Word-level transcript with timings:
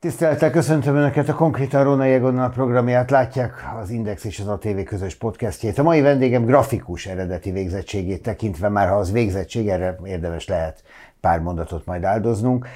Tisztelettel 0.00 0.50
köszöntöm 0.50 0.96
Önöket 0.96 1.28
a 1.28 1.34
Konkrétan 1.34 1.84
Róna 1.84 2.04
Jegonnal 2.04 2.50
programját. 2.50 3.10
Látják 3.10 3.64
az 3.80 3.90
Index 3.90 4.24
és 4.24 4.40
az 4.40 4.48
ATV 4.48 4.82
közös 4.84 5.14
podcastjét. 5.14 5.78
A 5.78 5.82
mai 5.82 6.00
vendégem 6.00 6.44
grafikus 6.44 7.06
eredeti 7.06 7.50
végzettségét 7.50 8.22
tekintve, 8.22 8.68
már 8.68 8.88
ha 8.88 8.94
az 8.94 9.12
végzettség, 9.12 9.68
erre 9.68 9.98
érdemes 10.04 10.46
lehet 10.46 10.82
pár 11.20 11.40
mondatot 11.40 11.86
majd 11.86 12.04
áldoznunk, 12.04 12.68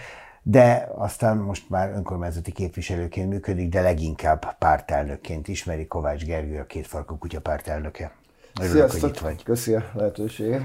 de 0.42 0.88
aztán 0.96 1.36
most 1.36 1.70
már 1.70 1.90
önkormányzati 1.90 2.52
képviselőként 2.52 3.28
működik, 3.28 3.68
de 3.68 3.80
leginkább 3.80 4.56
pártelnökként 4.58 5.48
ismeri 5.48 5.86
Kovács 5.86 6.24
Gergő, 6.24 6.58
a 6.58 6.66
két 6.66 6.86
farkú 6.86 7.18
kutya 7.18 7.40
pártelnöke. 7.40 8.12
Örülök, 8.60 8.76
Sziasztok. 8.76 9.00
hogy 9.00 9.10
itt 9.10 9.18
vagy. 9.18 9.42
Köszi 9.42 9.74
a 9.74 9.82
lehetőséget. 9.94 10.62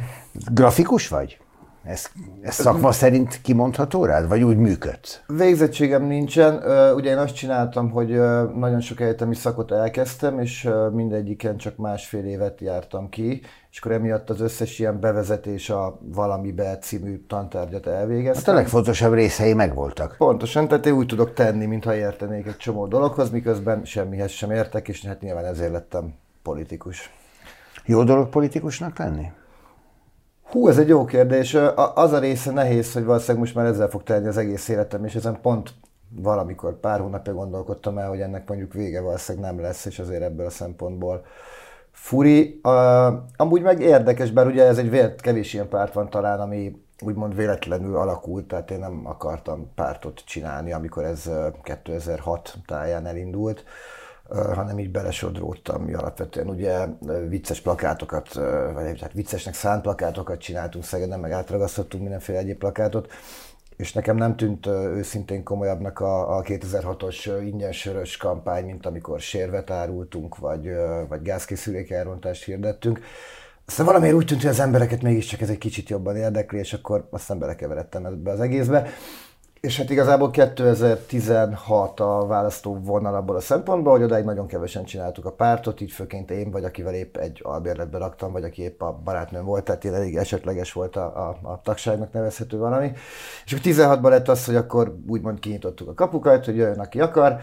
Grafikus 0.51 1.07
vagy? 1.07 1.39
Ez, 1.87 2.05
ez 2.41 2.54
szakma 2.54 2.91
szerint 2.91 3.41
kimondható 3.41 4.05
rád, 4.05 4.27
vagy 4.27 4.43
úgy 4.43 4.57
működsz? 4.57 5.21
Végzettségem 5.27 6.04
nincsen. 6.04 6.55
Ugye 6.96 7.10
én 7.10 7.18
azt 7.18 7.36
csináltam, 7.36 7.89
hogy 7.89 8.10
nagyon 8.55 8.79
sok 8.79 9.00
egyetemi 9.00 9.36
szakot 9.36 9.71
elkezdtem, 9.71 10.39
és 10.39 10.69
mindegyiken 10.91 11.57
csak 11.57 11.77
másfél 11.77 12.25
évet 12.25 12.61
jártam 12.61 13.10
ki, 13.10 13.41
és 13.71 13.79
akkor 13.79 13.91
emiatt 13.91 14.29
az 14.29 14.41
összes 14.41 14.79
ilyen 14.79 15.00
bevezetés 15.00 15.69
a 15.69 16.00
valamibe 16.01 16.77
című 16.77 17.25
tantárgyat 17.27 17.88
elvégeztem. 17.88 18.43
Hát 18.43 18.54
a 18.54 18.57
legfontosabb 18.57 19.13
részei 19.13 19.54
megvoltak. 19.54 20.15
Pontosan, 20.18 20.68
tehát 20.68 20.85
én 20.85 20.93
úgy 20.93 21.07
tudok 21.07 21.33
tenni, 21.33 21.65
mintha 21.65 21.96
értenék 21.96 22.47
egy 22.47 22.57
csomó 22.57 22.88
dologhoz, 22.88 23.29
miközben 23.29 23.85
semmihez 23.85 24.32
sem 24.32 24.51
értek, 24.51 24.88
és 24.88 25.05
hát 25.05 25.21
nyilván 25.21 25.46
ezért 25.46 25.71
lettem 25.71 26.13
politikus. 26.41 27.11
Jó 27.85 28.04
dolog 28.04 28.29
politikusnak 28.29 28.97
lenni? 28.97 29.32
Hú, 30.51 30.68
ez 30.68 30.78
egy 30.78 30.87
jó 30.87 31.06
kérdés. 31.06 31.57
Az 31.96 32.11
a 32.11 32.19
része 32.19 32.52
nehéz, 32.52 32.94
hogy 32.94 33.03
valószínűleg 33.03 33.39
most 33.39 33.55
már 33.55 33.66
ezzel 33.66 33.89
fog 33.89 34.03
telni 34.03 34.27
az 34.27 34.38
egész 34.38 34.67
életem, 34.67 35.05
és 35.05 35.16
ezen 35.16 35.41
pont 35.41 35.73
valamikor 36.09 36.80
pár 36.80 36.99
hónapja 36.99 37.33
gondolkodtam 37.33 37.97
el, 37.97 38.09
hogy 38.09 38.21
ennek 38.21 38.47
mondjuk 38.47 38.73
vége 38.73 39.02
valószínűleg 39.02 39.52
nem 39.52 39.61
lesz, 39.61 39.86
és 39.86 39.99
azért 39.99 40.21
ebből 40.21 40.45
a 40.45 40.49
szempontból 40.49 41.25
furi. 41.91 42.59
Uh, 42.63 43.13
amúgy 43.36 43.61
meg 43.61 43.81
érdekes, 43.81 44.31
bár 44.31 44.47
ugye 44.47 44.63
ez 44.63 44.77
egy 44.77 44.89
vélet, 44.89 45.21
kevés 45.21 45.53
ilyen 45.53 45.69
párt 45.69 45.94
van 45.94 46.09
talán, 46.09 46.39
ami 46.39 46.81
úgymond 46.99 47.36
véletlenül 47.36 47.95
alakult, 47.95 48.47
tehát 48.47 48.71
én 48.71 48.80
nem 48.80 49.02
akartam 49.03 49.71
pártot 49.75 50.23
csinálni, 50.25 50.73
amikor 50.73 51.03
ez 51.03 51.30
2006 51.64 52.53
táján 52.66 53.05
elindult. 53.05 53.59
Uh, 53.59 53.66
hanem 54.30 54.80
így 54.80 54.92
belesodródtam, 54.92 55.83
mi 55.83 55.94
alapvetően 55.94 56.50
ugye 56.50 56.86
vicces 57.28 57.61
plakátokat, 57.61 58.33
vagy 58.73 59.02
hát 59.02 59.14
viccesnek 59.14 59.53
szánt 59.53 59.81
plakátokat 59.81 60.39
csináltunk 60.39 60.83
Szegeden, 60.83 61.20
meg 61.20 61.31
átragasztottunk 61.31 62.03
mindenféle 62.03 62.38
egyéb 62.38 62.58
plakátot, 62.58 63.11
és 63.78 63.94
nekem 63.94 64.16
nem 64.16 64.36
tűnt 64.36 64.66
őszintén 64.67 65.44
komolyabbnak 65.44 66.00
a, 66.00 66.38
a 66.38 66.42
2006-os 66.42 67.42
ingyen 67.45 67.72
sörös 67.72 68.17
kampány, 68.17 68.66
mint 68.66 68.86
amikor 68.86 69.20
sérvet 69.20 69.72
árultunk, 69.72 70.38
vagy, 70.38 70.70
vagy 71.08 71.22
gázkészülék 71.22 71.92
elrontást 71.92 72.44
hirdettünk. 72.44 73.00
Aztán 73.66 73.86
valamiért 73.86 74.16
úgy 74.16 74.25
tűnt, 74.25 74.42
hogy 74.42 74.50
az 74.50 74.59
embereket 74.59 75.02
mégiscsak 75.02 75.42
ez 75.42 75.50
egy 75.50 75.58
kicsit 75.58 75.89
jobban 75.89 76.16
érdekli, 76.16 76.58
és 76.58 76.73
akkor 76.73 77.08
aztán 77.11 77.39
belekeveredtem 77.39 78.05
ebbe 78.05 78.31
az 78.31 78.39
egészbe. 78.39 78.89
És 79.59 79.77
hát 79.77 79.89
igazából 79.89 80.31
2016 80.31 82.00
a 82.00 82.25
választó 82.27 82.80
vonal 82.83 83.16
abból 83.16 83.36
a 83.36 83.39
szempontból, 83.39 83.91
hogy 83.91 84.03
odáig 84.03 84.25
nagyon 84.25 84.47
kevesen 84.47 84.86
csináltuk 84.86 85.25
a 85.25 85.31
pártot, 85.31 85.81
így 85.81 85.91
főként 85.91 86.31
én, 86.31 86.52
vagy 86.52 86.64
akivel 86.64 86.94
épp 86.94 87.17
egy 87.17 87.39
albérletbe 87.44 87.97
raktam, 87.97 88.31
vagy 88.31 88.44
aki 88.44 88.61
épp 88.61 88.81
a 88.81 88.99
barátnőm 89.03 89.45
volt, 89.45 89.64
tehát 89.64 89.86
én 89.86 89.94
elég 89.94 90.17
esetleges 90.17 90.73
volt 90.73 90.95
a, 90.95 91.27
a, 91.30 91.38
a 91.41 91.61
tagságnak 91.61 92.14
nevezhető 92.14 92.58
valami. 92.58 92.91
És 93.45 93.53
akkor 93.53 93.66
16-ban 93.73 94.09
lett 94.09 94.27
az, 94.27 94.45
hogy 94.45 94.55
akkor 94.55 94.97
úgymond 95.08 95.39
kinyitottuk 95.39 95.88
a 95.88 95.94
kapukat, 95.94 96.45
hogy 96.45 96.55
jöjjön, 96.55 96.80
aki 96.80 97.02
akar, 97.02 97.39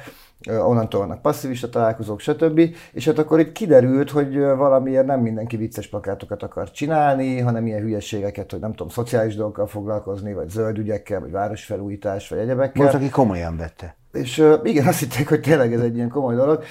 onnantól 0.49 1.01
vannak 1.01 1.23
passzivista 1.23 1.69
találkozók, 1.69 2.21
stb. 2.21 2.61
És 2.93 3.05
hát 3.05 3.19
akkor 3.19 3.41
itt 3.41 3.53
kiderült, 3.53 4.11
hogy 4.11 4.39
valamiért 4.39 5.07
nem 5.07 5.21
mindenki 5.21 5.57
vicces 5.57 5.89
plakátokat 5.89 6.43
akar 6.43 6.71
csinálni, 6.71 7.39
hanem 7.41 7.67
ilyen 7.67 7.81
hülyeségeket, 7.81 8.51
hogy 8.51 8.61
nem 8.61 8.71
tudom, 8.71 8.89
szociális 8.89 9.37
dolgokkal 9.37 9.67
foglalkozni, 9.67 10.33
vagy 10.33 10.49
zöld 10.49 10.79
ügyekkel, 10.79 11.21
vagy 11.21 11.31
városfelújítás, 11.31 12.29
vagy 12.29 12.39
egyebekkel. 12.39 12.83
Volt, 12.83 12.95
aki 12.95 13.11
komolyan 13.11 13.57
vette. 13.57 13.97
És 14.15 14.47
igen, 14.63 14.87
azt 14.87 14.99
hitték, 14.99 15.29
hogy 15.29 15.41
tényleg 15.41 15.73
ez 15.73 15.81
egy 15.81 15.97
ilyen 15.97 16.09
komoly 16.09 16.35
dolog. 16.35 16.63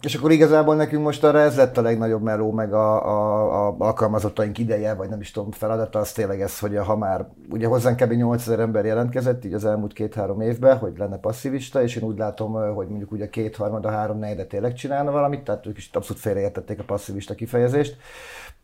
És 0.00 0.14
akkor 0.14 0.30
igazából 0.30 0.74
nekünk 0.74 1.02
most 1.02 1.24
arra 1.24 1.38
ez 1.38 1.56
lett 1.56 1.78
a 1.78 1.82
legnagyobb 1.82 2.22
meló, 2.22 2.50
meg 2.50 2.72
a, 2.72 3.06
a, 3.06 3.66
a 3.66 3.74
alkalmazottaink 3.78 4.58
ideje, 4.58 4.94
vagy 4.94 5.08
nem 5.08 5.20
is 5.20 5.30
tudom, 5.30 5.50
feladata, 5.50 5.98
az 5.98 6.12
tényleg 6.12 6.40
ez, 6.40 6.58
hogy 6.58 6.76
ha 6.76 6.96
már, 6.96 7.26
ugye 7.50 7.66
hozzánk 7.66 7.96
kb. 7.96 8.12
8000 8.12 8.60
ember 8.60 8.84
jelentkezett 8.84 9.44
így 9.44 9.54
az 9.54 9.64
elmúlt 9.64 9.92
két-három 9.92 10.40
évben, 10.40 10.78
hogy 10.78 10.92
lenne 10.96 11.16
passzivista, 11.16 11.82
és 11.82 11.96
én 11.96 12.08
úgy 12.08 12.18
látom, 12.18 12.52
hogy 12.74 12.88
mondjuk 12.88 13.12
ugye 13.12 13.28
két-harmad, 13.28 13.84
a 13.84 13.90
három 13.90 14.18
negyedet 14.18 14.48
tényleg 14.48 14.74
csinálna 14.74 15.10
valamit, 15.10 15.44
tehát 15.44 15.66
ők 15.66 15.76
is 15.76 15.90
abszolút 15.92 16.22
félreértették 16.22 16.78
a 16.78 16.84
passzivista 16.84 17.34
kifejezést. 17.34 17.96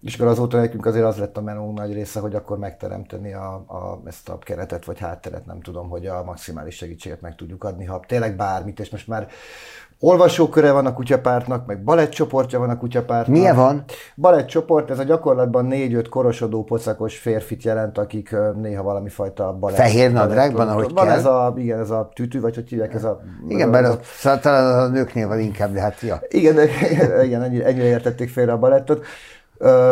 És 0.03 0.15
akkor 0.15 0.27
azóta 0.27 0.56
nekünk 0.56 0.87
azért 0.87 1.05
az 1.05 1.16
lett 1.16 1.37
a 1.37 1.41
menú 1.41 1.72
nagy 1.72 1.93
része, 1.93 2.21
hogy 2.21 2.34
akkor 2.34 2.59
megteremteni 2.59 3.33
a, 3.33 3.55
a, 3.55 4.00
ezt 4.06 4.28
a 4.28 4.38
keretet 4.38 4.84
vagy 4.84 4.99
hátteret, 4.99 5.47
nem 5.47 5.61
tudom, 5.61 5.88
hogy 5.88 6.06
a 6.06 6.25
maximális 6.25 6.77
segítséget 6.77 7.21
meg 7.21 7.34
tudjuk 7.34 7.65
adni, 7.65 7.84
ha 7.84 8.00
tényleg 8.06 8.37
bármit, 8.37 8.81
és 8.81 8.91
most 8.91 9.09
már 9.09 9.28
olvasóköre 10.00 10.72
van 10.72 10.87
a 10.87 10.93
kutyapártnak, 10.93 11.66
meg 11.66 11.84
balettcsoportja 11.84 12.59
van 12.59 12.71
a 12.71 12.77
kutyapártnak. 12.77 13.37
Milyen 13.37 13.56
van? 13.56 13.84
Balettcsoport, 14.16 14.91
ez 14.91 14.99
a 14.99 15.03
gyakorlatban 15.03 15.65
négy-öt 15.65 16.09
korosodó, 16.09 16.65
pocakos 16.65 17.19
férfit 17.19 17.62
jelent, 17.62 17.99
akik 17.99 18.37
néha 18.56 18.82
valami 18.82 19.09
fajta 19.09 19.53
balett. 19.53 19.77
Fehér 19.77 20.12
nadrágban, 20.12 20.69
ahogy 20.69 20.93
van 20.93 21.06
kell. 21.06 21.17
ez 21.17 21.25
a, 21.25 21.55
igen, 21.56 21.78
ez 21.78 21.91
a 21.91 22.11
tütű, 22.15 22.41
vagy 22.41 22.55
hogy 22.55 22.69
hívják, 22.69 22.94
ez 22.94 23.05
a... 23.05 23.21
Igen, 23.49 23.71
bár 23.71 23.84
az, 23.84 23.99
talán 24.41 24.78
a 24.78 24.88
nőknél 24.88 25.28
van 25.28 25.41
inkább, 25.41 25.72
de 25.72 25.81
hát 25.81 26.00
ja. 26.00 26.21
Igen, 26.28 26.56
igen 27.27 27.43
ennyire, 27.43 27.65
ennyire 27.65 27.87
értették 27.87 28.28
félre 28.28 28.53
a 28.53 28.59
balettot 28.59 29.05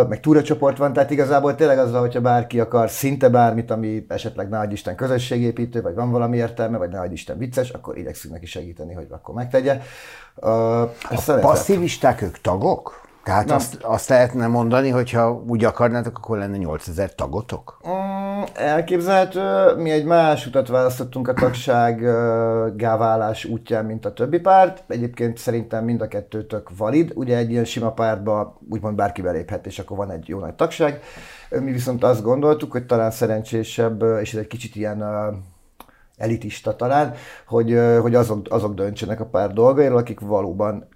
meg 0.08 0.20
túracsoport 0.20 0.78
van, 0.78 0.92
tehát 0.92 1.10
igazából 1.10 1.54
tényleg 1.54 1.78
az, 1.78 1.92
hogyha 1.92 2.20
bárki 2.20 2.60
akar 2.60 2.90
szinte 2.90 3.28
bármit, 3.28 3.70
ami 3.70 4.04
esetleg 4.08 4.48
nagy 4.48 4.72
Isten 4.72 4.96
közösségépítő, 4.96 5.82
vagy 5.82 5.94
van 5.94 6.10
valami 6.10 6.36
értelme, 6.36 6.78
vagy 6.78 6.90
nagy 6.90 7.12
Isten 7.12 7.38
vicces, 7.38 7.70
akkor 7.70 7.98
igyekszünk 7.98 8.34
neki 8.34 8.46
segíteni, 8.46 8.94
hogy 8.94 9.06
akkor 9.10 9.34
megtegye. 9.34 9.80
Uh, 10.34 10.80
a 10.80 11.38
passzivisták 11.40 12.22
ők 12.22 12.40
tagok? 12.40 13.07
Tehát 13.28 13.50
azt, 13.50 13.78
azt 13.82 14.08
lehetne 14.08 14.46
mondani, 14.46 14.88
hogy 14.88 15.10
ha 15.10 15.42
úgy 15.46 15.64
akarnátok, 15.64 16.18
akkor 16.18 16.38
lenne 16.38 16.56
8000 16.56 17.14
tagotok? 17.14 17.80
Mm, 17.88 18.42
elképzelhető. 18.54 19.74
Mi 19.76 19.90
egy 19.90 20.04
más 20.04 20.46
utat 20.46 20.68
választottunk 20.68 21.28
a 21.28 21.32
tagság 21.32 22.00
gáválás 22.76 23.44
útján, 23.44 23.84
mint 23.84 24.04
a 24.04 24.12
többi 24.12 24.38
párt. 24.38 24.84
Egyébként 24.86 25.38
szerintem 25.38 25.84
mind 25.84 26.00
a 26.00 26.08
kettőtök 26.08 26.70
valid. 26.76 27.12
Ugye 27.14 27.36
egy 27.36 27.50
ilyen 27.50 27.64
sima 27.64 27.92
pártba 27.92 28.58
úgymond 28.70 28.96
bárki 28.96 29.22
beléphet, 29.22 29.66
és 29.66 29.78
akkor 29.78 29.96
van 29.96 30.10
egy 30.10 30.28
jó 30.28 30.38
nagy 30.38 30.54
tagság. 30.54 31.00
Mi 31.50 31.72
viszont 31.72 32.04
azt 32.04 32.22
gondoltuk, 32.22 32.72
hogy 32.72 32.86
talán 32.86 33.10
szerencsésebb, 33.10 34.02
és 34.20 34.32
ez 34.34 34.40
egy 34.40 34.46
kicsit 34.46 34.76
ilyen 34.76 35.04
elitista 36.16 36.76
talán, 36.76 37.14
hogy, 37.46 37.80
hogy 38.00 38.14
azok, 38.14 38.46
azok 38.50 38.74
döntsenek 38.74 39.20
a 39.20 39.26
pár 39.26 39.52
dolgairól, 39.52 39.98
akik 39.98 40.20
valóban 40.20 40.88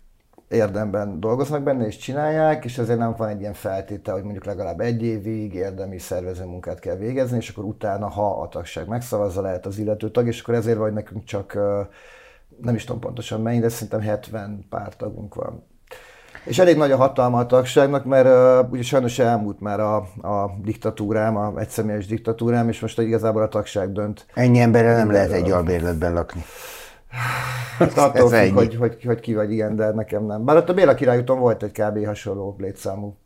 érdemben 0.52 1.20
dolgoznak 1.20 1.62
benne 1.62 1.86
és 1.86 1.96
csinálják, 1.96 2.64
és 2.64 2.78
ezért 2.78 2.98
nem 2.98 3.14
van 3.16 3.28
egy 3.28 3.40
ilyen 3.40 3.52
feltétel, 3.52 4.14
hogy 4.14 4.22
mondjuk 4.22 4.44
legalább 4.44 4.80
egy 4.80 5.02
évig 5.02 5.54
érdemi 5.54 5.98
szervező 5.98 6.44
munkát 6.44 6.78
kell 6.78 6.96
végezni, 6.96 7.36
és 7.36 7.48
akkor 7.48 7.64
utána, 7.64 8.08
ha 8.08 8.40
a 8.40 8.48
tagság 8.48 8.88
megszavazza, 8.88 9.40
lehet 9.40 9.66
az 9.66 9.78
illető 9.78 10.10
tag, 10.10 10.26
és 10.26 10.40
akkor 10.40 10.54
ezért 10.54 10.78
vagy 10.78 10.92
nekünk 10.92 11.24
csak 11.24 11.58
nem 12.62 12.74
is 12.74 12.84
tudom 12.84 13.00
pontosan 13.00 13.40
mennyi, 13.40 13.58
de 13.58 13.68
szerintem 13.68 14.00
70 14.00 14.66
pár 14.68 14.96
tagunk 14.96 15.34
van. 15.34 15.64
És 16.44 16.58
elég 16.58 16.76
nagy 16.76 16.90
a 16.90 16.96
hatalma 16.96 17.38
a 17.38 17.46
tagságnak, 17.46 18.04
mert 18.04 18.26
uh, 18.26 18.72
ugye 18.72 18.82
sajnos 18.82 19.19
elmúlt 19.19 19.60
már 19.60 19.80
a, 19.80 19.96
a 20.22 20.56
diktatúrám, 20.62 21.37
a 21.37 21.52
egyszemélyes 21.58 22.06
diktatúrám, 22.06 22.69
és 22.69 22.81
most 22.81 23.00
igazából 23.00 23.43
a 23.43 23.48
tagság 23.48 23.93
dönt. 23.93 24.26
Ennyi 24.34 24.58
emberrel 24.58 24.96
nem 24.96 25.10
lehet 25.10 25.31
egy 25.31 25.50
albérletben 25.50 26.12
lakni. 26.12 26.44
Hát 27.79 27.99
attól 27.99 28.29
függ, 28.29 28.55
hogy, 28.55 28.76
hogy, 28.76 29.05
hogy, 29.05 29.20
ki 29.20 29.35
vagy 29.35 29.53
ilyen, 29.53 29.76
de 29.76 29.91
nekem 29.91 30.26
nem. 30.26 30.44
Bár 30.44 30.56
ott 30.56 30.69
a 30.69 30.75
Béla 30.75 30.94
királyúton 30.94 31.38
volt 31.38 31.62
egy 31.62 31.73
kb. 31.73 32.06
hasonló 32.06 32.56
létszámú 32.59 33.17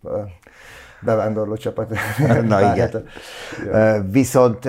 bevándorló 1.01 1.57
csapat. 1.57 1.91
Na 2.43 2.73
igen. 2.73 3.05
Hát, 3.73 4.03
Viszont 4.11 4.69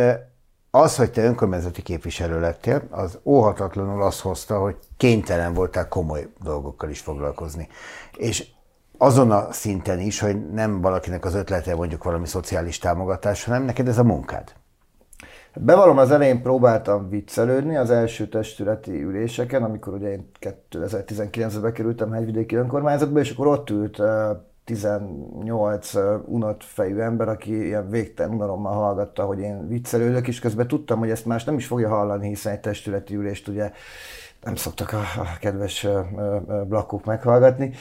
az, 0.72 0.96
hogy 0.96 1.12
te 1.12 1.24
önkormányzati 1.24 1.82
képviselő 1.82 2.40
lettél, 2.40 2.82
az 2.90 3.20
óhatatlanul 3.24 4.04
azt 4.04 4.20
hozta, 4.20 4.60
hogy 4.60 4.76
kénytelen 4.98 5.54
voltál 5.54 5.88
komoly 5.88 6.28
dolgokkal 6.44 6.90
is 6.90 7.00
foglalkozni. 7.00 7.68
És 8.18 8.48
azon 8.98 9.32
a 9.32 9.52
szinten 9.52 10.00
is, 10.00 10.20
hogy 10.20 10.52
nem 10.52 10.82
valakinek 10.82 11.26
az 11.26 11.34
ötlete 11.36 11.76
mondjuk 11.76 12.04
valami 12.04 12.28
szociális 12.28 12.78
támogatás, 12.78 13.44
hanem 13.44 13.64
neked 13.64 13.88
ez 13.88 13.98
a 13.98 14.04
munkád. 14.04 14.52
Bevallom, 15.60 15.98
az 15.98 16.12
elején 16.12 16.42
próbáltam 16.42 17.10
viccelődni 17.10 17.76
az 17.76 17.90
első 17.90 18.28
testületi 18.28 19.04
üléseken, 19.04 19.64
amikor 19.64 19.94
ugye 19.94 20.12
én 20.12 20.30
2019-ben 20.72 21.74
kerültem 21.74 22.12
hegyvidéki 22.12 22.56
önkormányzatba, 22.56 23.20
és 23.20 23.32
akkor 23.32 23.48
ott 23.48 23.70
ült 23.70 24.02
18 24.64 25.94
unott 26.26 26.64
fejű 26.64 27.00
ember, 27.00 27.28
aki 27.28 27.66
ilyen 27.66 27.90
végtelen 27.90 28.34
unalommal 28.34 28.74
hallgatta, 28.74 29.24
hogy 29.24 29.40
én 29.40 29.68
viccelődök, 29.68 30.28
és 30.28 30.40
közben 30.40 30.68
tudtam, 30.68 31.00
hogy 31.00 31.10
ezt 31.10 31.26
más 31.26 31.44
nem 31.44 31.56
is 31.56 31.68
fogja 31.68 31.90
hallani, 31.90 32.28
hiszen 32.28 32.54
egy 32.54 32.60
testületi 32.60 33.16
ülést 33.16 33.48
ugye 33.48 33.72
nem 34.44 34.56
szoktak 34.56 34.94
a, 34.94 35.02
kedves 35.40 35.88
blakkok 36.68 37.06
meghallgatni. 37.06 37.74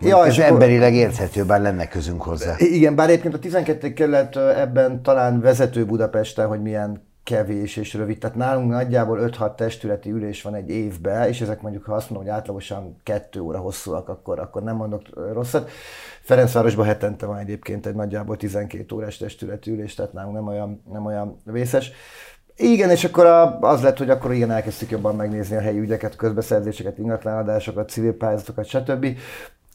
Ja, 0.00 0.26
ez 0.26 0.38
emberileg 0.38 0.94
érthető, 0.94 1.44
bár 1.44 1.60
lenne 1.60 1.88
közünk 1.88 2.22
hozzá. 2.22 2.54
Igen, 2.58 2.94
bár 2.94 3.08
egyébként 3.08 3.34
a 3.34 3.38
12. 3.38 3.92
kerület 3.92 4.36
ebben 4.36 5.02
talán 5.02 5.40
vezető 5.40 5.84
Budapesten, 5.84 6.46
hogy 6.46 6.62
milyen 6.62 7.06
kevés 7.24 7.76
és 7.76 7.94
rövid. 7.94 8.18
Tehát 8.18 8.36
nálunk 8.36 8.70
nagyjából 8.70 9.30
5-6 9.38 9.54
testületi 9.54 10.10
ülés 10.10 10.42
van 10.42 10.54
egy 10.54 10.70
évben, 10.70 11.28
és 11.28 11.40
ezek 11.40 11.60
mondjuk, 11.60 11.84
ha 11.84 11.94
azt 11.94 12.10
mondom, 12.10 12.28
hogy 12.28 12.36
átlagosan 12.36 12.96
2 13.02 13.40
óra 13.40 13.58
hosszúak, 13.58 14.08
akkor, 14.08 14.38
akkor 14.38 14.62
nem 14.62 14.76
mondok 14.76 15.02
rosszat. 15.32 15.70
Ferencvárosban 16.22 16.86
hetente 16.86 17.26
van 17.26 17.38
egyébként 17.38 17.86
egy 17.86 17.94
nagyjából 17.94 18.36
12 18.36 18.94
órás 18.94 19.16
testületi 19.16 19.70
ülés, 19.70 19.94
tehát 19.94 20.12
nálunk 20.12 20.34
nem 20.34 20.46
olyan, 20.46 20.82
nem 20.92 21.06
olyan 21.06 21.40
vészes. 21.44 21.90
Igen, 22.56 22.90
és 22.90 23.04
akkor 23.04 23.26
az 23.60 23.82
lett, 23.82 23.98
hogy 23.98 24.10
akkor 24.10 24.32
igen, 24.32 24.50
elkezdtük 24.50 24.90
jobban 24.90 25.16
megnézni 25.16 25.56
a 25.56 25.60
helyi 25.60 25.78
ügyeket, 25.78 26.16
közbeszerzéseket, 26.16 26.98
ingatlanadásokat, 26.98 27.90
civil 27.90 28.16
pályázatokat, 28.16 28.66
stb 28.66 29.06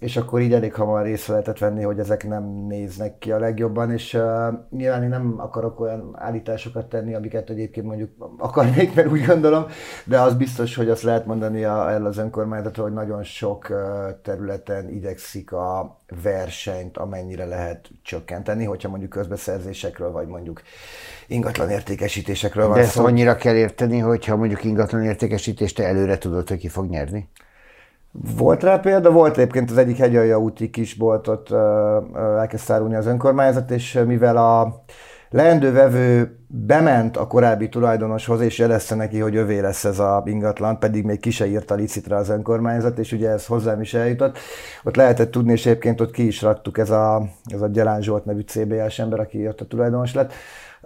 és 0.04 0.18
akkor 0.18 0.42
így 0.42 0.54
elég 0.54 0.74
hamar 0.74 1.04
részt 1.04 1.28
lehetett 1.28 1.58
venni, 1.58 1.84
hogy 1.84 2.00
ezek 2.00 2.28
nem 2.28 2.44
néznek 2.68 3.18
ki 3.18 3.32
a 3.32 3.40
legjobban, 3.40 3.92
és 3.92 4.14
uh, 4.14 4.22
nyilván 4.70 5.04
én 5.04 5.10
nem 5.10 5.36
akarok 5.38 5.80
olyan 5.80 6.16
állításokat 6.18 6.90
tenni, 6.90 7.16
amiket 7.16 7.50
egyébként 7.50 7.86
mondjuk 7.86 8.10
akarnék, 8.38 8.96
mert 8.96 9.12
úgy 9.12 9.26
gondolom, 9.26 9.66
de 10.06 10.20
az 10.20 10.36
biztos, 10.36 10.76
hogy 10.76 10.90
azt 10.90 11.02
lehet 11.02 11.26
mondani 11.26 11.64
a, 11.64 11.92
el 11.92 12.06
az 12.06 12.18
önkormányzat, 12.18 12.76
hogy 12.76 12.94
nagyon 12.94 13.24
sok 13.24 13.68
uh, 13.70 13.78
területen 14.22 14.90
idegszik 14.90 15.52
a 15.52 16.00
versenyt, 16.24 16.98
amennyire 16.98 17.46
lehet 17.46 17.90
csökkenteni, 18.02 18.64
hogyha 18.66 18.90
mondjuk 18.90 19.10
közbeszerzésekről, 19.12 20.12
vagy 20.12 20.28
mondjuk 20.28 20.62
ingatlan 21.28 21.70
értékesítésekről 21.70 22.68
van 22.68 22.76
De 22.76 22.82
ezt 22.82 22.92
szó. 22.92 23.06
annyira 23.06 23.36
kell 23.36 23.56
érteni, 23.56 24.00
hogyha 24.00 24.36
mondjuk 24.36 24.64
ingatlan 24.64 25.04
értékesítést 25.04 25.76
te 25.76 25.84
előre 25.84 26.18
tudod, 26.18 26.48
hogy 26.50 26.58
ki 26.58 26.68
fog 26.68 26.90
nyerni? 26.90 27.30
Volt 28.22 28.64
rá 28.64 28.78
példa, 28.78 29.12
volt 29.12 29.38
egyébként 29.38 29.72
az 29.72 29.78
egyik 29.78 29.98
hegyalja 29.98 30.40
úti 30.40 30.70
kisboltot 30.70 31.52
elkezdte 32.38 32.74
árulni 32.74 32.96
az 32.96 33.06
önkormányzat, 33.06 33.72
és 33.72 34.00
mivel 34.06 34.38
a 34.38 34.84
leendő 35.30 35.72
vevő 35.72 36.38
bement 36.48 37.18
a 37.18 37.28
korábbi 37.28 37.70
tulajdonoshoz, 37.70 38.42
és 38.42 38.58
jelezte 38.58 38.96
neki, 38.96 39.20
hogy 39.20 39.36
övé 39.36 39.60
lesz 39.60 39.86
ez 39.86 40.00
a 40.00 40.24
ingatlan, 40.26 40.80
pedig 40.80 41.04
még 41.04 41.20
ki 41.20 41.32
se 41.32 41.48
írta 41.48 41.76
licitra 41.76 42.18
az 42.18 42.30
önkormányzat, 42.30 42.98
és 42.98 43.12
ugye 43.12 43.30
ez 43.30 43.46
hozzám 43.46 43.82
is 43.82 43.94
eljutott. 43.94 44.38
Ott 44.84 44.96
lehetett 44.96 45.32
tudni, 45.32 45.52
és 45.52 45.66
egyébként 45.66 46.02
ott 46.02 46.12
ki 46.12 46.28
is 46.28 46.42
raktuk 46.42 46.78
ez 46.78 46.90
a, 46.90 47.24
ez 47.46 47.62
a 47.62 47.68
Gyalán 47.68 48.02
Zsolt 48.02 48.26
nevű 48.26 48.42
CBS 48.42 49.00
ember, 49.00 49.20
aki 49.20 49.48
ott 49.48 49.62
a 49.62 49.66
tulajdonos 49.66 50.14
lett, 50.14 50.34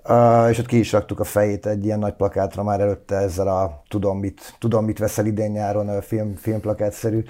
Uh, 0.10 0.50
és 0.50 0.60
ott 0.60 0.66
ki 0.66 0.80
is 0.80 0.92
raktuk 0.92 1.20
a 1.20 1.24
fejét 1.24 1.66
egy 1.66 1.86
ilyen 1.86 2.00
nagy 2.00 2.14
plakátra 2.14 2.64
már 2.64 2.80
előtte 2.80 3.16
ezzel 3.16 3.48
a 3.48 3.84
tudom 3.88 4.20
mit, 4.20 4.56
tudom 4.60 4.86
mit 4.86 5.00
veszel 5.00 5.26
idén 5.26 5.52
nyáron 5.52 6.02
film, 6.02 6.36
filmplakátszerű 6.36 7.24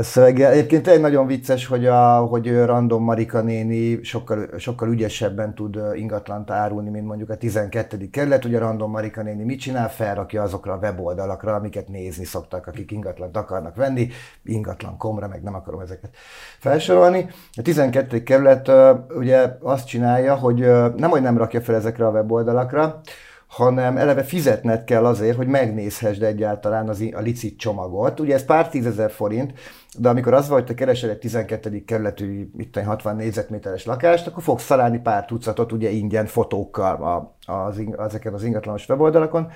szöveggel. 0.00 0.52
Egyébként 0.52 0.88
egy 0.88 1.00
nagyon 1.00 1.26
vicces, 1.26 1.66
hogy, 1.66 1.86
a, 1.86 2.16
hogy 2.16 2.64
Random 2.64 3.02
Marika 3.02 3.40
néni 3.40 4.02
sokkal, 4.02 4.48
sokkal 4.58 4.88
ügyesebben 4.88 5.54
tud 5.54 5.78
ingatlant 5.94 6.50
árulni, 6.50 6.90
mint 6.90 7.06
mondjuk 7.06 7.30
a 7.30 7.36
12. 7.36 8.10
kerület. 8.10 8.44
Ugye 8.44 8.58
Random 8.58 8.90
Marika 8.90 9.22
néni 9.22 9.44
mit 9.44 9.60
csinál? 9.60 9.90
Felrakja 9.90 10.42
azokra 10.42 10.72
a 10.72 10.78
weboldalakra, 10.78 11.54
amiket 11.54 11.88
nézni 11.88 12.24
szoktak, 12.24 12.66
akik 12.66 12.90
ingatlant 12.90 13.36
akarnak 13.36 13.76
venni. 13.76 14.08
Ingatlan 14.44 14.96
komra, 14.96 15.28
meg 15.28 15.42
nem 15.42 15.54
akarom 15.54 15.80
ezeket 15.80 16.10
felsorolni. 16.58 17.28
A 17.56 17.62
12. 17.62 18.22
kerület 18.22 18.70
ugye 19.16 19.56
azt 19.60 19.86
csinálja, 19.86 20.34
hogy 20.34 20.58
nem, 20.96 21.10
hogy 21.10 21.22
nem 21.22 21.38
rakja 21.38 21.60
fel 21.60 21.74
ezekre 21.74 22.06
a 22.06 22.12
weboldalakra, 22.14 23.00
hanem 23.46 23.96
eleve 23.96 24.22
fizetned 24.22 24.84
kell 24.84 25.04
azért, 25.06 25.36
hogy 25.36 25.46
megnézhessd 25.46 26.22
egyáltalán 26.22 26.88
az, 26.88 27.04
a 27.12 27.20
licit 27.20 27.58
csomagot. 27.58 28.20
Ugye 28.20 28.34
ez 28.34 28.44
pár 28.44 28.68
tízezer 28.68 29.10
forint, 29.10 29.52
de 29.98 30.08
amikor 30.08 30.34
az 30.34 30.48
volt, 30.48 30.66
hogy 30.66 30.76
te 30.76 30.84
keresel 30.84 31.10
egy 31.10 31.18
12. 31.18 31.84
kerületű, 31.84 32.50
itt 32.56 32.80
60 32.80 33.16
négyzetméteres 33.16 33.84
lakást, 33.84 34.26
akkor 34.26 34.42
fogsz 34.42 34.66
találni 34.66 34.98
pár 34.98 35.24
tucatot 35.24 35.72
ugye 35.72 35.90
ingyen 35.90 36.26
fotókkal 36.26 36.94
a, 37.02 37.52
az, 37.52 37.80
ezeken 37.98 38.34
az 38.34 38.42
ingatlanos 38.42 38.88
weboldalakon. 38.88 39.50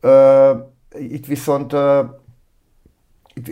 Ö, 0.00 0.50
itt 0.98 1.26
viszont 1.26 1.72
ö, 1.72 2.02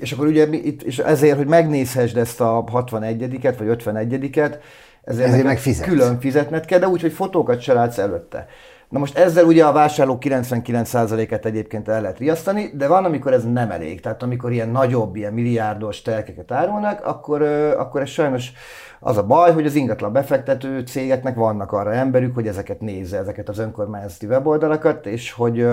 és 0.00 0.12
akkor 0.12 0.26
ugye 0.26 0.46
itt, 0.46 0.82
és 0.82 0.98
ezért, 0.98 1.36
hogy 1.36 1.46
megnézhessd 1.46 2.16
ezt 2.16 2.40
a 2.40 2.64
61-et 2.72 3.54
vagy 3.58 3.82
51-et, 3.84 4.56
ezért, 5.04 5.28
ezért 5.28 5.44
meg 5.44 5.58
fizet. 5.58 5.86
külön 5.86 6.20
fizetned 6.20 6.64
kell, 6.64 6.78
de 6.78 6.88
úgy, 6.88 7.00
hogy 7.00 7.12
fotókat 7.12 7.60
se 7.60 7.72
látsz 7.72 7.98
előtte. 7.98 8.46
Na 8.88 8.98
most 8.98 9.18
ezzel 9.18 9.44
ugye 9.44 9.64
a 9.64 9.72
vásárlók 9.72 10.22
99%-et 10.24 11.44
egyébként 11.44 11.88
el 11.88 12.00
lehet 12.00 12.18
riasztani, 12.18 12.70
de 12.74 12.88
van, 12.88 13.04
amikor 13.04 13.32
ez 13.32 13.44
nem 13.44 13.70
elég. 13.70 14.00
Tehát 14.00 14.22
amikor 14.22 14.52
ilyen 14.52 14.68
nagyobb, 14.68 15.16
ilyen 15.16 15.32
milliárdos 15.32 16.02
telkeket 16.02 16.52
árulnak, 16.52 17.04
akkor, 17.04 17.42
akkor 17.78 18.00
ez 18.00 18.08
sajnos 18.08 18.52
az 19.00 19.16
a 19.16 19.26
baj, 19.26 19.52
hogy 19.52 19.66
az 19.66 19.74
ingatlan 19.74 20.12
befektető 20.12 20.80
cégeknek 20.80 21.34
vannak 21.34 21.72
arra 21.72 21.92
emberük, 21.92 22.34
hogy 22.34 22.46
ezeket 22.46 22.80
nézze, 22.80 23.18
ezeket 23.18 23.48
az 23.48 23.58
önkormányzati 23.58 24.26
weboldalakat, 24.26 25.06
és 25.06 25.32
hogy 25.32 25.66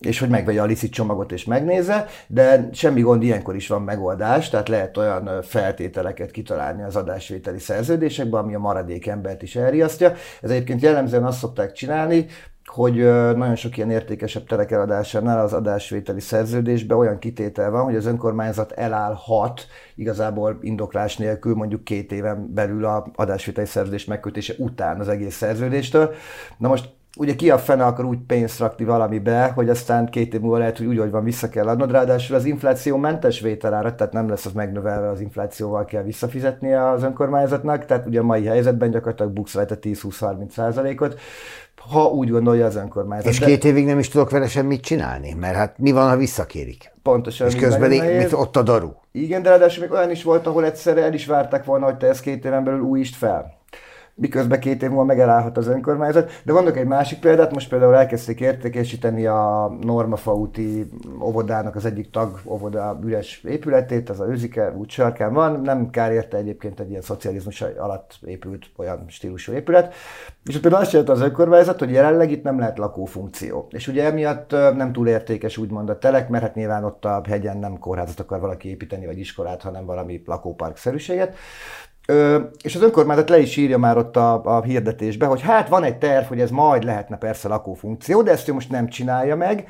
és 0.00 0.18
hogy 0.18 0.28
megvegye 0.28 0.60
a 0.60 0.64
licit 0.64 0.92
csomagot 0.92 1.32
és 1.32 1.44
megnézze, 1.44 2.06
de 2.26 2.68
semmi 2.72 3.00
gond, 3.00 3.22
ilyenkor 3.22 3.54
is 3.56 3.68
van 3.68 3.82
megoldás, 3.82 4.48
tehát 4.48 4.68
lehet 4.68 4.96
olyan 4.96 5.42
feltételeket 5.42 6.30
kitalálni 6.30 6.82
az 6.82 6.96
adásvételi 6.96 7.58
szerződésekben, 7.58 8.42
ami 8.42 8.54
a 8.54 8.58
maradék 8.58 9.06
embert 9.06 9.42
is 9.42 9.56
elriasztja. 9.56 10.12
Ez 10.42 10.50
egyébként 10.50 10.80
jellemzően 10.80 11.24
azt 11.24 11.38
szokták 11.38 11.72
csinálni, 11.72 12.26
hogy 12.64 12.94
nagyon 13.36 13.54
sok 13.56 13.76
ilyen 13.76 13.90
értékesebb 13.90 14.46
terek 14.46 14.70
eladásánál 14.70 15.40
az 15.40 15.52
adásvételi 15.52 16.20
szerződésben 16.20 16.98
olyan 16.98 17.18
kitétel 17.18 17.70
van, 17.70 17.84
hogy 17.84 17.96
az 17.96 18.06
önkormányzat 18.06 18.72
elállhat 18.72 19.66
igazából 19.94 20.58
indoklás 20.60 21.16
nélkül 21.16 21.54
mondjuk 21.54 21.84
két 21.84 22.12
éven 22.12 22.54
belül 22.54 22.84
a 22.84 23.10
adásvételi 23.14 23.66
szerződés 23.66 24.04
megkötése 24.04 24.54
után 24.58 25.00
az 25.00 25.08
egész 25.08 25.36
szerződéstől. 25.36 26.14
Na 26.58 26.68
most 26.68 26.98
ugye 27.16 27.34
ki 27.34 27.50
a 27.50 27.58
fene 27.58 27.84
akar 27.84 28.04
úgy 28.04 28.18
pénzt 28.26 28.58
rakni 28.58 28.84
valamibe, 28.84 29.52
hogy 29.54 29.68
aztán 29.68 30.08
két 30.08 30.34
év 30.34 30.40
múlva 30.40 30.58
lehet, 30.58 30.78
hogy 30.78 30.86
úgy, 30.86 30.98
hogy 30.98 31.10
van, 31.10 31.24
vissza 31.24 31.48
kell 31.48 31.66
adnod, 31.66 31.90
ráadásul 31.90 32.36
az 32.36 32.44
infláció 32.44 32.96
mentes 32.96 33.40
vételára, 33.40 33.94
tehát 33.94 34.12
nem 34.12 34.28
lesz 34.28 34.46
az 34.46 34.52
megnövelve, 34.52 35.08
az 35.08 35.20
inflációval 35.20 35.84
kell 35.84 36.02
visszafizetni 36.02 36.72
az 36.72 37.02
önkormányzatnak, 37.02 37.84
tehát 37.84 38.06
ugye 38.06 38.20
a 38.20 38.22
mai 38.22 38.44
helyzetben 38.44 38.90
gyakorlatilag 38.90 39.32
buksz 39.32 39.54
rajta 39.54 39.76
10-20-30 39.82 40.50
százalékot, 40.50 41.20
ha 41.90 42.04
úgy 42.04 42.30
gondolja 42.30 42.66
az 42.66 42.76
önkormányzat. 42.76 43.30
És 43.30 43.38
két 43.38 43.64
évig 43.64 43.86
nem 43.86 43.98
is 43.98 44.08
tudok 44.08 44.30
vele 44.30 44.48
semmit 44.48 44.80
csinálni, 44.80 45.32
mert 45.32 45.56
hát 45.56 45.78
mi 45.78 45.92
van, 45.92 46.08
ha 46.08 46.16
visszakérik? 46.16 46.92
Pontosan. 47.02 47.46
És 47.46 47.56
közben 47.56 47.90
mit 47.90 48.32
ott 48.32 48.56
a 48.56 48.62
daru. 48.62 48.90
Igen, 49.12 49.42
de 49.42 49.48
ráadásul 49.48 49.82
még 49.82 49.92
olyan 49.92 50.10
is 50.10 50.22
volt, 50.22 50.46
ahol 50.46 50.64
egyszerre 50.64 51.02
el 51.02 51.14
is 51.14 51.26
várták 51.26 51.64
volna, 51.64 51.84
hogy 51.84 51.96
te 51.96 52.06
ezt 52.06 52.20
két 52.20 52.44
éven 52.44 52.64
belül 52.64 52.80
újítsd 52.80 53.14
fel 53.14 53.59
miközben 54.20 54.60
két 54.60 54.82
év 54.82 54.88
múlva 54.88 55.04
megelállhat 55.04 55.56
az 55.56 55.66
önkormányzat. 55.66 56.30
De 56.44 56.52
vannak 56.52 56.76
egy 56.76 56.86
másik 56.86 57.18
példát, 57.18 57.52
most 57.52 57.68
például 57.68 57.94
elkezdték 57.94 58.40
értékesíteni 58.40 59.26
a 59.26 59.72
Normafa 59.80 60.34
úti 60.34 60.90
óvodának 61.22 61.76
az 61.76 61.84
egyik 61.84 62.10
tag 62.10 62.40
óvoda 62.44 62.98
üres 63.04 63.42
épületét, 63.44 64.10
az 64.10 64.20
a 64.20 64.28
Őzike 64.28 64.72
út 64.72 64.90
sarkán 64.90 65.32
van, 65.32 65.60
nem 65.60 65.90
kár 65.90 66.12
érte 66.12 66.36
egyébként 66.36 66.80
egy 66.80 66.90
ilyen 66.90 67.02
szocializmus 67.02 67.60
alatt 67.60 68.18
épült 68.24 68.70
olyan 68.76 69.04
stílusú 69.08 69.52
épület. 69.52 69.94
És 70.44 70.58
például 70.58 70.82
azt 70.82 70.90
csinálta 70.90 71.12
az 71.12 71.20
önkormányzat, 71.20 71.78
hogy 71.78 71.90
jelenleg 71.90 72.30
itt 72.30 72.42
nem 72.42 72.58
lehet 72.58 72.78
lakófunkció. 72.78 73.66
És 73.70 73.88
ugye 73.88 74.04
emiatt 74.04 74.50
nem 74.50 74.92
túl 74.92 75.08
értékes 75.08 75.56
úgymond 75.56 75.88
a 75.88 75.98
telek, 75.98 76.28
mert 76.28 76.42
hát 76.42 76.54
nyilván 76.54 76.84
ott 76.84 77.04
a 77.04 77.22
hegyen 77.28 77.56
nem 77.56 77.78
kórházat 77.78 78.20
akar 78.20 78.40
valaki 78.40 78.68
építeni, 78.68 79.06
vagy 79.06 79.18
iskolát, 79.18 79.62
hanem 79.62 79.84
valami 79.84 80.22
lakópark-szerűséget. 80.26 81.36
Ö, 82.10 82.38
és 82.62 82.74
az 82.74 82.82
önkormányzat 82.82 83.28
le 83.28 83.38
is 83.38 83.56
írja 83.56 83.78
már 83.78 83.96
ott 83.96 84.16
a, 84.16 84.40
a 84.44 84.62
hirdetésbe, 84.62 85.26
hogy 85.26 85.40
hát 85.40 85.68
van 85.68 85.84
egy 85.84 85.98
terv, 85.98 86.26
hogy 86.26 86.40
ez 86.40 86.50
majd 86.50 86.84
lehetne 86.84 87.16
persze 87.16 87.48
lakófunkció, 87.48 88.22
de 88.22 88.30
ezt 88.30 88.48
ő 88.48 88.52
most 88.52 88.70
nem 88.70 88.88
csinálja 88.88 89.36
meg, 89.36 89.68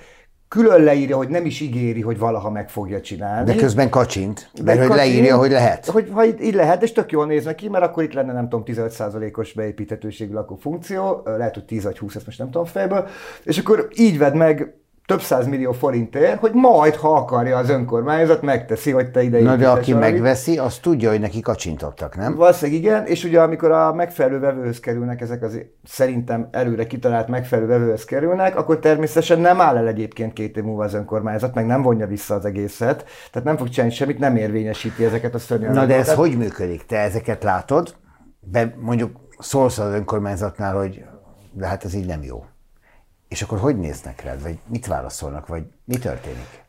külön 0.49 0.83
leírja, 0.83 1.17
hogy 1.17 1.29
nem 1.29 1.45
is 1.45 1.61
ígéri, 1.61 2.01
hogy 2.01 2.19
valaha 2.19 2.51
meg 2.51 2.71
fogja 2.71 3.01
csinálni. 3.01 3.53
De 3.53 3.57
közben 3.57 3.91
kacsint, 3.91 4.51
mert 4.65 4.79
hogy 4.79 4.89
kacsint, 4.89 5.07
leírja, 5.07 5.37
hogy 5.37 5.51
lehet. 5.51 5.87
Hogy 5.87 6.09
ha 6.13 6.25
így, 6.25 6.41
így 6.41 6.55
lehet, 6.55 6.83
és 6.83 6.93
tök 6.93 7.13
jól 7.13 7.27
néznek 7.27 7.55
ki, 7.55 7.69
mert 7.69 7.85
akkor 7.85 8.03
itt 8.03 8.13
lenne 8.13 8.33
nem 8.33 8.49
tudom 8.49 8.63
15%-os 8.67 9.53
beépíthetőségű 9.53 10.33
lakófunkció, 10.33 11.23
lehet, 11.25 11.55
hogy 11.55 11.65
10 11.65 11.85
vagy 11.85 11.99
20, 11.99 12.15
ezt 12.15 12.27
most 12.27 12.39
nem 12.39 12.51
tudom 12.51 12.67
fejből, 12.67 13.09
és 13.45 13.59
akkor 13.59 13.89
így 13.95 14.19
vedd 14.19 14.37
meg 14.37 14.75
több 15.07 15.21
száz 15.21 15.47
millió 15.47 15.73
forintért, 15.73 16.39
hogy 16.41 16.53
majd, 16.53 16.95
ha 16.95 17.15
akarja 17.15 17.57
az 17.57 17.69
önkormányzat, 17.71 18.43
megteszi, 18.43 18.91
hogy 18.91 19.11
te 19.11 19.23
ide 19.23 19.41
Na 19.41 19.57
de 19.57 19.69
aki 19.69 19.93
valamit. 19.93 20.13
megveszi, 20.13 20.59
az 20.59 20.79
tudja, 20.79 21.11
hogy 21.11 21.21
neki 21.21 21.41
kacsintottak, 21.41 22.17
nem? 22.17 22.37
Valószínűleg 22.37 22.81
igen, 22.81 23.07
és 23.07 23.25
ugye 23.25 23.41
amikor 23.41 23.71
a 23.71 23.95
megfelelő 23.95 24.39
vevőhöz 24.39 24.81
kerülnek, 24.81 25.21
ezek 25.21 25.43
az 25.43 25.61
szerintem 25.85 26.49
előre 26.51 26.87
kitalált 26.87 27.29
megfelelő 27.29 27.69
vevőhöz 27.69 28.05
kerülnek, 28.05 28.57
akkor 28.57 28.79
természetesen 28.79 29.39
nem 29.41 29.61
áll 29.61 29.77
el 29.77 29.87
egyébként 29.87 30.33
két 30.33 30.57
év 30.57 30.65
múlva 30.65 30.85
az 30.85 30.95
önkormányzat, 30.95 31.55
meg 31.55 31.67
nem 31.67 31.83
vonja 31.83 32.07
vissza 32.07 32.35
az 32.35 32.45
egészet, 32.45 33.05
tehát 33.31 33.49
nem 33.49 33.57
fog 33.57 33.69
csinálni 33.69 33.95
semmit, 33.95 34.19
nem 34.19 34.37
érvényesíti 34.37 35.05
ezeket 35.05 35.35
a 35.35 35.39
szörnyű 35.39 35.69
Na 35.69 35.87
de 35.87 35.95
ez 35.97 36.15
hogy 36.15 36.37
működik? 36.37 36.87
Te 36.87 36.99
ezeket 36.99 37.43
látod? 37.43 37.95
Be, 38.41 38.75
mondjuk 38.81 39.11
szólsz 39.39 39.79
az 39.79 39.93
önkormányzatnál, 39.93 40.75
hogy 40.75 41.05
de 41.53 41.67
hát 41.67 41.85
ez 41.85 41.95
így 41.95 42.07
nem 42.07 42.23
jó. 42.23 42.45
És 43.31 43.43
akkor 43.43 43.59
hogy 43.59 43.79
néznek 43.79 44.23
rád, 44.23 44.43
vagy 44.43 44.59
mit 44.67 44.87
válaszolnak, 44.87 45.47
vagy 45.47 45.63
mi 45.85 45.99
történik? 45.99 46.65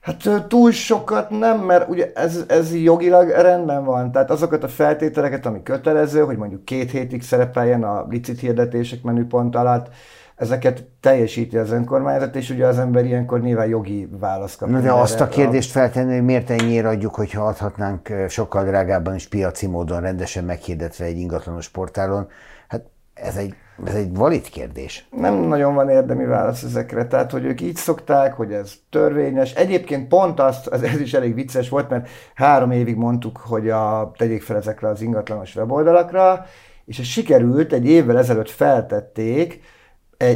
Hát 0.00 0.46
túl 0.48 0.72
sokat 0.72 1.30
nem, 1.30 1.60
mert 1.60 1.88
ugye 1.88 2.12
ez, 2.14 2.44
ez 2.48 2.74
jogilag 2.74 3.28
rendben 3.28 3.84
van. 3.84 4.12
Tehát 4.12 4.30
azokat 4.30 4.64
a 4.64 4.68
feltételeket, 4.68 5.46
ami 5.46 5.62
kötelező, 5.62 6.20
hogy 6.20 6.36
mondjuk 6.36 6.64
két 6.64 6.90
hétig 6.90 7.22
szerepeljen 7.22 7.82
a 7.82 8.06
licit 8.08 8.40
hirdetések 8.40 9.02
menüpont 9.02 9.56
alatt, 9.56 9.88
ezeket 10.36 10.84
teljesíti 11.00 11.56
az 11.56 11.70
önkormányzat, 11.70 12.36
és 12.36 12.50
ugye 12.50 12.66
az 12.66 12.78
ember 12.78 13.04
ilyenkor 13.04 13.40
nyilván 13.40 13.68
jogi 13.68 14.08
választ 14.10 14.58
kap. 14.58 14.68
Na 14.68 14.80
de 14.80 14.92
azt 14.92 15.20
a 15.20 15.28
kérdést 15.28 15.70
feltenni, 15.70 16.12
hogy 16.12 16.24
miért 16.24 16.50
ennyire 16.50 16.88
adjuk, 16.88 17.14
hogyha 17.14 17.46
adhatnánk 17.46 18.12
sokkal 18.28 18.64
drágábban 18.64 19.14
is 19.14 19.28
piaci 19.28 19.66
módon 19.66 20.00
rendesen 20.00 20.44
meghirdetve 20.44 21.04
egy 21.04 21.18
ingatlanos 21.18 21.68
portálon, 21.68 22.28
hát 22.68 22.84
ez 23.14 23.36
egy 23.36 23.54
ez 23.84 23.94
egy 23.94 24.16
valid 24.16 24.48
kérdés. 24.48 25.06
Nem 25.10 25.34
nagyon 25.34 25.74
van 25.74 25.88
érdemi 25.88 26.24
válasz 26.24 26.62
ezekre, 26.62 27.06
tehát 27.06 27.30
hogy 27.30 27.44
ők 27.44 27.60
így 27.60 27.76
szokták, 27.76 28.34
hogy 28.34 28.52
ez 28.52 28.74
törvényes. 28.90 29.52
Egyébként 29.52 30.08
pont 30.08 30.40
azt, 30.40 30.66
ez, 30.66 30.82
ez 30.82 31.00
is 31.00 31.14
elég 31.14 31.34
vicces 31.34 31.68
volt, 31.68 31.90
mert 31.90 32.08
három 32.34 32.70
évig 32.70 32.96
mondtuk, 32.96 33.36
hogy 33.36 33.70
a, 33.70 34.12
tegyék 34.16 34.42
fel 34.42 34.56
ezekre 34.56 34.88
az 34.88 35.02
ingatlanos 35.02 35.56
weboldalakra, 35.56 36.44
és 36.84 36.98
ez 36.98 37.04
sikerült, 37.04 37.72
egy 37.72 37.86
évvel 37.86 38.18
ezelőtt 38.18 38.50
feltették, 38.50 39.60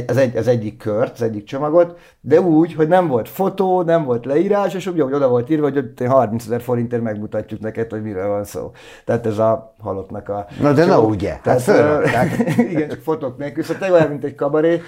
az, 0.07 0.17
egy, 0.17 0.37
az 0.37 0.47
egyik 0.47 0.77
kört, 0.77 1.13
az 1.13 1.21
egyik 1.21 1.43
csomagot, 1.43 1.97
de 2.21 2.41
úgy, 2.41 2.73
hogy 2.73 2.87
nem 2.87 3.07
volt 3.07 3.29
fotó, 3.29 3.81
nem 3.81 4.03
volt 4.03 4.25
leírás, 4.25 4.73
és 4.73 4.85
hogy 4.85 5.01
oda 5.01 5.27
volt 5.27 5.49
írva, 5.49 5.71
hogy 5.71 5.93
30 6.07 6.45
ezer 6.45 6.61
forintért 6.61 7.01
megmutatjuk 7.01 7.59
neked, 7.59 7.89
hogy 7.89 8.01
miről 8.01 8.27
van 8.27 8.43
szó. 8.43 8.71
Tehát 9.05 9.25
ez 9.25 9.37
a 9.37 9.75
halottnak 9.79 10.29
a... 10.29 10.45
Na 10.61 10.73
de 10.73 10.85
na 10.85 11.01
ugye, 11.01 11.39
tehát, 11.43 11.65
tehát 11.65 12.37
igen, 12.71 12.89
csak 12.89 13.01
fotók 13.01 13.37
nélkül, 13.37 13.63
szóval 13.63 13.87
tényleg 13.87 14.09
mint 14.09 14.23
egy 14.23 14.35
kabaré. 14.35 14.81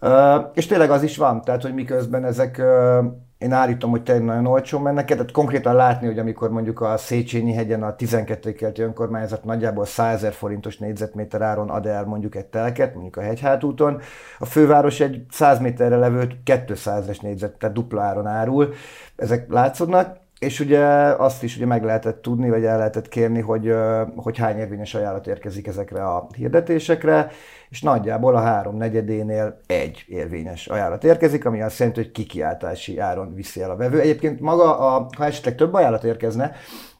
Uh, 0.00 0.10
és 0.54 0.66
tényleg 0.66 0.90
az 0.90 1.02
is 1.02 1.16
van, 1.16 1.42
tehát 1.42 1.62
hogy 1.62 1.74
miközben 1.74 2.24
ezek 2.24 2.56
uh, 2.58 3.04
én 3.40 3.52
állítom, 3.52 3.90
hogy 3.90 4.02
tényleg 4.02 4.24
nagyon 4.24 4.46
olcsó 4.46 4.78
mennek, 4.78 5.04
tehát 5.04 5.30
konkrétan 5.30 5.74
látni, 5.74 6.06
hogy 6.06 6.18
amikor 6.18 6.50
mondjuk 6.50 6.80
a 6.80 6.96
Széchenyi 6.96 7.52
hegyen 7.52 7.82
a 7.82 7.96
12. 7.96 8.52
keleti 8.52 8.82
önkormányzat 8.82 9.44
nagyjából 9.44 9.84
100 9.84 10.14
ezer 10.14 10.32
forintos 10.32 10.78
négyzetméter 10.78 11.42
áron 11.42 11.70
ad 11.70 11.86
el 11.86 12.04
mondjuk 12.04 12.34
egy 12.34 12.46
telket, 12.46 12.92
mondjuk 12.92 13.16
a 13.16 13.20
hegyhátúton, 13.20 14.00
a 14.38 14.44
főváros 14.44 15.00
egy 15.00 15.22
100 15.30 15.58
méterre 15.60 15.96
levőt 15.96 16.36
200-es 16.44 17.22
négyzet, 17.22 17.58
tehát 17.58 17.74
dupla 17.74 18.02
áron 18.02 18.26
árul, 18.26 18.72
ezek 19.16 19.50
látszódnak, 19.52 20.16
és 20.40 20.60
ugye 20.60 20.84
azt 21.18 21.42
is 21.42 21.56
ugye 21.56 21.66
meg 21.66 21.84
lehetett 21.84 22.22
tudni, 22.22 22.50
vagy 22.50 22.64
el 22.64 22.76
lehetett 22.76 23.08
kérni, 23.08 23.40
hogy, 23.40 23.74
hogy 24.16 24.38
hány 24.38 24.58
érvényes 24.58 24.94
ajánlat 24.94 25.26
érkezik 25.26 25.66
ezekre 25.66 26.04
a 26.04 26.26
hirdetésekre, 26.36 27.30
és 27.68 27.82
nagyjából 27.82 28.36
a 28.36 28.40
három 28.40 28.76
negyedénél 28.76 29.60
egy 29.66 30.04
érvényes 30.08 30.66
ajánlat 30.66 31.04
érkezik, 31.04 31.44
ami 31.44 31.62
azt 31.62 31.78
jelenti, 31.78 32.00
hogy 32.00 32.12
kikiáltási 32.12 32.98
áron 32.98 33.34
viszi 33.34 33.62
el 33.62 33.70
a 33.70 33.76
vevő. 33.76 34.00
Egyébként 34.00 34.40
maga, 34.40 34.78
a, 34.78 35.08
ha 35.16 35.24
esetleg 35.24 35.54
több 35.54 35.74
ajánlat 35.74 36.04
érkezne, 36.04 36.52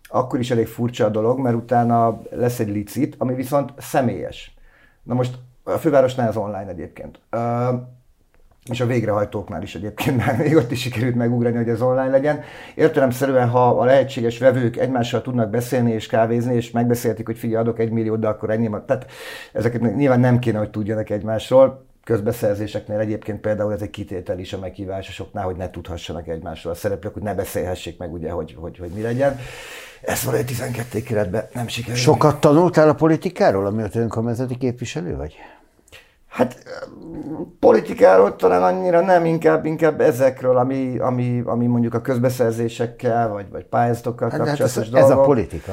akkor 0.08 0.38
is 0.38 0.50
elég 0.50 0.66
furcsa 0.66 1.04
a 1.04 1.08
dolog, 1.08 1.38
mert 1.38 1.56
utána 1.56 2.20
lesz 2.30 2.58
egy 2.58 2.68
licit, 2.68 3.14
ami 3.18 3.34
viszont 3.34 3.72
személyes. 3.78 4.54
Na 5.02 5.14
most 5.14 5.38
a 5.62 5.70
fővárosnál 5.70 6.28
ez 6.28 6.36
online 6.36 6.68
egyébként 6.68 7.20
és 8.70 8.80
a 8.80 8.86
végrehajtóknál 8.86 9.62
is 9.62 9.74
egyébként 9.74 10.16
már 10.16 10.36
még 10.36 10.56
ott 10.56 10.70
is 10.70 10.80
sikerült 10.80 11.14
megugrani, 11.14 11.56
hogy 11.56 11.68
ez 11.68 11.82
online 11.82 12.10
legyen. 12.10 12.42
Értelemszerűen, 12.74 13.48
ha 13.48 13.68
a 13.68 13.84
lehetséges 13.84 14.38
vevők 14.38 14.76
egymással 14.76 15.22
tudnak 15.22 15.50
beszélni 15.50 15.92
és 15.92 16.06
kávézni, 16.06 16.54
és 16.54 16.70
megbeszélték, 16.70 17.26
hogy 17.26 17.38
figyelj, 17.38 17.62
adok 17.62 17.78
egy 17.78 17.90
milliót, 17.90 18.20
de 18.20 18.28
akkor 18.28 18.50
ennyi. 18.50 18.70
Tehát 18.86 19.06
ezeket 19.52 19.96
nyilván 19.96 20.20
nem 20.20 20.38
kéne, 20.38 20.58
hogy 20.58 20.70
tudjanak 20.70 21.10
egymásról. 21.10 21.88
Közbeszerzéseknél 22.04 22.98
egyébként 22.98 23.40
például 23.40 23.72
ez 23.72 23.82
egy 23.82 23.90
kitétel 23.90 24.38
is 24.38 24.52
a 24.52 24.58
meghívásosoknál, 24.58 25.44
hogy 25.44 25.56
ne 25.56 25.70
tudhassanak 25.70 26.28
egymásról 26.28 26.72
a 26.72 26.76
szereplők, 26.76 27.12
hogy 27.12 27.22
ne 27.22 27.34
beszélhessék 27.34 27.98
meg, 27.98 28.12
ugye, 28.12 28.30
hogy, 28.30 28.56
hogy, 28.58 28.78
hogy 28.78 28.90
mi 28.94 29.02
legyen. 29.02 29.38
Ez 30.02 30.24
van 30.24 30.34
egy 30.34 30.44
12 30.44 31.02
keretben, 31.02 31.48
nem 31.52 31.68
sikerült. 31.68 32.02
Sokat 32.02 32.40
tanultál 32.40 32.88
a 32.88 32.94
politikáról, 32.94 33.66
amiatt 33.66 33.94
önkormányzati 33.94 34.56
képviselő 34.56 35.16
vagy? 35.16 35.34
Hát 36.30 36.62
politikáról 37.58 38.36
talán 38.36 38.62
annyira 38.62 39.00
nem, 39.00 39.24
inkább, 39.24 39.64
inkább 39.64 40.00
ezekről, 40.00 40.56
ami, 40.56 40.98
ami, 40.98 41.42
ami 41.44 41.66
mondjuk 41.66 41.94
a 41.94 42.00
közbeszerzésekkel, 42.00 43.28
vagy, 43.28 43.46
vagy 43.50 43.64
pályázatokkal 43.64 44.30
hát, 44.30 44.38
kapcsolatos 44.38 44.74
hát 44.74 44.84
ez, 44.84 44.90
dolgok. 44.90 45.10
Ez 45.10 45.16
a 45.16 45.20
politika. 45.20 45.72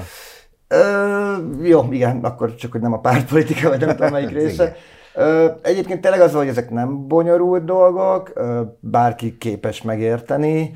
Ö, 0.68 1.36
jó, 1.62 1.86
igen, 1.92 2.20
akkor 2.24 2.56
csak, 2.56 2.72
hogy 2.72 2.82
nem 2.82 2.94
a 2.94 3.00
pártpolitika, 3.00 3.70
vagy 3.70 3.80
nem 3.80 3.96
tudom 3.96 4.12
melyik 4.12 4.30
része. 4.40 4.76
Ö, 5.16 5.52
egyébként 5.62 6.02
tényleg 6.02 6.22
az, 6.22 6.34
hogy 6.34 6.48
ezek 6.48 6.70
nem 6.70 7.08
bonyolult 7.08 7.66
dolgok, 7.66 8.32
ö, 8.34 8.62
bárki 8.80 9.38
képes 9.38 9.82
megérteni. 9.82 10.74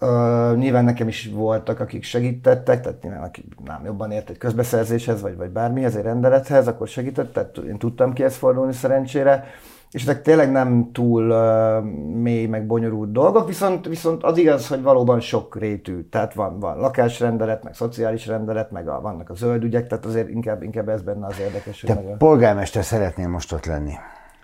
Uh, 0.00 0.56
nyilván 0.56 0.84
nekem 0.84 1.08
is 1.08 1.30
voltak, 1.32 1.80
akik 1.80 2.02
segítettek, 2.02 2.80
tehát 2.80 3.02
nyilván 3.02 3.22
aki 3.22 3.44
nem 3.64 3.84
jobban 3.84 4.10
ért 4.10 4.30
egy 4.30 4.38
közbeszerzéshez, 4.38 5.20
vagy, 5.20 5.36
vagy 5.36 5.50
bármihez, 5.50 5.96
egy 5.96 6.02
rendelethez, 6.02 6.68
akkor 6.68 6.88
segített, 6.88 7.32
tehát 7.32 7.56
én 7.56 7.78
tudtam 7.78 8.12
kihez 8.12 8.36
fordulni 8.36 8.72
szerencsére, 8.72 9.44
és 9.90 10.02
ezek 10.02 10.22
tényleg 10.22 10.50
nem 10.50 10.90
túl 10.92 11.30
uh, 11.30 11.84
mély, 12.14 12.46
meg 12.46 12.66
bonyolult 12.66 13.12
dolgok, 13.12 13.46
viszont, 13.46 13.86
viszont 13.86 14.22
az 14.22 14.38
igaz, 14.38 14.68
hogy 14.68 14.82
valóban 14.82 15.20
sok 15.20 15.58
rétű, 15.58 16.08
tehát 16.08 16.34
van, 16.34 16.60
van 16.60 16.78
lakásrendelet, 16.78 17.64
meg 17.64 17.74
szociális 17.74 18.26
rendelet, 18.26 18.70
meg 18.70 18.88
a, 18.88 19.00
vannak 19.00 19.30
a 19.30 19.34
zöld 19.34 19.64
ügyek, 19.64 19.86
tehát 19.86 20.06
azért 20.06 20.28
inkább, 20.28 20.62
inkább 20.62 20.88
ez 20.88 21.02
benne 21.02 21.26
az 21.26 21.40
érdekes. 21.40 21.80
Te 21.80 21.94
nagyon... 21.94 22.18
polgármester 22.18 22.84
szeretnél 22.84 23.28
most 23.28 23.52
ott 23.52 23.66
lenni. 23.66 23.92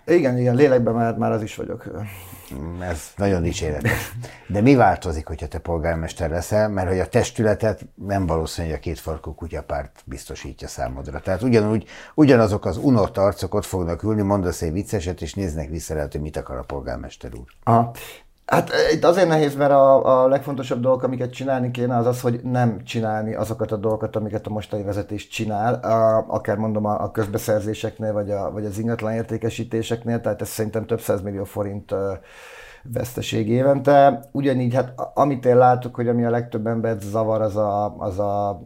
Igen, 0.05 0.37
igen, 0.37 0.55
lélekben 0.55 0.93
már, 0.93 1.17
már 1.17 1.31
az 1.31 1.41
is 1.41 1.55
vagyok. 1.55 1.85
Ez 2.79 3.11
nagyon 3.15 3.41
dicséretes. 3.41 4.11
De 4.47 4.61
mi 4.61 4.75
változik, 4.75 5.27
hogyha 5.27 5.47
te 5.47 5.57
polgármester 5.57 6.29
leszel? 6.29 6.69
Mert 6.69 6.87
hogy 6.87 6.99
a 6.99 7.07
testületet 7.07 7.85
nem 7.95 8.25
valószínű, 8.25 8.67
hogy 8.67 8.75
a 8.75 8.79
kétfarkú 8.79 9.33
kutyapárt 9.33 10.03
biztosítja 10.05 10.67
számodra. 10.67 11.19
Tehát 11.19 11.41
ugyanúgy, 11.41 11.87
ugyanazok 12.15 12.65
az 12.65 12.77
unott 12.77 13.17
arcok 13.17 13.53
ott 13.53 13.65
fognak 13.65 14.03
ülni, 14.03 14.21
mondasz 14.21 14.61
egy 14.61 14.71
vicceset, 14.71 15.21
és 15.21 15.33
néznek 15.33 15.69
vissza 15.69 15.93
lehet, 15.93 16.11
hogy 16.11 16.21
mit 16.21 16.37
akar 16.37 16.57
a 16.57 16.63
polgármester 16.63 17.33
úr. 17.33 17.45
Aha. 17.63 17.91
Hát 18.45 18.69
eh, 18.69 18.93
itt 18.93 19.03
azért 19.03 19.27
nehéz, 19.27 19.55
mert 19.55 19.71
a, 19.71 20.23
a 20.23 20.27
legfontosabb 20.27 20.81
dolgok, 20.81 21.03
amiket 21.03 21.33
csinálni 21.33 21.71
kéne, 21.71 21.97
az 21.97 22.05
az, 22.05 22.21
hogy 22.21 22.39
nem 22.43 22.83
csinálni 22.83 23.33
azokat 23.33 23.71
a 23.71 23.77
dolgokat, 23.77 24.15
amiket 24.15 24.47
a 24.47 24.49
mostani 24.49 24.83
vezetés 24.83 25.27
csinál, 25.27 25.73
a, 25.73 26.25
akár 26.27 26.57
mondom 26.57 26.85
a, 26.85 27.01
a 27.03 27.11
közbeszerzéseknél, 27.11 28.13
vagy, 28.13 28.31
a, 28.31 28.51
vagy 28.51 28.65
az 28.65 28.77
ingatlan 28.77 29.13
értékesítéseknél, 29.13 30.21
tehát 30.21 30.41
ez 30.41 30.47
szerintem 30.47 30.85
több 30.85 31.01
millió 31.23 31.43
forint 31.43 31.95
veszteség 32.83 33.49
évente. 33.49 34.19
Ugyanígy, 34.31 34.73
hát 34.73 34.93
amit 35.13 35.45
én 35.45 35.57
látok, 35.57 35.95
hogy 35.95 36.07
ami 36.07 36.25
a 36.25 36.29
legtöbb 36.29 36.67
embert 36.67 37.01
zavar, 37.01 37.41
az 37.41 37.55
a, 37.55 37.95
az 37.97 38.19
a 38.19 38.61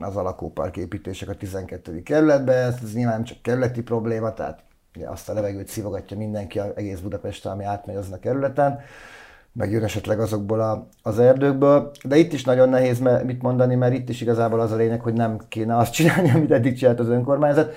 az 0.00 0.16
a 0.16 0.22
lakópark 0.22 0.76
építések 0.76 1.28
a 1.28 1.34
12. 1.34 2.02
kerületben, 2.02 2.56
ez 2.56 2.92
nyilván 2.94 3.24
csak 3.24 3.42
kerületi 3.42 3.82
probléma, 3.82 4.32
tehát 4.32 4.63
ugye 4.96 5.08
azt 5.08 5.28
a 5.28 5.32
levegőt 5.32 5.68
szívogatja 5.68 6.16
mindenki 6.16 6.60
egész 6.74 6.98
Budapesten, 6.98 7.52
ami 7.52 7.64
átmegy 7.64 7.96
azon 7.96 8.12
a 8.12 8.18
kerületen 8.18 8.80
meg 9.54 9.70
jön 9.70 9.84
esetleg 9.84 10.20
azokból 10.20 10.60
a, 10.60 10.86
az 11.02 11.18
erdőkből. 11.18 11.90
De 12.04 12.16
itt 12.16 12.32
is 12.32 12.44
nagyon 12.44 12.68
nehéz 12.68 13.02
mit 13.24 13.42
mondani, 13.42 13.74
mert 13.74 13.94
itt 13.94 14.08
is 14.08 14.20
igazából 14.20 14.60
az 14.60 14.72
a 14.72 14.76
lényeg, 14.76 15.00
hogy 15.00 15.12
nem 15.12 15.38
kéne 15.48 15.76
azt 15.76 15.92
csinálni, 15.96 16.30
amit 16.30 16.52
eddig 16.52 16.76
csinált 16.76 17.00
az 17.00 17.08
önkormányzat. 17.08 17.74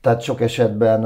Tehát 0.00 0.20
sok 0.20 0.40
esetben 0.40 1.00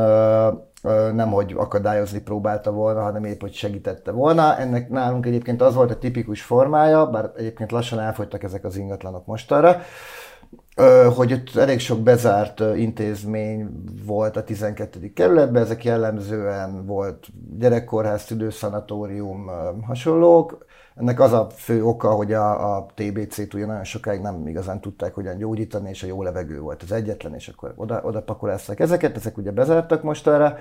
nem, 1.14 1.30
hogy 1.30 1.54
akadályozni 1.56 2.20
próbálta 2.20 2.70
volna, 2.70 3.02
hanem 3.02 3.24
épp, 3.24 3.40
hogy 3.40 3.52
segítette 3.52 4.10
volna. 4.10 4.58
Ennek 4.58 4.88
nálunk 4.88 5.26
egyébként 5.26 5.62
az 5.62 5.74
volt 5.74 5.90
a 5.90 5.98
tipikus 5.98 6.42
formája, 6.42 7.06
bár 7.06 7.30
egyébként 7.36 7.72
lassan 7.72 8.00
elfogytak 8.00 8.42
ezek 8.42 8.64
az 8.64 8.76
ingatlanok 8.76 9.26
mostanra, 9.26 9.80
hogy 11.14 11.32
ott 11.32 11.56
elég 11.56 11.78
sok 11.78 12.00
bezárt 12.00 12.60
intézmény 12.76 13.84
volt 14.04 14.36
a 14.36 14.44
12. 14.44 15.12
kerületben, 15.12 15.62
ezek 15.62 15.84
jellemzően 15.84 16.86
volt 16.86 17.26
gyerekkorház, 17.58 18.24
tüdőszanatórium, 18.24 19.50
hasonlók. 19.86 20.64
Ennek 20.94 21.20
az 21.20 21.32
a 21.32 21.46
fő 21.50 21.84
oka, 21.84 22.10
hogy 22.10 22.32
a, 22.32 22.76
a 22.76 22.86
TBC-t 22.94 23.54
ugye 23.54 23.66
nagyon 23.66 23.84
sokáig 23.84 24.20
nem 24.20 24.46
igazán 24.46 24.80
tudták 24.80 25.14
hogyan 25.14 25.36
gyógyítani, 25.36 25.88
és 25.88 26.02
a 26.02 26.06
jó 26.06 26.22
levegő 26.22 26.60
volt 26.60 26.82
az 26.82 26.92
egyetlen, 26.92 27.34
és 27.34 27.48
akkor 27.48 27.72
oda, 27.76 28.00
oda 28.04 28.22
pakolázták 28.22 28.80
ezeket, 28.80 29.16
ezek 29.16 29.36
ugye 29.36 29.50
bezártak 29.50 30.02
most 30.02 30.26
erre. 30.26 30.58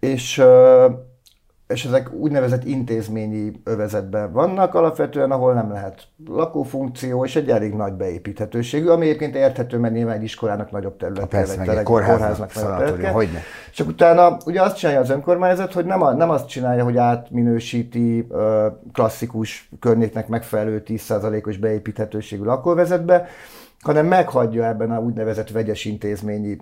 És 0.00 0.42
és 1.68 1.84
ezek 1.84 2.12
úgynevezett 2.12 2.64
intézményi 2.64 3.52
övezetben 3.64 4.32
vannak 4.32 4.74
alapvetően, 4.74 5.30
ahol 5.30 5.54
nem 5.54 5.70
lehet 5.70 6.02
lakófunkció, 6.26 7.24
és 7.24 7.36
egy 7.36 7.50
elég 7.50 7.74
nagy 7.74 7.92
beépíthetőségű, 7.92 8.86
ami 8.86 9.06
egyébként 9.06 9.34
érthető, 9.34 9.78
mert 9.78 9.94
nyilván 9.94 10.16
egy 10.16 10.22
iskolának 10.22 10.70
nagyobb 10.70 10.96
területe, 10.96 11.26
Persze, 11.26 11.56
meg 11.56 11.68
egy 11.68 11.82
kórháznak, 11.82 12.52
kórháznak 12.52 13.06
hogyne. 13.06 13.40
Csak 13.74 13.88
utána 13.88 14.36
ugye 14.44 14.62
azt 14.62 14.76
csinálja 14.76 15.00
az 15.00 15.10
önkormányzat, 15.10 15.72
hogy 15.72 15.84
nem, 15.84 16.02
a, 16.02 16.12
nem 16.12 16.30
azt 16.30 16.48
csinálja, 16.48 16.84
hogy 16.84 16.96
átminősíti 16.96 18.26
klasszikus 18.92 19.70
környéknek 19.80 20.28
megfelelő 20.28 20.82
10%-os 20.86 21.56
beépíthetőségű 21.56 22.42
lakóvezetbe, 22.42 23.26
hanem 23.80 24.06
meghagyja 24.06 24.66
ebben 24.66 24.90
a 24.90 24.98
úgynevezett 24.98 25.50
vegyes 25.50 25.84
intézményi 25.84 26.56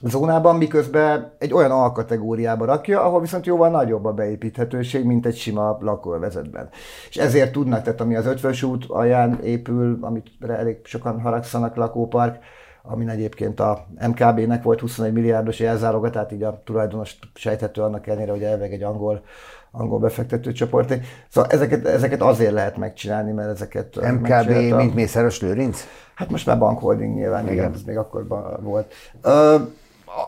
zónában, 0.00 0.56
miközben 0.56 1.32
egy 1.38 1.52
olyan 1.52 1.70
alkategóriába 1.70 2.64
rakja, 2.64 3.02
ahol 3.02 3.20
viszont 3.20 3.46
jóval 3.46 3.68
nagyobb 3.68 4.04
a 4.04 4.12
beépíthetőség, 4.12 5.04
mint 5.04 5.26
egy 5.26 5.36
sima 5.36 5.78
lakóvezetben. 5.80 6.68
És 7.08 7.16
ezért 7.16 7.52
tudnak, 7.52 7.82
tehát 7.82 8.00
ami 8.00 8.16
az 8.16 8.26
ötvös 8.26 8.62
út 8.62 8.84
alján 8.88 9.40
épül, 9.42 9.98
amit 10.00 10.26
elég 10.48 10.76
sokan 10.84 11.20
haragszanak 11.20 11.76
lakópark, 11.76 12.38
ami 12.82 13.10
egyébként 13.10 13.60
a 13.60 13.86
MKB-nek 14.08 14.62
volt 14.62 14.80
21 14.80 15.12
milliárdos 15.12 15.58
jelzáloga, 15.58 16.10
tehát 16.10 16.32
így 16.32 16.42
a 16.42 16.62
tulajdonos 16.64 17.18
sejthető 17.34 17.82
annak 17.82 18.06
ellenére, 18.06 18.30
hogy 18.30 18.42
elveg 18.42 18.72
egy 18.72 18.82
angol 18.82 19.22
angol 19.70 19.98
befektető 19.98 20.52
csoport. 20.52 20.94
Szóval 21.28 21.50
ezeket, 21.50 21.86
ezeket 21.86 22.22
azért 22.22 22.52
lehet 22.52 22.76
megcsinálni, 22.76 23.32
mert 23.32 23.48
ezeket 23.48 24.12
MKB, 24.12 24.74
mint 24.76 24.94
Mészáros 24.94 25.40
Lőrinc? 25.40 25.86
Hát 26.14 26.30
most 26.30 26.46
már 26.46 26.58
bankholding 26.58 27.14
nyilván, 27.14 27.42
igen, 27.42 27.54
igen 27.54 27.72
ez 27.72 27.82
még 27.82 27.96
akkor 27.96 28.26
volt. 28.62 28.94
Uh, 29.24 29.60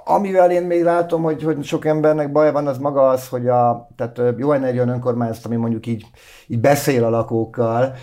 amivel 0.04 0.50
én 0.50 0.62
még 0.62 0.82
látom, 0.82 1.22
hogy, 1.22 1.42
hogy 1.42 1.64
sok 1.64 1.84
embernek 1.84 2.32
baj 2.32 2.52
van, 2.52 2.66
az 2.66 2.78
maga 2.78 3.08
az, 3.08 3.28
hogy 3.28 3.48
a, 3.48 3.88
tehát 3.96 4.20
jó 4.36 4.48
olyan 4.48 4.88
önkormányzat, 4.88 5.44
ami 5.44 5.56
mondjuk 5.56 5.86
így, 5.86 6.06
így 6.46 6.60
beszél 6.60 7.04
a 7.04 7.10
lakókkal. 7.10 7.94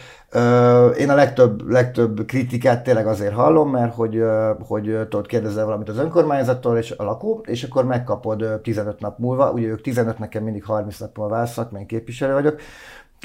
Én 0.98 1.10
a 1.10 1.16
legtöbb, 1.16 1.70
legtöbb 1.70 2.26
kritikát 2.26 2.84
tényleg 2.84 3.08
azért 3.08 3.34
hallom, 3.34 3.70
mert 3.70 3.94
hogy, 3.94 4.24
hogy 4.68 4.84
tudod, 4.84 5.28
kérdezel 5.28 5.66
valamit 5.66 5.90
az 5.90 5.98
önkormányzattól 5.98 6.78
és 6.78 6.92
a 6.92 7.04
lakó, 7.04 7.44
és 7.48 7.64
akkor 7.64 7.86
megkapod 7.86 8.60
15 8.64 9.00
nap 9.00 9.20
múlva, 9.20 9.52
ugye 9.52 9.68
ők 9.68 9.82
15 9.82 10.20
nekem 10.20 10.44
mindig 10.44 10.64
30 10.64 11.00
nap 11.00 11.18
múlva 11.18 11.34
válaszolnak, 11.34 11.72
mert 11.72 11.84
én 11.92 11.98
képviselő 11.98 12.34
vagyok, 12.34 12.60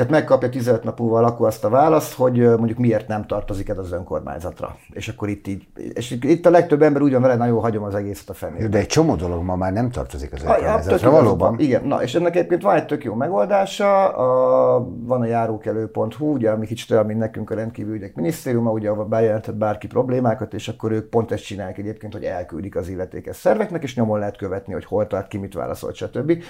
tehát 0.01 0.15
megkapja 0.15 0.49
15 0.49 0.85
nap 0.85 0.99
múlva 0.99 1.19
a 1.19 1.21
lakó 1.21 1.45
azt 1.45 1.65
a 1.65 1.69
választ, 1.69 2.13
hogy 2.13 2.39
mondjuk 2.39 2.79
miért 2.79 3.09
nem 3.09 3.27
tartozik 3.27 3.69
ez 3.69 3.79
az 3.79 3.93
önkormányzatra. 3.93 4.77
És 4.93 5.09
akkor 5.09 5.29
itt 5.29 5.47
így, 5.47 5.67
és 5.95 6.11
itt 6.21 6.47
a 6.47 6.51
legtöbb 6.51 6.83
ember 6.83 7.03
úgy 7.03 7.13
van 7.13 7.21
vele, 7.23 7.37
nagyon 7.37 7.61
hagyom 7.61 7.83
az 7.83 7.95
egészet 7.95 8.29
a 8.29 8.35
fenébe. 8.35 8.69
De 8.69 8.79
egy 8.79 8.87
csomó 8.87 9.15
dolog 9.15 9.43
ma 9.43 9.57
már 9.57 9.73
nem 9.73 9.91
tartozik 9.91 10.33
az 10.33 10.43
önkormányzatra, 10.43 11.09
ja, 11.09 11.23
valóban. 11.23 11.59
Igen, 11.59 11.85
na 11.85 12.03
és 12.03 12.15
ennek 12.15 12.37
egyébként 12.37 12.63
van 12.63 12.77
egy 12.77 12.87
tök 12.87 13.05
jó 13.05 13.15
megoldása, 13.15 14.09
a, 14.09 14.89
van 15.03 15.21
a 15.21 15.25
járókelő.hu, 15.25 16.33
ugye, 16.33 16.51
ami 16.51 16.67
kicsit 16.67 16.91
olyan, 16.91 17.07
mint 17.07 17.19
nekünk 17.19 17.51
a 17.51 17.55
rendkívül 17.55 17.95
ügyek 17.95 18.15
minisztériuma, 18.15 18.71
ugye, 18.71 18.91
ahol 18.91 19.05
bejelentett 19.05 19.57
bárki 19.57 19.87
problémákat, 19.87 20.55
és 20.55 20.69
akkor 20.69 20.93
ők 20.93 21.09
pont 21.09 21.33
ezt 21.33 21.45
csinálják 21.45 21.79
egyébként, 21.79 22.13
hogy 22.13 22.25
elküldik 22.25 22.77
az 22.77 22.89
illetékes 22.89 23.37
szerveknek, 23.37 23.83
és 23.83 23.97
nyomon 23.97 24.19
lehet 24.19 24.37
követni, 24.37 24.73
hogy 24.73 24.85
hol 24.85 25.07
tart, 25.07 25.29
ki 25.29 25.39
mit 25.39 25.55
válaszolt, 25.55 25.95
stb. 25.95 26.43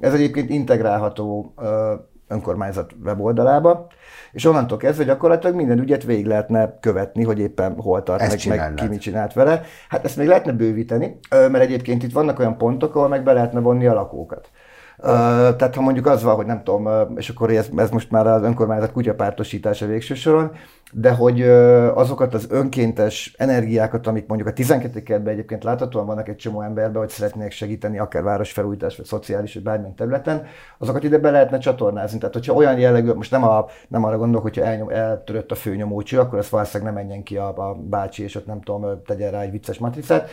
Ez 0.00 0.14
egyébként 0.14 0.50
integrálható 0.50 1.54
önkormányzat 2.32 2.92
weboldalába, 3.04 3.86
és 4.32 4.44
onnantól 4.44 4.78
kezdve 4.78 5.04
gyakorlatilag 5.04 5.56
minden 5.56 5.78
ügyet 5.78 6.04
végig 6.04 6.26
lehetne 6.26 6.78
követni, 6.80 7.24
hogy 7.24 7.38
éppen 7.38 7.74
hol 7.80 8.02
tart, 8.02 8.46
meg, 8.46 8.58
meg 8.58 8.74
ki 8.74 8.86
mit 8.86 9.00
csinált 9.00 9.32
vele. 9.32 9.62
Hát 9.88 10.04
ezt 10.04 10.16
még 10.16 10.26
lehetne 10.26 10.52
bővíteni, 10.52 11.18
mert 11.30 11.60
egyébként 11.60 12.02
itt 12.02 12.12
vannak 12.12 12.38
olyan 12.38 12.56
pontok, 12.56 12.94
ahol 12.94 13.08
meg 13.08 13.22
be 13.22 13.32
lehetne 13.32 13.60
vonni 13.60 13.86
a 13.86 13.94
lakókat. 13.94 14.50
Tehát 15.02 15.74
ha 15.74 15.80
mondjuk 15.80 16.06
az 16.06 16.22
van, 16.22 16.34
hogy 16.34 16.46
nem 16.46 16.62
tudom, 16.62 16.88
és 17.16 17.28
akkor 17.28 17.50
ez, 17.50 17.68
ez 17.76 17.90
most 17.90 18.10
már 18.10 18.26
az 18.26 18.42
önkormányzat 18.42 18.92
kutyapártosítása 18.92 19.86
végső 19.86 20.14
soron, 20.14 20.52
de 20.92 21.10
hogy 21.10 21.42
azokat 21.94 22.34
az 22.34 22.46
önkéntes 22.50 23.34
energiákat, 23.38 24.06
amik 24.06 24.26
mondjuk 24.26 24.48
a 24.48 24.52
12 24.52 25.02
kertben 25.02 25.32
egyébként 25.32 25.64
láthatóan 25.64 26.06
vannak 26.06 26.28
egy 26.28 26.36
csomó 26.36 26.60
emberben, 26.60 27.00
hogy 27.00 27.10
szeretnék 27.10 27.50
segíteni 27.50 27.98
akár 27.98 28.22
városfelújítás, 28.22 28.96
vagy 28.96 29.06
szociális, 29.06 29.54
vagy 29.54 29.62
bármilyen 29.62 29.94
területen, 29.94 30.46
azokat 30.78 31.04
ide 31.04 31.18
be 31.18 31.30
lehetne 31.30 31.58
csatornázni. 31.58 32.18
Tehát, 32.18 32.34
hogyha 32.34 32.54
olyan 32.54 32.78
jellegű, 32.78 33.12
most 33.12 33.30
nem, 33.30 33.44
a, 33.44 33.66
nem 33.88 34.04
arra 34.04 34.18
gondolok, 34.18 34.42
hogyha 34.42 34.64
elnyom, 34.64 34.88
eltörött 34.88 35.50
a 35.50 35.54
főnyomócső, 35.54 36.18
akkor 36.18 36.38
ez 36.38 36.50
valószínűleg 36.50 36.94
nem 36.94 37.04
menjen 37.04 37.22
ki 37.22 37.36
a, 37.36 37.68
a 37.68 37.74
bácsi, 37.74 38.22
és 38.22 38.34
ott 38.34 38.46
nem 38.46 38.60
tudom, 38.60 39.02
tegyen 39.06 39.30
rá 39.30 39.40
egy 39.40 39.50
vicces 39.50 39.78
matricát, 39.78 40.30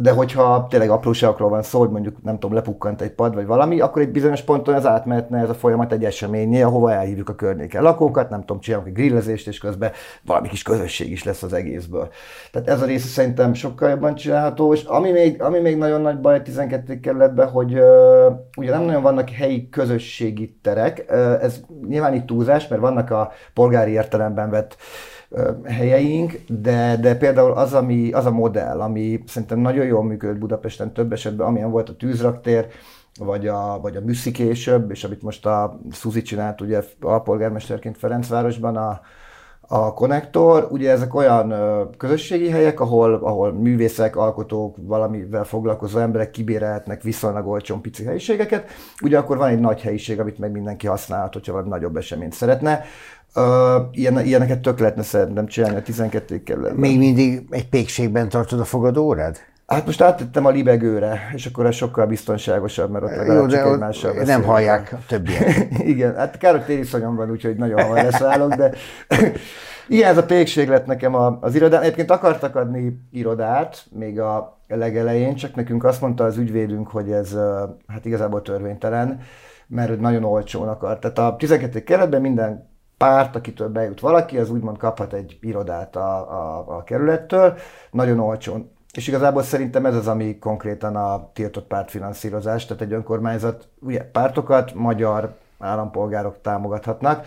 de 0.00 0.10
hogyha 0.10 0.66
tényleg 0.70 0.90
apróságokról 0.90 1.48
van 1.48 1.62
szó, 1.62 1.78
hogy 1.78 1.90
mondjuk 1.90 2.22
nem 2.22 2.34
tudom, 2.34 2.54
lepukkant 2.54 3.00
egy 3.00 3.10
pad 3.10 3.34
vagy 3.34 3.46
valami, 3.46 3.80
akkor 3.80 4.02
egy 4.02 4.10
bizonyos 4.10 4.42
ponton 4.42 4.74
ez 4.74 4.86
átmehetne 4.86 5.40
ez 5.40 5.48
a 5.48 5.54
folyamat 5.54 5.92
egy 5.92 6.04
eseményé, 6.04 6.62
ahova 6.62 6.92
elhívjuk 6.92 7.28
a 7.28 7.34
környéken 7.34 7.82
lakókat, 7.82 8.30
nem 8.30 8.40
tudom, 8.40 8.60
csinálunk 8.60 8.88
egy 8.88 8.94
grillezést, 8.94 9.48
és 9.48 9.58
közben 9.58 9.90
valami 10.24 10.48
kis 10.48 10.62
közösség 10.62 11.10
is 11.10 11.24
lesz 11.24 11.42
az 11.42 11.52
egészből. 11.52 12.08
Tehát 12.52 12.68
ez 12.68 12.82
a 12.82 12.86
része 12.86 13.06
szerintem 13.06 13.54
sokkal 13.54 13.90
jobban 13.90 14.14
csinálható, 14.14 14.72
és 14.72 14.84
ami 14.84 15.10
még, 15.10 15.42
ami 15.42 15.58
még 15.58 15.76
nagyon 15.76 16.00
nagy 16.00 16.20
baj 16.20 16.36
a 16.36 16.42
12. 16.42 17.00
kerületben, 17.00 17.48
hogy 17.48 17.72
uh, 17.72 18.32
ugye 18.56 18.70
nem 18.70 18.82
nagyon 18.82 19.02
vannak 19.02 19.30
helyi 19.30 19.68
közösségi 19.68 20.58
terek, 20.62 21.04
uh, 21.08 21.16
ez 21.42 21.60
nyilván 21.88 22.14
itt 22.14 22.26
túlzás, 22.26 22.68
mert 22.68 22.80
vannak 22.80 23.10
a 23.10 23.32
polgári 23.54 23.90
értelemben 23.90 24.50
vett 24.50 24.76
helyeink, 25.64 26.40
de, 26.48 26.96
de 26.96 27.16
például 27.16 27.52
az, 27.52 27.74
ami, 27.74 28.12
az 28.12 28.26
a 28.26 28.30
modell, 28.30 28.80
ami 28.80 29.22
szerintem 29.26 29.58
nagyon 29.58 29.86
jól 29.86 30.04
működött 30.04 30.38
Budapesten 30.38 30.92
több 30.92 31.12
esetben, 31.12 31.46
amilyen 31.46 31.70
volt 31.70 31.88
a 31.88 31.96
tűzraktér, 31.96 32.66
vagy 33.18 33.46
a, 33.46 33.78
vagy 33.80 33.96
a 33.96 34.00
műszi 34.00 34.30
később, 34.30 34.90
és 34.90 35.04
amit 35.04 35.22
most 35.22 35.46
a 35.46 35.80
Szuzi 35.90 36.22
csinált 36.22 36.60
ugye 36.60 36.82
a 37.00 37.22
polgármesterként 37.22 37.98
Ferencvárosban, 37.98 38.76
a, 38.76 39.00
a 39.68 39.94
konnektor, 39.94 40.68
ugye 40.70 40.90
ezek 40.90 41.14
olyan 41.14 41.54
közösségi 41.98 42.50
helyek, 42.50 42.80
ahol, 42.80 43.14
ahol 43.14 43.52
művészek, 43.52 44.16
alkotók, 44.16 44.76
valamivel 44.80 45.44
foglalkozó 45.44 45.98
emberek 45.98 46.30
kibérelhetnek 46.30 47.02
viszonylag 47.02 47.46
olcsón 47.46 47.80
pici 47.80 48.04
helyiségeket, 48.04 48.70
ugye 49.02 49.18
akkor 49.18 49.36
van 49.36 49.48
egy 49.48 49.60
nagy 49.60 49.80
helyiség, 49.80 50.20
amit 50.20 50.38
meg 50.38 50.50
mindenki 50.50 50.86
használhat, 50.86 51.32
hogyha 51.32 51.52
valami 51.52 51.70
nagyobb 51.70 51.96
eseményt 51.96 52.32
szeretne. 52.32 52.84
Uh, 53.34 53.42
ilyen, 53.92 54.24
ilyeneket 54.24 54.60
tök 54.60 54.78
lehetne 54.78 55.02
szerintem 55.02 55.46
csinálni 55.46 55.76
a 55.76 55.82
12 55.82 56.42
kerületben. 56.42 56.80
Még 56.80 56.98
mindig 56.98 57.46
egy 57.50 57.68
pékségben 57.68 58.28
tartod 58.28 58.60
a 58.60 58.64
fogadórád? 58.64 59.38
Hát 59.66 59.86
most 59.86 60.00
áttettem 60.00 60.46
a 60.46 60.50
libegőre, 60.50 61.30
és 61.34 61.46
akkor 61.46 61.66
ez 61.66 61.74
sokkal 61.74 62.06
biztonságosabb, 62.06 62.90
mert 62.90 63.04
ott 63.04 63.16
legalább 63.16 63.48
csak 63.48 63.66
egymással 63.66 64.10
Nem 64.10 64.20
beszélünk. 64.20 64.44
hallják 64.44 64.92
a 64.92 64.98
többiek. 65.08 65.68
Igen, 65.92 66.14
hát 66.16 66.38
kár, 66.38 66.52
hogy 66.52 66.64
tériszonyom 66.64 67.16
van, 67.16 67.30
úgyhogy 67.30 67.56
nagyon 67.56 67.82
hamar 67.82 68.02
leszállok, 68.02 68.54
de 68.54 68.72
ilyen 69.88 70.10
ez 70.10 70.16
a 70.16 70.24
pékség 70.24 70.68
lett 70.68 70.86
nekem 70.86 71.14
az 71.40 71.54
irodán. 71.54 71.82
Egyébként 71.82 72.10
akartak 72.10 72.56
adni 72.56 73.00
irodát 73.10 73.86
még 73.90 74.20
a 74.20 74.58
legelején, 74.68 75.34
csak 75.34 75.54
nekünk 75.54 75.84
azt 75.84 76.00
mondta 76.00 76.24
az 76.24 76.36
ügyvédünk, 76.36 76.88
hogy 76.88 77.10
ez 77.10 77.36
hát 77.86 78.04
igazából 78.04 78.42
törvénytelen, 78.42 79.20
mert 79.66 80.00
nagyon 80.00 80.24
olcsón 80.24 80.68
akart. 80.68 81.00
Tehát 81.00 81.18
a 81.18 81.36
12. 81.36 81.82
keretben 81.82 82.20
minden 82.20 82.68
párt, 82.96 83.36
akitől 83.36 83.68
bejut 83.68 84.00
valaki, 84.00 84.38
az 84.38 84.50
úgymond 84.50 84.78
kaphat 84.78 85.12
egy 85.12 85.38
irodát 85.40 85.96
a, 85.96 86.16
a, 86.16 86.64
a 86.76 86.82
kerülettől, 86.84 87.54
nagyon 87.90 88.20
olcsón. 88.20 88.74
És 88.96 89.08
igazából 89.08 89.42
szerintem 89.42 89.86
ez 89.86 89.94
az, 89.94 90.06
ami 90.06 90.38
konkrétan 90.38 90.96
a 90.96 91.30
tiltott 91.32 91.66
pártfinanszírozás, 91.66 92.66
tehát 92.66 92.82
egy 92.82 92.92
önkormányzat, 92.92 93.68
ugye 93.80 94.00
pártokat 94.00 94.74
magyar 94.74 95.36
állampolgárok 95.58 96.40
támogathatnak, 96.42 97.26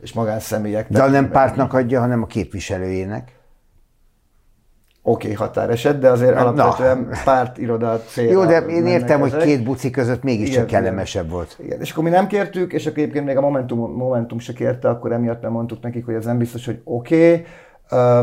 és 0.00 0.12
magánszemélyek. 0.12 0.88
De 0.88 1.06
nem 1.06 1.30
pártnak 1.30 1.72
adja, 1.72 2.00
hanem 2.00 2.22
a 2.22 2.26
képviselőjének 2.26 3.38
oké 5.02 5.24
okay, 5.24 5.46
határeset, 5.46 5.98
de 5.98 6.08
azért 6.08 6.34
Na. 6.34 6.40
alapvetően 6.40 7.08
párt 7.24 7.58
iroda 7.58 8.00
célra 8.06 8.32
Jó, 8.32 8.44
de 8.44 8.58
én 8.58 8.86
értem, 8.86 9.22
ezek. 9.22 9.38
hogy 9.38 9.48
két 9.48 9.64
buci 9.64 9.90
között 9.90 10.22
mégiscsak 10.22 10.66
kellemesebb 10.66 11.24
igen. 11.24 11.34
volt. 11.34 11.56
Igen, 11.62 11.80
és 11.80 11.90
akkor 11.90 12.04
mi 12.04 12.10
nem 12.10 12.26
kértük, 12.26 12.72
és 12.72 12.86
akkor 12.86 12.98
egyébként 12.98 13.24
még 13.24 13.36
a 13.36 13.40
Momentum, 13.40 13.92
Momentum 13.92 14.38
se 14.38 14.52
kérte, 14.52 14.88
akkor 14.88 15.12
emiatt 15.12 15.42
nem 15.42 15.52
mondtuk 15.52 15.82
nekik, 15.82 16.04
hogy 16.04 16.14
ez 16.14 16.24
nem 16.24 16.38
biztos, 16.38 16.66
hogy 16.66 16.80
oké. 16.84 17.32
Okay. 17.32 17.44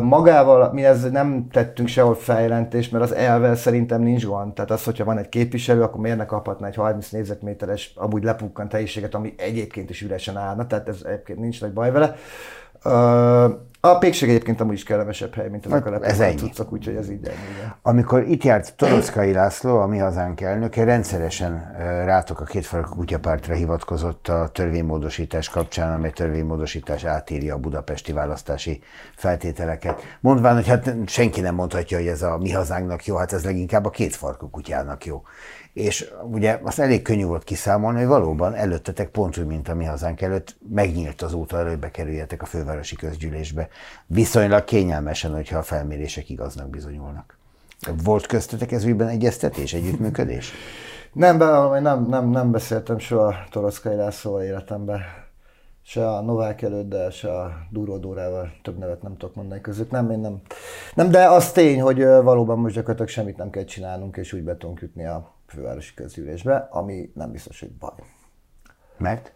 Magával 0.02 0.74
mi 0.74 0.86
ez 0.86 1.10
nem 1.10 1.48
tettünk 1.52 1.88
sehol 1.88 2.16
feljelentést, 2.16 2.92
mert 2.92 3.04
az 3.04 3.14
elvel 3.14 3.56
szerintem 3.56 4.02
nincs 4.02 4.26
gond. 4.26 4.54
Tehát 4.54 4.72
az, 4.72 4.84
hogyha 4.84 5.06
van 5.06 5.18
egy 5.18 5.30
képviselő, 5.30 5.82
akkor 5.82 6.02
miért 6.02 6.18
ne 6.18 6.26
kaphatna 6.26 6.68
egy 6.68 6.76
30 6.76 7.10
négyzetméteres, 7.10 7.94
amúgy 7.96 8.24
lepukkant 8.24 8.72
helyiséget, 8.72 9.16
ami 9.16 9.34
egyébként 9.38 9.90
is 9.90 10.02
üresen 10.02 10.38
állna, 10.38 10.68
tehát 10.68 10.88
ez 10.88 11.02
egyébként 11.06 11.40
nincs 11.40 11.62
nagy 11.62 11.74
baj 11.74 11.92
vele. 11.92 12.16
A 13.80 13.98
pékség 13.98 14.30
egyébként 14.30 14.62
amúgy 14.62 14.74
is 14.74 14.84
kellemesebb 14.84 15.34
hely, 15.34 15.50
mint 15.50 15.66
ezek 15.66 15.86
a 15.86 15.92
Hát 15.92 16.04
ez 16.04 16.20
ennyi. 16.20 16.36
cuccok, 16.36 16.72
úgyhogy 16.72 16.96
ez 16.96 17.10
így 17.10 17.20
igen. 17.20 17.76
Amikor 17.82 18.28
itt 18.28 18.44
járt 18.44 18.76
Toroszkai 18.76 19.34
László, 19.34 19.80
a 19.80 19.88
mi 19.88 19.98
hazánk 19.98 20.42
elnöke, 20.42 20.84
rendszeresen 20.84 21.76
rátok 22.06 22.40
a 22.40 22.44
kétfarkú 22.44 22.96
kutyapártra 22.96 23.54
hivatkozott 23.54 24.28
a 24.28 24.50
törvénymódosítás 24.54 25.50
kapcsán, 25.50 25.94
amely 25.94 26.12
törvénymódosítás 26.12 27.04
átírja 27.04 27.56
a 27.56 27.58
budapesti 27.58 28.12
választási 28.12 28.82
feltételeket. 29.16 30.18
Mondván, 30.20 30.56
hogy 30.56 30.68
hát 30.68 30.94
senki 31.06 31.42
nem 31.42 31.56
mondhatja, 31.56 31.98
hogy 31.98 32.08
ez 32.08 32.22
a 32.22 32.38
mi 32.38 32.52
hazánknak 32.52 33.06
jó, 33.06 33.16
hát 33.16 33.34
ez 33.34 33.44
leginkább 33.44 33.86
a 33.86 33.90
kétfarkú 33.90 34.50
kutyának 34.50 35.06
jó. 35.06 35.22
És 35.78 36.12
ugye 36.32 36.60
azt 36.64 36.80
elég 36.80 37.02
könnyű 37.02 37.26
volt 37.26 37.44
kiszámolni, 37.44 38.00
hogy 38.00 38.08
valóban 38.08 38.54
előttetek 38.54 39.10
pont 39.10 39.38
úgy, 39.38 39.46
mint 39.46 39.70
a 39.70 39.76
mi 39.76 39.86
hazánk 39.86 40.22
előtt, 40.22 40.56
megnyílt 40.70 41.22
az 41.22 41.34
út 41.34 41.52
arra, 41.52 41.70
hogy 41.70 41.80
bekerüljetek 41.80 42.42
a 42.42 42.46
fővárosi 42.46 42.96
közgyűlésbe. 42.96 43.68
Viszonylag 44.06 44.64
kényelmesen, 44.64 45.34
hogyha 45.34 45.58
a 45.58 45.64
felmérések 45.64 46.30
igaznak 46.30 46.70
bizonyulnak. 46.70 47.38
Volt 48.04 48.26
köztetek 48.26 48.72
ez 48.72 48.84
ügyben 48.84 49.08
egyeztetés, 49.08 49.74
együttműködés? 49.74 50.52
Nem, 51.14 51.38
bevallom, 51.38 51.82
nem, 51.82 52.06
nem, 52.06 52.30
nem 52.30 52.52
beszéltem 52.52 53.00
soha 53.00 53.34
Toroszkai 53.52 53.96
Lászlóval 53.96 54.44
életemben. 54.44 55.00
Se 55.84 56.10
a 56.10 56.22
Novák 56.22 56.62
előtt, 56.62 57.12
se 57.12 57.40
a 57.40 57.52
Duró 57.72 57.98
Dórával 57.98 58.52
több 58.64 58.78
nevet 58.78 59.02
nem 59.02 59.18
tudok 59.18 59.36
mondani 59.36 59.62
között. 59.62 59.92
Nem, 59.92 60.12
én 60.12 60.20
nem. 60.20 60.42
Nem, 60.94 61.12
de 61.12 61.30
az 61.30 61.52
tény, 61.52 61.82
hogy 61.82 62.04
valóban 62.04 62.60
most 62.60 62.76
gyakorlatilag 62.76 63.12
semmit 63.12 63.38
nem 63.38 63.50
kell 63.50 63.64
csinálnunk, 63.64 64.18
és 64.18 64.34
úgy 64.34 64.44
be 64.44 64.58
tudunk 64.58 64.82
jutni 64.82 65.06
a 65.06 65.36
fővárosi 65.48 65.94
közgyűlésbe, 65.94 66.68
ami 66.72 67.12
nem 67.16 67.32
biztos, 67.32 67.60
hogy 67.60 67.72
baj. 67.72 67.92
Mert? 68.98 69.32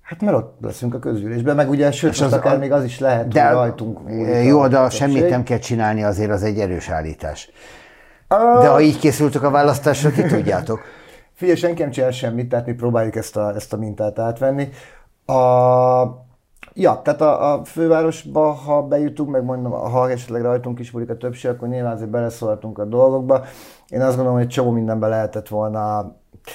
Hát 0.00 0.20
mert 0.20 0.36
ott 0.36 0.56
leszünk 0.60 0.94
a 0.94 0.98
közgyűlésben, 0.98 1.56
meg 1.56 1.68
ugye, 1.68 1.92
sőt, 1.92 2.18
az 2.20 2.32
akár 2.32 2.54
a- 2.54 2.58
még 2.58 2.72
az 2.72 2.84
is 2.84 2.98
lehet, 2.98 3.28
De, 3.28 3.44
hogy 3.46 3.54
rajtunk 3.54 4.00
jó, 4.44 4.60
a 4.60 4.68
de 4.68 4.88
semmit 4.88 5.28
nem 5.28 5.42
kell 5.42 5.58
csinálni, 5.58 6.02
azért 6.02 6.30
az 6.30 6.42
egy 6.42 6.58
erős 6.60 6.88
állítás. 6.88 7.50
De 8.28 8.68
ha 8.68 8.80
így 8.80 8.98
készültök 8.98 9.42
a 9.42 9.50
választásra, 9.50 10.10
ki 10.10 10.22
tudjátok. 10.22 10.80
Figyelj, 11.32 11.58
senki 11.58 11.82
nem 11.82 11.90
csinál 11.90 12.10
semmit, 12.10 12.48
tehát 12.48 12.66
mi 12.66 12.72
próbáljuk 12.72 13.16
ezt 13.16 13.36
a, 13.36 13.54
ezt 13.54 13.72
a 13.72 13.76
mintát 13.76 14.18
átvenni. 14.18 14.68
A, 15.24 15.34
ja, 16.74 17.00
tehát 17.02 17.20
a, 17.20 17.52
a 17.52 17.64
fővárosba, 17.64 18.50
ha 18.50 18.82
bejutunk, 18.82 19.30
meg 19.30 19.44
mondom, 19.44 19.72
ha 19.72 20.10
esetleg 20.10 20.42
rajtunk 20.42 20.78
is 20.78 20.90
múlik 20.90 21.10
a 21.10 21.16
többség, 21.16 21.50
akkor 21.50 21.68
nyilván 21.68 21.92
azért 21.92 22.10
beleszólhatunk 22.10 22.78
a 22.78 22.84
dolgokba. 22.84 23.44
Én 23.88 24.00
azt 24.00 24.16
gondolom, 24.16 24.38
hogy 24.38 24.48
csomó 24.48 24.70
mindenbe 24.70 25.06
lehetett 25.06 25.48
volna. 25.48 26.12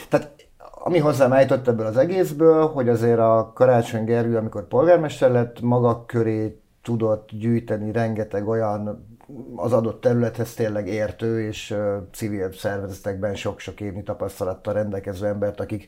Tehát 0.09 0.35
ami 0.83 0.99
hozzám 0.99 1.33
eljutott 1.33 1.67
ebből 1.67 1.85
az 1.85 1.97
egészből, 1.97 2.67
hogy 2.67 2.89
azért 2.89 3.19
a 3.19 3.51
Karácsony 3.53 4.03
Gergő, 4.03 4.37
amikor 4.37 4.67
polgármester 4.67 5.31
lett, 5.31 5.61
maga 5.61 6.05
köré 6.05 6.61
tudott 6.81 7.29
gyűjteni 7.31 7.91
rengeteg 7.91 8.47
olyan 8.47 9.07
az 9.55 9.73
adott 9.73 10.01
területhez 10.01 10.53
tényleg 10.53 10.87
értő 10.87 11.41
és 11.47 11.75
civil 12.11 12.53
szervezetekben 12.53 13.35
sok-sok 13.35 13.81
évnyi 13.81 14.03
tapasztalattal 14.03 14.73
rendelkező 14.73 15.27
embert, 15.27 15.59
akik 15.59 15.87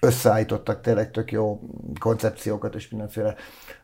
összeállítottak 0.00 0.80
tényleg 0.80 1.10
tök 1.10 1.32
jó 1.32 1.60
koncepciókat 2.00 2.74
és 2.74 2.88
mindenféle 2.88 3.34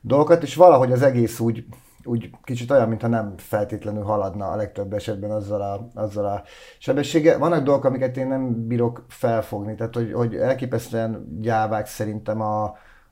dolgokat, 0.00 0.42
és 0.42 0.54
valahogy 0.54 0.92
az 0.92 1.02
egész 1.02 1.40
úgy, 1.40 1.64
úgy 2.04 2.30
kicsit 2.42 2.70
olyan, 2.70 2.88
mintha 2.88 3.08
nem 3.08 3.34
feltétlenül 3.36 4.02
haladna 4.02 4.46
a 4.46 4.56
legtöbb 4.56 4.92
esetben 4.92 5.30
azzal 5.30 5.62
a, 5.62 6.00
azzal 6.00 6.24
a 6.24 6.42
sebességgel. 6.78 7.38
Vannak 7.38 7.64
dolgok, 7.64 7.84
amiket 7.84 8.16
én 8.16 8.26
nem 8.26 8.66
bírok 8.66 9.04
felfogni, 9.08 9.74
tehát 9.74 9.94
hogy, 9.94 10.12
hogy 10.12 10.36
elképesztően 10.36 11.38
gyávák 11.40 11.86
szerintem 11.86 12.40
a, 12.40 12.64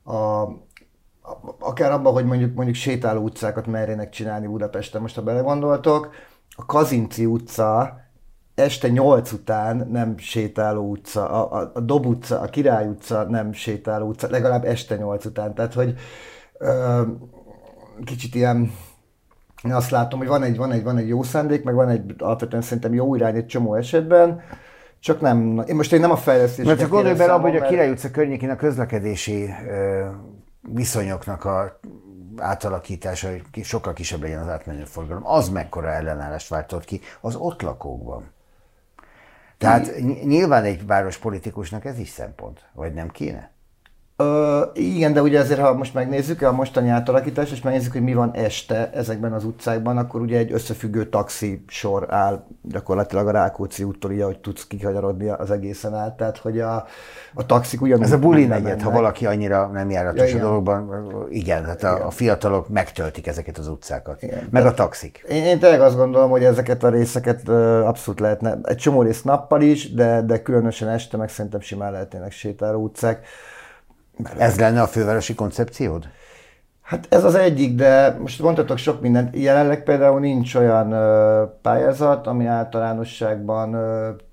a, 0.04 0.48
akár 1.58 1.92
abban, 1.92 2.12
hogy 2.12 2.24
mondjuk, 2.24 2.54
mondjuk 2.54 2.76
sétáló 2.76 3.22
utcákat 3.22 3.66
merjenek 3.66 4.10
csinálni 4.10 4.46
Budapesten, 4.46 5.00
most 5.00 5.14
ha 5.14 5.22
belegondoltok, 5.22 6.10
a 6.56 6.66
Kazinci 6.66 7.26
utca 7.26 8.00
este 8.54 8.88
8 8.88 9.32
után 9.32 9.88
nem 9.90 10.18
sétáló 10.18 10.90
utca, 10.90 11.30
a, 11.30 11.60
a, 11.60 11.70
a 11.74 11.80
Dob 11.80 12.06
utca, 12.06 12.40
a 12.40 12.46
Király 12.46 12.86
utca 12.86 13.22
nem 13.22 13.52
sétáló 13.52 14.06
utca, 14.06 14.28
legalább 14.30 14.64
este 14.64 14.96
8 14.96 15.24
után. 15.24 15.54
Tehát, 15.54 15.74
hogy 15.74 15.94
ö, 16.58 17.02
kicsit 18.04 18.34
ilyen, 18.34 18.72
én 19.64 19.72
azt 19.72 19.90
látom, 19.90 20.18
hogy 20.18 20.28
van 20.28 20.42
egy, 20.42 20.56
van 20.56 20.72
egy, 20.72 20.82
van 20.82 20.96
egy 20.96 21.08
jó 21.08 21.22
szándék, 21.22 21.64
meg 21.64 21.74
van 21.74 21.88
egy 21.88 22.14
alapvetően 22.18 22.62
szerintem 22.62 22.94
jó 22.94 23.14
irány 23.14 23.36
egy 23.36 23.46
csomó 23.46 23.74
esetben, 23.74 24.40
csak 25.00 25.20
nem, 25.20 25.62
én 25.66 25.76
most 25.76 25.92
én 25.92 26.00
nem 26.00 26.10
a 26.10 26.16
fejlesztés. 26.16 26.66
Mert 26.66 26.78
csak 26.78 26.90
gondolj 26.90 27.14
bele 27.14 27.32
abba, 27.32 27.48
hogy 27.48 27.56
a 27.56 27.66
Király 27.66 27.90
utca 27.90 28.10
környékén 28.10 28.50
a 28.50 28.56
közlekedési 28.56 29.48
ö, 29.68 30.06
viszonyoknak 30.62 31.44
a 31.44 31.80
átalakítása, 32.36 33.28
hogy 33.28 33.64
sokkal 33.64 33.92
kisebb 33.92 34.22
legyen 34.22 34.40
az 34.40 34.48
átmenő 34.48 34.84
forgalom, 34.84 35.26
az 35.26 35.48
mekkora 35.48 35.88
ellenállást 35.88 36.48
váltott 36.48 36.84
ki 36.84 37.00
az 37.20 37.34
ott 37.34 37.62
lakókban. 37.62 38.30
Tehát 39.58 39.96
ny- 40.00 40.24
nyilván 40.24 40.64
egy 40.64 40.86
várospolitikusnak 40.86 41.84
ez 41.84 41.98
is 41.98 42.08
szempont, 42.08 42.64
vagy 42.72 42.94
nem 42.94 43.08
kéne? 43.08 43.51
Ö, 44.22 44.62
igen, 44.74 45.12
de 45.12 45.22
ugye 45.22 45.40
azért, 45.40 45.60
ha 45.60 45.74
most 45.74 45.94
megnézzük 45.94 46.42
a 46.42 46.52
mostani 46.52 46.88
átalakítást, 46.88 47.52
és 47.52 47.62
megnézzük, 47.62 47.92
hogy 47.92 48.02
mi 48.02 48.14
van 48.14 48.30
este 48.34 48.90
ezekben 48.92 49.32
az 49.32 49.44
utcákban, 49.44 49.96
akkor 49.96 50.20
ugye 50.20 50.38
egy 50.38 50.52
összefüggő 50.52 51.08
taxi 51.08 51.64
sor 51.66 52.06
áll 52.10 52.44
gyakorlatilag 52.62 53.26
a 53.26 53.30
Rákóczi 53.30 53.82
úttól, 53.82 54.12
így, 54.12 54.20
ahogy 54.20 54.38
tudsz 54.38 54.66
kikanyarodni 54.66 55.28
az 55.28 55.50
egészen 55.50 55.94
át. 55.94 56.16
Tehát, 56.16 56.38
hogy 56.38 56.60
a, 56.60 56.86
a 57.34 57.46
taxik 57.46 57.80
ugyanúgy... 57.80 58.04
Ez 58.04 58.12
a 58.12 58.18
buli 58.18 58.44
negyed, 58.44 58.82
ha 58.82 58.90
valaki 58.90 59.26
annyira 59.26 59.66
nem 59.66 59.90
járatos 59.90 60.32
Ja, 60.32 60.38
a 60.38 60.40
dologban, 60.40 61.06
igen, 61.30 61.64
hát 61.64 61.82
a, 61.82 62.06
a 62.06 62.10
fiatalok 62.10 62.68
megtöltik 62.68 63.26
ezeket 63.26 63.58
az 63.58 63.68
utcákat. 63.68 64.22
Igen. 64.22 64.48
Meg 64.50 64.66
a 64.66 64.74
taxik. 64.74 65.24
Én, 65.28 65.44
én 65.44 65.58
tényleg 65.58 65.80
azt 65.80 65.96
gondolom, 65.96 66.30
hogy 66.30 66.44
ezeket 66.44 66.84
a 66.84 66.88
részeket 66.88 67.48
abszolút 67.84 68.20
lehetne, 68.20 68.58
egy 68.62 68.76
csomó 68.76 69.02
rész 69.02 69.22
nappal 69.22 69.62
is, 69.62 69.94
de, 69.94 70.22
de 70.22 70.42
különösen 70.42 70.88
este 70.88 71.16
meg 71.16 71.28
szerintem 71.28 71.60
simán 71.60 71.92
lehetnének 71.92 72.32
sétáló 72.32 72.82
utcák. 72.82 73.26
Ez 74.38 74.58
lenne 74.58 74.82
a 74.82 74.86
fővárosi 74.86 75.34
koncepciód? 75.34 76.08
Hát 76.82 77.06
ez 77.10 77.24
az 77.24 77.34
egyik, 77.34 77.74
de 77.74 78.16
most 78.20 78.42
mondhatok 78.42 78.78
sok 78.78 79.00
mindent. 79.00 79.36
Jelenleg 79.36 79.82
például 79.82 80.20
nincs 80.20 80.54
olyan 80.54 80.94
pályázat, 81.62 82.26
ami 82.26 82.46
általánosságban 82.46 83.76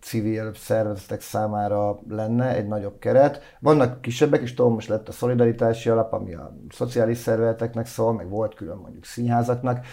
civil 0.02 0.52
szervezetek 0.56 1.22
számára 1.22 2.00
lenne, 2.10 2.56
egy 2.56 2.68
nagyobb 2.68 3.00
keret. 3.00 3.42
Vannak 3.60 4.02
kisebbek 4.02 4.42
is, 4.42 4.54
tudom, 4.54 4.74
most 4.74 4.88
lett 4.88 5.08
a 5.08 5.12
szolidaritási 5.12 5.90
alap, 5.90 6.14
ami 6.14 6.34
a 6.34 6.56
szociális 6.70 7.18
szervezeteknek 7.18 7.86
szól, 7.86 8.14
meg 8.14 8.30
volt 8.30 8.56
külön 8.56 8.78
mondjuk 8.78 9.06
színházaknak, 9.06 9.86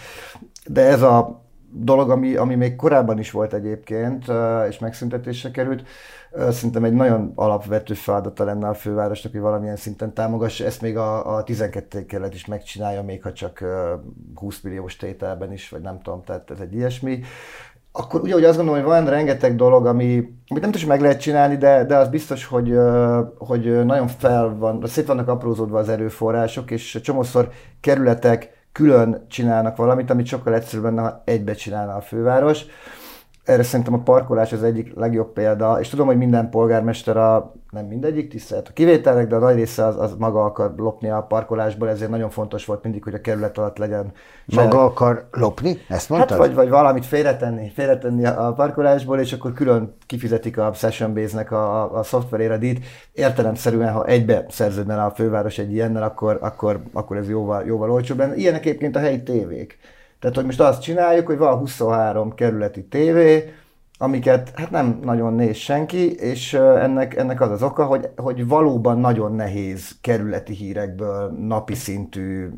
de 0.66 0.80
ez 0.80 1.02
a 1.02 1.44
dolog, 1.70 2.10
ami, 2.10 2.36
ami 2.36 2.54
még 2.54 2.76
korábban 2.76 3.18
is 3.18 3.30
volt 3.30 3.52
egyébként, 3.52 4.24
és 4.68 4.78
megszüntetésre 4.78 5.50
került, 5.50 5.82
szerintem 6.50 6.84
egy 6.84 6.92
nagyon 6.92 7.32
alapvető 7.34 7.94
feladata 7.94 8.44
lenne 8.44 8.68
a 8.68 8.74
fővárosnak, 8.74 9.32
hogy 9.32 9.40
valamilyen 9.40 9.76
szinten 9.76 10.14
támogassa. 10.14 10.64
Ezt 10.64 10.80
még 10.80 10.96
a, 10.96 11.36
a 11.36 11.42
12. 11.42 12.06
kerület 12.06 12.34
is 12.34 12.46
megcsinálja, 12.46 13.02
még 13.02 13.22
ha 13.22 13.32
csak 13.32 13.60
ö, 13.60 13.94
20 14.34 14.60
milliós 14.60 14.96
tételben 14.96 15.52
is, 15.52 15.68
vagy 15.68 15.80
nem 15.80 16.00
tudom, 16.02 16.22
tehát 16.24 16.50
ez 16.50 16.60
egy 16.60 16.74
ilyesmi. 16.74 17.20
Akkor 17.92 18.20
ugye, 18.20 18.32
hogy 18.32 18.44
azt 18.44 18.56
gondolom, 18.56 18.80
hogy 18.80 18.90
van 18.90 19.10
rengeteg 19.10 19.56
dolog, 19.56 19.86
ami, 19.86 20.14
amit 20.48 20.62
nem 20.62 20.70
tudom, 20.70 20.88
meg 20.88 21.00
lehet 21.00 21.20
csinálni, 21.20 21.56
de, 21.56 21.84
de 21.84 21.96
az 21.96 22.08
biztos, 22.08 22.44
hogy, 22.44 22.78
hogy 23.38 23.84
nagyon 23.84 24.08
fel 24.08 24.56
van, 24.58 24.82
szét 24.86 25.06
vannak 25.06 25.28
aprózódva 25.28 25.78
az 25.78 25.88
erőforrások, 25.88 26.70
és 26.70 27.00
csomószor 27.02 27.50
kerületek 27.80 28.68
külön 28.72 29.24
csinálnak 29.28 29.76
valamit, 29.76 30.10
amit 30.10 30.26
sokkal 30.26 30.54
egyszerűbb 30.54 30.84
lenne, 30.84 31.02
ha 31.02 31.22
egybe 31.24 31.54
csinálna 31.54 31.94
a 31.94 32.00
főváros. 32.00 32.64
Erre 33.46 33.62
szerintem 33.62 33.94
a 33.94 33.98
parkolás 33.98 34.52
az 34.52 34.62
egyik 34.62 34.94
legjobb 34.94 35.32
példa, 35.32 35.80
és 35.80 35.88
tudom, 35.88 36.06
hogy 36.06 36.16
minden 36.16 36.50
polgármester, 36.50 37.16
a, 37.16 37.54
nem 37.70 37.86
mindegyik, 37.86 38.30
tisztelt 38.30 38.68
a 38.68 38.72
kivételek, 38.72 39.26
de 39.26 39.36
a 39.36 39.38
nagy 39.38 39.54
része 39.54 39.84
az, 39.84 39.96
az 39.96 40.14
maga 40.18 40.44
akar 40.44 40.74
lopni 40.76 41.08
a 41.08 41.22
parkolásból, 41.22 41.88
ezért 41.88 42.10
nagyon 42.10 42.30
fontos 42.30 42.64
volt 42.64 42.82
mindig, 42.82 43.02
hogy 43.04 43.14
a 43.14 43.20
kerület 43.20 43.58
alatt 43.58 43.78
legyen 43.78 44.12
saját- 44.48 44.72
Maga 44.72 44.84
akar 44.84 45.28
lopni? 45.32 45.78
Ezt 45.88 46.08
mondtad? 46.08 46.30
Hát 46.30 46.38
vagy, 46.38 46.54
vagy 46.54 46.68
valamit 46.68 47.06
félretenni, 47.06 47.70
félretenni 47.74 48.26
a 48.26 48.52
parkolásból, 48.56 49.18
és 49.20 49.32
akkor 49.32 49.52
külön 49.52 49.96
kifizetik 50.06 50.58
a 50.58 50.72
Session 50.72 51.14
Base-nek 51.14 51.50
a, 51.50 51.82
a, 51.82 51.98
a 51.98 52.02
szoftverére 52.02 52.54
a 52.54 52.58
díjt. 52.58 52.84
Értelemszerűen, 53.12 53.92
ha 53.92 54.06
egybe 54.06 54.44
szerződne 54.48 55.04
a 55.04 55.10
főváros 55.10 55.58
egy 55.58 55.72
ilyennel, 55.72 56.02
akkor, 56.02 56.38
akkor, 56.40 56.80
akkor 56.92 57.16
ez 57.16 57.28
jóval, 57.28 57.64
jóval 57.64 57.90
olcsóbb 57.90 58.18
lenne. 58.18 58.36
Ilyenek 58.36 58.66
egyébként 58.66 58.96
a 58.96 59.00
helyi 59.00 59.22
tévék. 59.22 59.78
Tehát, 60.26 60.40
hogy 60.40 60.50
most 60.56 60.60
azt 60.60 60.82
csináljuk, 60.82 61.26
hogy 61.26 61.38
van 61.38 61.58
23 61.58 62.34
kerületi 62.34 62.84
tévé, 62.84 63.52
amiket 63.98 64.52
hát 64.54 64.70
nem 64.70 64.98
nagyon 65.02 65.34
néz 65.34 65.56
senki, 65.56 66.12
és 66.14 66.54
ennek, 66.54 67.16
ennek 67.16 67.40
az 67.40 67.50
az 67.50 67.62
oka, 67.62 67.84
hogy, 67.84 68.08
hogy 68.16 68.48
valóban 68.48 68.98
nagyon 68.98 69.34
nehéz 69.34 69.96
kerületi 70.00 70.52
hírekből 70.52 71.30
napi 71.38 71.74
szintű 71.74 72.48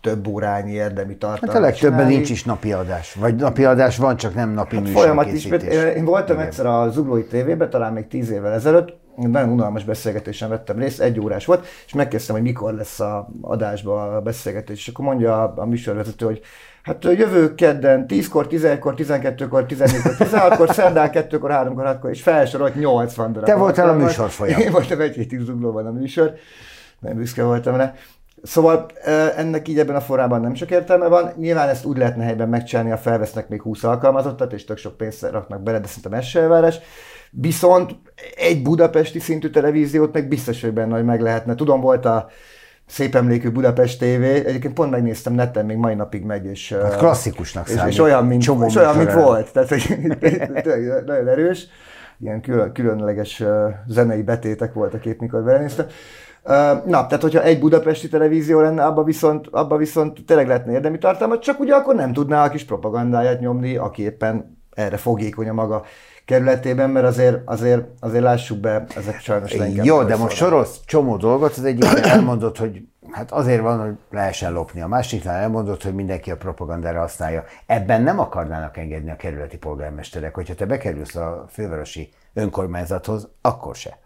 több 0.00 0.26
órányi 0.26 0.72
érdemi 0.72 1.16
tartalmat 1.16 1.48
Hát 1.48 1.56
a 1.56 1.60
legtöbben 1.60 1.96
csinálni. 1.98 2.14
nincs 2.14 2.30
is 2.30 2.44
napi 2.44 2.72
adás. 2.72 3.14
Vagy 3.14 3.34
napi 3.34 3.64
adás 3.64 3.96
van, 3.96 4.16
csak 4.16 4.34
nem 4.34 4.50
napi 4.50 4.76
Hát 4.76 4.88
folyamat 4.88 5.32
is, 5.32 5.44
én, 5.44 6.04
voltam 6.04 6.36
Igen. 6.36 6.46
egyszer 6.46 6.66
a 6.66 6.90
Zuglói 6.90 7.24
TV-ben, 7.24 7.70
talán 7.70 7.92
még 7.92 8.06
tíz 8.06 8.30
évvel 8.30 8.52
ezelőtt, 8.52 9.02
nagyon 9.16 9.48
unalmas 9.48 9.84
beszélgetésen 9.84 10.48
vettem 10.48 10.78
részt, 10.78 11.00
egy 11.00 11.20
órás 11.20 11.44
volt, 11.44 11.66
és 11.86 11.94
megkezdtem, 11.94 12.34
hogy 12.34 12.44
mikor 12.44 12.74
lesz 12.74 13.00
a 13.00 13.28
adásba 13.40 14.16
a 14.16 14.20
beszélgetés, 14.20 14.78
és 14.78 14.88
akkor 14.88 15.04
mondja 15.04 15.42
a, 15.42 15.52
a 15.56 15.64
műsorvezető, 15.64 16.26
hogy 16.26 16.40
Hát 16.84 17.04
jövő 17.04 17.54
kedden 17.54 18.04
10-kor, 18.08 18.46
11-kor, 18.50 18.94
12-kor, 18.96 19.66
14-kor, 19.68 20.14
16-kor, 20.18 20.70
szerdán 20.70 21.10
2-kor, 21.12 21.50
3-kor, 21.52 21.84
6-kor, 21.86 22.10
és 22.10 22.22
felsorolt 22.22 22.74
80 22.74 23.32
darab. 23.32 23.48
Te 23.48 23.54
voltál 23.54 23.88
a 23.88 23.92
műsor 23.92 24.30
folyam. 24.30 24.60
Én 24.60 24.70
voltam 24.70 25.00
egy 25.00 25.14
hétig 25.14 25.40
zuglóban 25.40 25.86
a 25.86 25.90
műsor, 25.90 26.34
nem 26.98 27.16
büszke 27.16 27.42
voltam 27.42 27.76
rá. 27.76 27.94
Szóval 28.42 28.86
ennek 29.36 29.68
így 29.68 29.78
ebben 29.78 29.96
a 29.96 30.00
formában 30.00 30.40
nem 30.40 30.54
sok 30.54 30.70
értelme 30.70 31.06
van. 31.06 31.32
Nyilván 31.36 31.68
ezt 31.68 31.84
úgy 31.84 31.96
lehetne 31.96 32.24
helyben 32.24 32.48
megcsinálni, 32.48 32.90
ha 32.90 32.96
felvesznek 32.96 33.48
még 33.48 33.62
20 33.62 33.84
alkalmazottat, 33.84 34.52
és 34.52 34.64
tök 34.64 34.76
sok 34.76 34.96
pénzt 34.96 35.30
raknak 35.30 35.62
bele, 35.62 35.78
de 35.78 35.86
szerintem 35.86 36.12
ez 36.12 36.24
se 36.24 36.40
elvárás. 36.40 36.78
Viszont 37.30 37.96
egy 38.36 38.62
budapesti 38.62 39.18
szintű 39.18 39.48
televíziót 39.48 40.12
meg 40.12 40.28
biztos, 40.28 40.60
hogy 40.60 40.72
benne, 40.72 40.94
hogy 40.94 41.04
meg 41.04 41.20
lehetne. 41.20 41.54
Tudom, 41.54 41.80
volt 41.80 42.04
a 42.04 42.28
szép 42.86 43.14
emlékű 43.14 43.50
Budapest 43.50 43.98
TV. 43.98 44.22
Egyébként 44.22 44.74
pont 44.74 44.90
megnéztem 44.90 45.32
neten, 45.32 45.66
még 45.66 45.76
mai 45.76 45.94
napig 45.94 46.24
megy. 46.24 46.44
És, 46.44 46.72
hát 46.82 46.96
klasszikusnak 46.96 47.68
és, 47.68 47.80
és, 47.88 47.98
olyan, 47.98 48.26
mint, 48.26 48.42
és 48.42 48.76
olyan, 48.76 48.96
mint 48.96 49.12
volt. 49.12 49.52
Tehát, 49.52 49.68
hogy 49.68 49.98
nagyon 51.06 51.28
erős. 51.28 51.66
Ilyen 52.18 52.40
külön, 52.40 52.72
különleges 52.72 53.42
zenei 53.86 54.22
betétek 54.22 54.72
voltak 54.72 55.04
itt, 55.04 55.20
mikor 55.20 55.42
belenéztem. 55.42 55.86
Na, 56.84 57.06
tehát 57.06 57.20
hogyha 57.20 57.42
egy 57.42 57.58
budapesti 57.58 58.08
televízió 58.08 58.60
lenne, 58.60 58.84
abba 58.84 59.02
viszont, 59.02 59.46
abba 59.50 59.76
viszont 59.76 60.24
tényleg 60.26 60.46
lehetne 60.46 60.72
érdemi 60.72 60.98
tartalmat, 60.98 61.42
csak 61.42 61.60
ugye 61.60 61.74
akkor 61.74 61.94
nem 61.94 62.12
tudná 62.12 62.44
a 62.44 62.48
kis 62.48 62.64
propagandáját 62.64 63.40
nyomni, 63.40 63.76
aki 63.76 64.02
éppen 64.02 64.58
erre 64.74 64.96
fogékony 64.96 65.48
a 65.48 65.52
maga 65.52 65.84
kerületében, 66.24 66.90
mert 66.90 67.06
azért, 67.06 67.40
azért, 67.44 67.84
azért 68.00 68.22
lássuk 68.22 68.58
be, 68.58 68.84
ezek 68.96 69.20
sajnos 69.20 69.54
leginkább. 69.54 69.84
Jó, 69.84 70.02
de 70.02 70.16
most 70.16 70.36
sorolsz 70.36 70.80
csomó 70.86 71.16
dolgot, 71.16 71.56
az 71.56 71.64
egyik 71.64 71.84
elmondott, 72.02 72.58
hogy 72.58 72.82
hát 73.10 73.32
azért 73.32 73.60
van, 73.60 73.80
hogy 73.80 73.94
lehessen 74.10 74.52
lopni. 74.52 74.80
A 74.80 74.88
másiknál 74.88 75.36
elmondott, 75.36 75.82
hogy 75.82 75.94
mindenki 75.94 76.30
a 76.30 76.36
propagandára 76.36 77.00
használja. 77.00 77.44
Ebben 77.66 78.02
nem 78.02 78.18
akarnának 78.18 78.76
engedni 78.76 79.10
a 79.10 79.16
kerületi 79.16 79.56
polgármesterek, 79.56 80.34
hogyha 80.34 80.54
te 80.54 80.66
bekerülsz 80.66 81.14
a 81.14 81.44
fővárosi 81.48 82.08
önkormányzathoz, 82.34 83.28
akkor 83.40 83.74
se. 83.74 83.98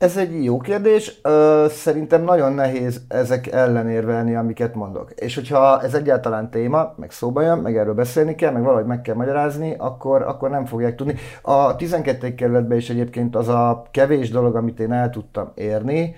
Ez 0.00 0.16
egy 0.16 0.44
jó 0.44 0.58
kérdés. 0.58 1.20
Szerintem 1.68 2.22
nagyon 2.22 2.52
nehéz 2.52 3.00
ezek 3.08 3.46
ellenérvelni, 3.46 4.34
amiket 4.34 4.74
mondok. 4.74 5.10
És 5.10 5.34
hogyha 5.34 5.82
ez 5.82 5.94
egyáltalán 5.94 6.50
téma, 6.50 6.94
meg 6.96 7.10
szóba 7.10 7.42
jön, 7.42 7.58
meg 7.58 7.76
erről 7.76 7.94
beszélni 7.94 8.34
kell, 8.34 8.52
meg 8.52 8.62
valahogy 8.62 8.86
meg 8.86 9.00
kell 9.00 9.14
magyarázni, 9.14 9.74
akkor, 9.78 10.22
akkor 10.22 10.50
nem 10.50 10.66
fogják 10.66 10.94
tudni. 10.94 11.14
A 11.42 11.76
12. 11.76 12.34
kerületben 12.34 12.76
is 12.78 12.90
egyébként 12.90 13.36
az 13.36 13.48
a 13.48 13.82
kevés 13.90 14.30
dolog, 14.30 14.56
amit 14.56 14.80
én 14.80 14.92
el 14.92 15.10
tudtam 15.10 15.52
érni, 15.54 16.16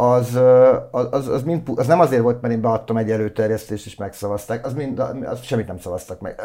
az, 0.00 0.40
az, 0.90 1.28
az, 1.28 1.42
mind, 1.42 1.62
az 1.74 1.86
nem 1.86 2.00
azért 2.00 2.22
volt, 2.22 2.40
mert 2.40 2.54
én 2.54 2.60
beadtam 2.60 2.96
egy 2.96 3.10
előterjesztést 3.10 3.86
és 3.86 3.96
megszavazták, 3.96 4.66
az, 4.66 4.74
mind, 4.74 4.98
az 5.24 5.42
semmit 5.42 5.66
nem 5.66 5.78
szavaztak 5.78 6.20
meg. 6.20 6.40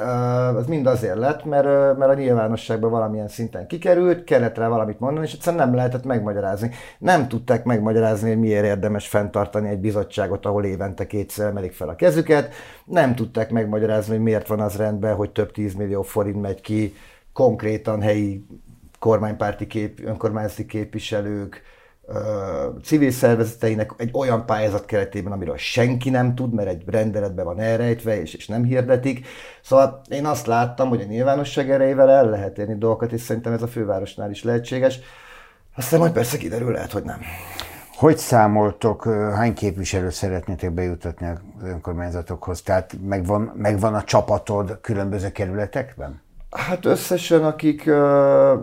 Az 0.55 0.65
mind 0.67 0.85
azért 0.85 1.17
lett, 1.17 1.45
mert, 1.45 1.97
mert 1.97 2.11
a 2.11 2.13
nyilvánosságban 2.13 2.91
valamilyen 2.91 3.27
szinten 3.27 3.67
kikerült, 3.67 4.23
kellett 4.23 4.57
rá 4.57 4.67
valamit 4.67 4.99
mondani, 4.99 5.25
és 5.25 5.33
egyszerűen 5.33 5.65
nem 5.65 5.75
lehetett 5.75 6.05
megmagyarázni. 6.05 6.71
Nem 6.99 7.27
tudták 7.27 7.63
megmagyarázni, 7.63 8.29
hogy 8.29 8.39
miért 8.39 8.65
érdemes 8.65 9.07
fenntartani 9.07 9.69
egy 9.69 9.79
bizottságot, 9.79 10.45
ahol 10.45 10.65
évente 10.65 11.07
kétszer 11.07 11.47
emelik 11.47 11.73
fel 11.73 11.89
a 11.89 11.95
kezüket, 11.95 12.53
nem 12.85 13.15
tudták 13.15 13.49
megmagyarázni, 13.49 14.13
hogy 14.13 14.23
miért 14.23 14.47
van 14.47 14.59
az 14.59 14.75
rendben, 14.75 15.15
hogy 15.15 15.31
több 15.31 15.51
tízmillió 15.51 16.01
forint 16.01 16.41
megy 16.41 16.61
ki 16.61 16.93
konkrétan 17.33 18.01
helyi 18.01 18.45
kormánypárti 18.99 19.67
kép, 19.67 19.99
önkormányzati 20.05 20.65
képviselők, 20.65 21.61
civil 22.83 23.11
szervezeteinek 23.11 23.91
egy 23.97 24.09
olyan 24.13 24.45
pályázat 24.45 24.85
keretében, 24.85 25.31
amiről 25.31 25.57
senki 25.57 26.09
nem 26.09 26.35
tud, 26.35 26.53
mert 26.53 26.69
egy 26.69 26.83
rendeletben 26.85 27.45
van 27.45 27.59
elrejtve, 27.59 28.21
és, 28.21 28.33
és 28.33 28.47
nem 28.47 28.63
hirdetik. 28.63 29.27
Szóval 29.61 30.01
én 30.09 30.25
azt 30.25 30.45
láttam, 30.45 30.89
hogy 30.89 31.01
a 31.01 31.05
nyilvánosság 31.05 31.71
erejével 31.71 32.09
el 32.09 32.29
lehet 32.29 32.57
érni 32.57 32.77
dolgokat, 32.77 33.11
és 33.11 33.21
szerintem 33.21 33.53
ez 33.53 33.61
a 33.61 33.67
fővárosnál 33.67 34.29
is 34.29 34.43
lehetséges. 34.43 34.99
Aztán 35.75 35.99
majd 35.99 36.11
persze 36.11 36.37
kiderül, 36.37 36.71
lehet, 36.71 36.91
hogy 36.91 37.03
nem. 37.03 37.19
Hogy 37.95 38.17
számoltok, 38.17 39.03
hány 39.33 39.53
képviselőt 39.53 40.11
szeretnétek 40.11 40.71
bejutatni 40.71 41.27
az 41.27 41.37
önkormányzatokhoz? 41.63 42.61
Tehát 42.61 42.95
megvan, 43.07 43.51
megvan 43.55 43.93
a 43.93 44.03
csapatod 44.03 44.77
különböző 44.81 45.31
kerületekben? 45.31 46.21
Hát 46.55 46.85
összesen, 46.85 47.43
akik 47.43 47.83
uh, 47.87 48.59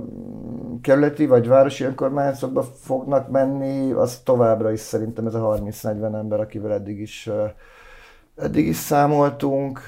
kerületi 0.82 1.26
vagy 1.26 1.48
városi 1.48 1.84
önkormányzatokba 1.84 2.62
fognak 2.62 3.30
menni, 3.30 3.92
az 3.92 4.20
továbbra 4.24 4.72
is 4.72 4.80
szerintem 4.80 5.26
ez 5.26 5.34
a 5.34 5.58
30-40 5.64 6.14
ember, 6.14 6.40
akivel 6.40 6.72
eddig 6.72 7.00
is, 7.00 7.30
eddig 8.36 8.66
is 8.66 8.76
számoltunk. 8.76 9.80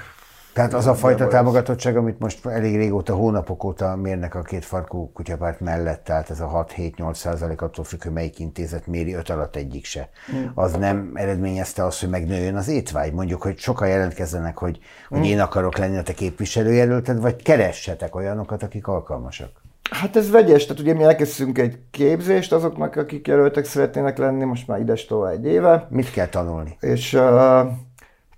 Tehát 0.54 0.74
az 0.74 0.86
a 0.86 0.94
fajta 0.94 1.28
támogatottság, 1.28 1.96
amit 1.96 2.18
most 2.18 2.46
elég 2.46 2.76
régóta, 2.76 3.14
hónapok 3.14 3.64
óta 3.64 3.96
mérnek 3.96 4.34
a 4.34 4.42
két 4.42 4.64
farkú 4.64 5.10
kutyapárt 5.12 5.60
mellett, 5.60 6.04
tehát 6.04 6.30
ez 6.30 6.40
a 6.40 6.66
6-7-8 6.76 7.14
százalék 7.14 7.62
attól 7.62 7.84
függ, 7.84 8.02
hogy 8.02 8.12
melyik 8.12 8.38
intézet 8.38 8.86
méri, 8.86 9.14
öt 9.14 9.28
alatt 9.28 9.56
egyik 9.56 9.84
se. 9.84 10.08
Mm. 10.34 10.44
Az 10.54 10.72
nem 10.72 11.10
eredményezte 11.14 11.84
azt, 11.84 12.00
hogy 12.00 12.08
megnőjön 12.08 12.56
az 12.56 12.68
étvágy. 12.68 13.12
Mondjuk, 13.12 13.42
hogy 13.42 13.58
sokan 13.58 13.88
jelentkezzenek, 13.88 14.58
hogy, 14.58 14.78
hogy 15.08 15.18
mm. 15.18 15.22
én 15.22 15.40
akarok 15.40 15.76
lenni 15.78 15.96
a 15.96 16.02
te 16.02 16.12
képviselőjelölted, 16.12 17.20
vagy 17.20 17.42
keressetek 17.42 18.14
olyanokat, 18.14 18.62
akik 18.62 18.86
alkalmasak. 18.86 19.50
Hát 19.90 20.16
ez 20.16 20.30
vegyes, 20.30 20.66
tehát 20.66 20.82
ugye 20.82 20.94
mi 20.94 21.02
elkezdtünk 21.02 21.58
egy 21.58 21.78
képzést 21.90 22.52
azoknak, 22.52 22.96
akik 22.96 23.26
jelöltek 23.26 23.64
szeretnének 23.64 24.18
lenni, 24.18 24.44
most 24.44 24.66
már 24.66 24.80
ides 24.80 25.06
egy 25.32 25.46
éve. 25.46 25.86
Mit 25.90 26.10
kell 26.10 26.28
tanulni? 26.28 26.76
És 26.80 27.12
uh, 27.12 27.70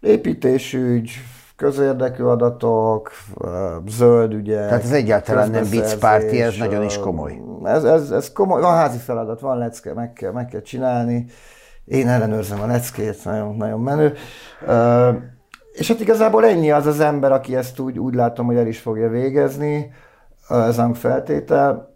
építésügy, 0.00 1.10
közérdekű 1.56 2.22
adatok, 2.22 3.10
zöld 3.86 4.32
ügyek. 4.32 4.68
Tehát 4.68 4.82
ez 4.82 4.92
egyáltalán 4.92 5.50
nem 5.50 5.64
vicc 5.64 5.94
párti, 5.94 6.42
ez 6.42 6.56
nagyon 6.56 6.84
is 6.84 6.98
komoly. 6.98 7.40
Ez, 7.64 7.84
ez, 7.84 8.10
ez 8.10 8.32
komoly, 8.32 8.60
van 8.60 8.74
házi 8.74 8.98
feladat, 8.98 9.40
van 9.40 9.58
lecke, 9.58 9.92
meg 9.94 10.12
kell, 10.12 10.32
meg 10.32 10.46
kell 10.46 10.62
csinálni. 10.62 11.26
Én 11.84 12.08
ellenőrzem 12.08 12.60
a 12.60 12.66
leckét, 12.66 13.24
nagyon, 13.24 13.56
nagyon 13.56 13.80
menő. 13.80 14.12
És 15.72 15.88
hát 15.88 16.00
igazából 16.00 16.46
ennyi 16.46 16.70
az 16.70 16.86
az 16.86 17.00
ember, 17.00 17.32
aki 17.32 17.56
ezt 17.56 17.78
úgy, 17.78 17.98
úgy 17.98 18.14
látom, 18.14 18.46
hogy 18.46 18.56
el 18.56 18.66
is 18.66 18.78
fogja 18.78 19.08
végezni, 19.08 19.92
ez 20.48 20.78
a 20.78 20.94
feltétel. 20.94 21.94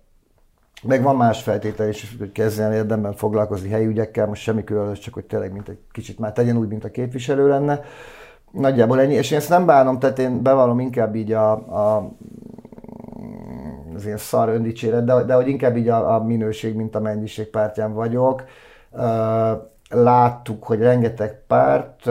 Meg 0.83 1.03
van 1.03 1.17
más 1.17 1.43
feltétel 1.43 1.89
is, 1.89 2.17
hogy 2.19 2.33
kezdjen 2.33 2.73
érdemben 2.73 3.15
foglalkozni 3.15 3.69
helyi 3.69 3.87
ügyekkel, 3.87 4.27
most 4.27 4.43
semmi 4.43 4.65
különös, 4.65 4.99
csak 4.99 5.15
hogy 5.15 5.25
tényleg 5.25 5.53
mint 5.53 5.69
egy 5.69 5.79
kicsit 5.93 6.19
már 6.19 6.33
tegyen 6.33 6.57
úgy, 6.57 6.69
mint 6.69 6.85
a 6.85 6.91
képviselő 6.91 7.49
lenne. 7.49 7.81
Nagyjából 8.53 9.01
ennyi, 9.01 9.15
és 9.15 9.31
én 9.31 9.39
ezt 9.39 9.49
nem 9.49 9.67
bánom, 9.67 9.99
tehát 9.99 10.19
én 10.19 10.43
bevallom 10.43 10.81
inkább 10.81 11.15
így 11.15 11.33
a, 11.33 11.53
a 11.53 12.11
az 13.95 14.05
ilyen 14.07 14.19
szar 14.19 14.49
öndicséret, 14.49 15.05
de, 15.05 15.23
de 15.23 15.35
hogy 15.35 15.49
inkább 15.49 15.77
így 15.77 15.89
a, 15.89 16.15
a 16.15 16.25
minőség, 16.25 16.75
mint 16.75 16.95
a 16.95 17.01
mennyiség 17.01 17.47
pártján 17.47 17.93
vagyok. 17.93 18.45
Láttuk, 19.91 20.65
hogy 20.65 20.79
rengeteg 20.79 21.43
párt 21.47 22.11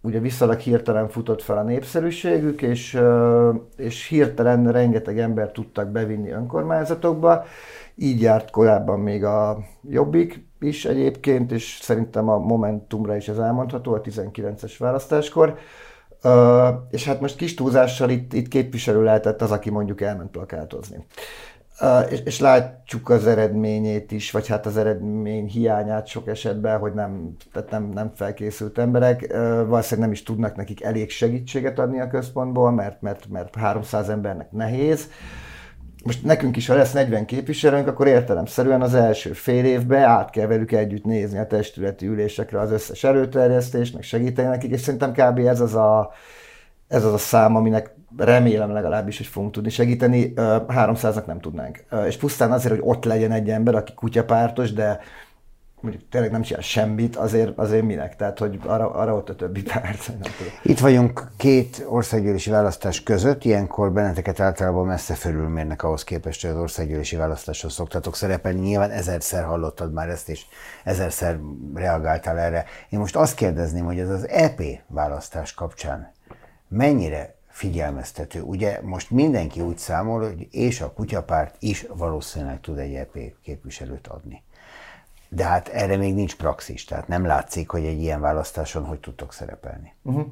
ugye 0.00 0.18
viszonylag 0.18 0.58
hirtelen 0.58 1.08
futott 1.08 1.42
fel 1.42 1.58
a 1.58 1.62
népszerűségük, 1.62 2.62
és, 2.62 3.00
és 3.76 4.08
hirtelen 4.08 4.72
rengeteg 4.72 5.18
ember 5.18 5.52
tudtak 5.52 5.88
bevinni 5.88 6.30
önkormányzatokba. 6.30 7.44
Így 7.94 8.20
járt 8.20 8.50
korábban 8.50 9.00
még 9.00 9.24
a 9.24 9.58
Jobbik, 9.88 10.46
is 10.62 10.84
egyébként, 10.84 11.52
és 11.52 11.78
szerintem 11.82 12.28
a 12.28 12.38
Momentumra 12.38 13.16
is 13.16 13.28
ez 13.28 13.38
elmondható 13.38 13.92
a 13.94 14.00
19-es 14.00 14.74
választáskor. 14.78 15.58
Uh, 16.24 16.68
és 16.90 17.04
hát 17.04 17.20
most 17.20 17.36
kis 17.36 17.54
túlzással 17.54 18.10
itt, 18.10 18.32
itt 18.32 18.48
képviselő 18.48 19.02
lehetett 19.02 19.42
az, 19.42 19.50
aki 19.50 19.70
mondjuk 19.70 20.00
elment 20.00 20.30
plakátozni. 20.30 21.06
Uh, 21.80 22.12
és, 22.12 22.20
és 22.24 22.40
látjuk 22.40 23.08
az 23.08 23.26
eredményét 23.26 24.12
is, 24.12 24.30
vagy 24.30 24.46
hát 24.46 24.66
az 24.66 24.76
eredmény 24.76 25.46
hiányát 25.46 26.06
sok 26.06 26.28
esetben, 26.28 26.78
hogy 26.78 26.92
nem, 26.92 27.36
tehát 27.52 27.70
nem, 27.70 27.88
nem 27.94 28.12
felkészült 28.14 28.78
emberek. 28.78 29.20
Uh, 29.30 29.36
valószínűleg 29.66 29.98
nem 29.98 30.12
is 30.12 30.22
tudnak 30.22 30.56
nekik 30.56 30.82
elég 30.82 31.10
segítséget 31.10 31.78
adni 31.78 32.00
a 32.00 32.08
központból, 32.08 32.70
mert, 32.70 33.00
mert, 33.00 33.28
mert 33.28 33.54
300 33.54 34.08
embernek 34.08 34.50
nehéz. 34.50 35.06
Uh, 35.06 35.50
most 36.02 36.24
nekünk 36.24 36.56
is, 36.56 36.66
ha 36.66 36.74
lesz 36.74 36.92
40 36.92 37.24
képviselőnk, 37.24 37.86
akkor 37.86 38.06
értelemszerűen 38.06 38.82
az 38.82 38.94
első 38.94 39.32
fél 39.32 39.64
évben 39.64 40.02
át 40.02 40.30
kell 40.30 40.46
velük 40.46 40.72
együtt 40.72 41.04
nézni 41.04 41.38
a 41.38 41.46
testületi 41.46 42.06
ülésekre 42.06 42.60
az 42.60 42.70
összes 42.70 43.04
előterjesztést, 43.04 43.94
meg 43.94 44.02
segíteni 44.02 44.48
nekik, 44.48 44.70
és 44.70 44.80
szerintem 44.80 45.12
kb. 45.12 45.38
ez 45.38 45.60
az 45.60 45.74
a, 45.74 46.12
ez 46.88 47.04
az 47.04 47.12
a 47.12 47.18
szám, 47.18 47.56
aminek 47.56 47.94
remélem 48.16 48.72
legalábbis, 48.72 49.16
hogy 49.16 49.26
fogunk 49.26 49.52
tudni 49.52 49.70
segíteni. 49.70 50.32
300-nak 50.36 51.24
nem 51.24 51.40
tudnánk. 51.40 51.84
És 52.06 52.16
pusztán 52.16 52.52
azért, 52.52 52.74
hogy 52.74 52.82
ott 52.86 53.04
legyen 53.04 53.32
egy 53.32 53.50
ember, 53.50 53.74
aki 53.74 53.92
kutyapártos, 53.94 54.72
de 54.72 55.00
mondjuk 55.82 56.08
tényleg 56.10 56.30
nem 56.30 56.42
csinál 56.42 56.62
semmit, 56.62 57.16
azért, 57.16 57.58
azért 57.58 57.84
minek? 57.84 58.16
Tehát, 58.16 58.38
hogy 58.38 58.58
arra, 58.66 58.90
arra 58.90 59.14
ott 59.14 59.28
a 59.28 59.34
többi 59.34 59.62
párt. 59.72 60.12
Itt 60.62 60.78
vagyunk 60.78 61.30
két 61.36 61.84
országgyűlési 61.88 62.50
választás 62.50 63.02
között, 63.02 63.44
ilyenkor 63.44 63.92
benneteket 63.92 64.40
általában 64.40 64.86
messze 64.86 65.14
fölülmérnek 65.14 65.82
ahhoz 65.82 66.04
képest, 66.04 66.42
hogy 66.42 66.50
az 66.50 66.56
országgyűlési 66.56 67.16
választáson 67.16 67.70
szoktatok 67.70 68.16
szerepelni. 68.16 68.60
Nyilván 68.60 68.90
ezerszer 68.90 69.44
hallottad 69.44 69.92
már 69.92 70.08
ezt, 70.08 70.28
és 70.28 70.44
ezerszer 70.84 71.38
reagáltál 71.74 72.38
erre. 72.38 72.64
Én 72.88 72.98
most 72.98 73.16
azt 73.16 73.34
kérdezném, 73.34 73.84
hogy 73.84 73.98
ez 73.98 74.08
az 74.08 74.28
EP 74.28 74.62
választás 74.86 75.54
kapcsán 75.54 76.12
mennyire 76.68 77.34
figyelmeztető. 77.52 78.40
Ugye 78.40 78.80
most 78.82 79.10
mindenki 79.10 79.60
úgy 79.60 79.78
számol, 79.78 80.20
hogy 80.20 80.48
és 80.50 80.80
a 80.80 80.92
kutyapárt 80.92 81.56
is 81.58 81.86
valószínűleg 81.94 82.60
tud 82.60 82.78
egy 82.78 82.94
EP 82.94 83.18
képviselőt 83.42 84.06
adni. 84.06 84.42
De 85.34 85.44
hát 85.44 85.68
erre 85.68 85.96
még 85.96 86.14
nincs 86.14 86.36
praxis, 86.36 86.84
tehát 86.84 87.08
nem 87.08 87.26
látszik, 87.26 87.70
hogy 87.70 87.84
egy 87.84 88.00
ilyen 88.00 88.20
választáson 88.20 88.84
hogy 88.84 89.00
tudtok 89.00 89.32
szerepelni. 89.32 89.94
Uh-huh. 90.02 90.26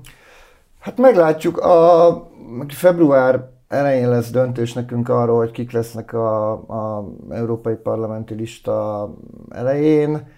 Hát 0.79 0.97
meglátjuk. 0.99 1.59
A 1.59 2.31
február 2.69 3.49
elején 3.69 4.09
lesz 4.09 4.31
döntés 4.31 4.73
nekünk 4.73 5.09
arról, 5.09 5.39
hogy 5.39 5.51
kik 5.51 5.73
lesznek 5.73 6.13
a, 6.13 6.51
a 6.53 7.09
európai 7.31 7.75
parlamenti 7.75 8.35
lista 8.35 9.09
elején. 9.51 10.29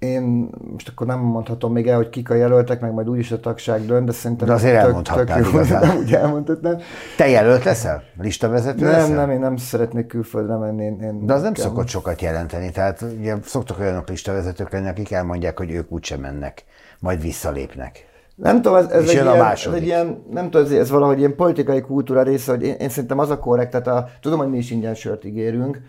Én 0.00 0.50
most 0.72 0.88
akkor 0.88 1.06
nem 1.06 1.18
mondhatom 1.18 1.72
még 1.72 1.86
el, 1.86 1.96
hogy 1.96 2.08
kik 2.08 2.30
a 2.30 2.34
jelöltek, 2.34 2.80
meg 2.80 2.92
majd 2.92 3.08
úgyis 3.08 3.30
a 3.32 3.40
tagság 3.40 3.86
dönt, 3.86 4.06
de 4.06 4.12
szerintem... 4.12 4.46
De 4.46 4.52
azért 4.52 4.76
elmondhatnál 4.76 5.42
tök 5.42 5.52
jó, 5.52 5.60
nem 5.60 5.96
úgy 6.00 6.14
elmondhatnám. 6.14 6.78
Te 7.16 7.28
jelölt 7.28 7.64
leszel? 7.64 8.02
Listavezető 8.20 8.84
Nem, 8.84 8.92
leszel? 8.92 9.14
nem, 9.16 9.30
én 9.30 9.38
nem 9.38 9.56
szeretnék 9.56 10.06
külföldre 10.06 10.56
menni. 10.56 10.84
Én, 10.84 11.00
én 11.00 11.26
De 11.26 11.32
az 11.32 11.42
nem 11.42 11.54
szokott 11.54 11.88
sokat 11.88 12.20
jelenteni, 12.20 12.70
tehát 12.70 13.04
ugye 13.18 13.36
szoktak 13.44 13.78
olyanok 13.78 14.08
listavezetők 14.08 14.72
lenni, 14.72 14.88
akik 14.88 15.10
elmondják, 15.12 15.58
hogy 15.58 15.70
ők 15.70 15.92
úgysem 15.92 16.20
mennek, 16.20 16.64
majd 16.98 17.20
visszalépnek. 17.20 18.08
Nem 18.34 18.62
tudom, 18.62 18.76
ez, 18.76 18.86
ez, 18.86 19.08
egy 19.08 19.12
ilyen, 19.12 19.42
ez 19.42 19.66
egy 19.72 19.84
ilyen, 19.84 20.24
nem 20.30 20.50
tudom, 20.50 20.66
ez, 20.66 20.72
ez 20.72 20.90
valahogy 20.90 21.18
ilyen 21.18 21.36
politikai 21.36 21.80
kultúra 21.80 22.22
része, 22.22 22.50
hogy 22.50 22.62
én, 22.62 22.74
én 22.74 22.88
szerintem 22.88 23.18
az 23.18 23.30
a 23.30 23.38
korrekt, 23.38 23.70
tehát 23.70 23.86
a, 23.86 24.08
tudom, 24.20 24.38
hogy 24.38 24.50
mi 24.50 24.58
is 24.58 24.70
ingyen 24.70 24.94
sört 24.94 25.24
ígérünk. 25.24 25.80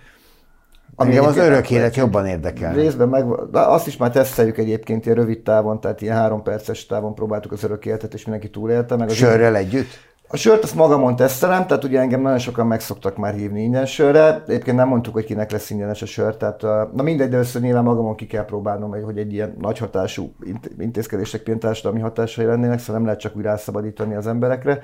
Engem 0.98 1.26
az 1.26 1.38
örök 1.38 1.70
élet 1.70 1.96
jobban 1.96 2.26
érdekel. 2.26 2.74
Részben 2.74 3.10
meg, 3.10 3.26
de 3.52 3.60
azt 3.60 3.88
is 3.88 3.98
már 3.98 4.12
teszteljük 4.12 4.58
egyébként 4.58 5.06
ilyen 5.06 5.18
rövid 5.18 5.42
távon, 5.42 5.80
tehát 5.82 6.02
ilyen 6.02 6.16
három 6.16 6.44
perces 6.44 6.86
távon 6.86 7.16
próbáltuk 7.16 7.52
az 7.52 7.64
örök 7.64 7.86
életet, 7.86 8.14
és 8.14 8.26
mindenki 8.26 8.50
túlélte. 8.50 8.96
Meg 8.96 9.10
az 9.10 9.14
Sörrel 9.16 9.56
együtt? 9.56 10.10
A 10.34 10.38
sört 10.38 10.64
azt 10.64 10.76
magamon 10.76 11.16
tesztelem, 11.16 11.68
tehát 11.68 11.84
ugye 11.84 12.00
engem 12.00 12.22
nagyon 12.22 12.38
sokan 12.38 12.68
meg 12.68 12.80
szoktak 12.82 13.18
már 13.18 13.34
hívni 13.34 13.62
ingyen 13.62 13.86
sörre. 13.86 14.44
Egyébként 14.48 14.78
nem 14.78 14.88
mondtuk, 14.88 15.14
hogy 15.14 15.26
kinek 15.26 15.52
lesz 15.52 15.70
ingyenes 15.70 16.02
a 16.02 16.06
sör, 16.06 16.36
tehát 16.38 16.62
na 16.96 17.04
mindegy, 17.04 17.30
de 17.30 17.38
össze 17.38 17.60
nyilván 17.60 17.84
magamon 17.84 18.16
ki 18.16 18.28
kell 18.28 18.46
próbálnom, 18.46 18.90
hogy- 19.04 19.18
egy 19.18 19.34
ilyen 19.34 19.56
nagy 19.60 19.78
hatású 19.78 20.34
int- 20.46 20.72
intézkedések 20.80 21.58
társadalmi 21.58 22.00
hatásai 22.00 22.46
lennének, 22.46 22.80
szóval 22.80 22.96
nem 22.96 23.06
lehet 23.06 23.20
csak 23.20 23.36
úgy 23.36 23.44
rászabadítani 23.44 24.16
az 24.16 24.28
emberekre. 24.28 24.80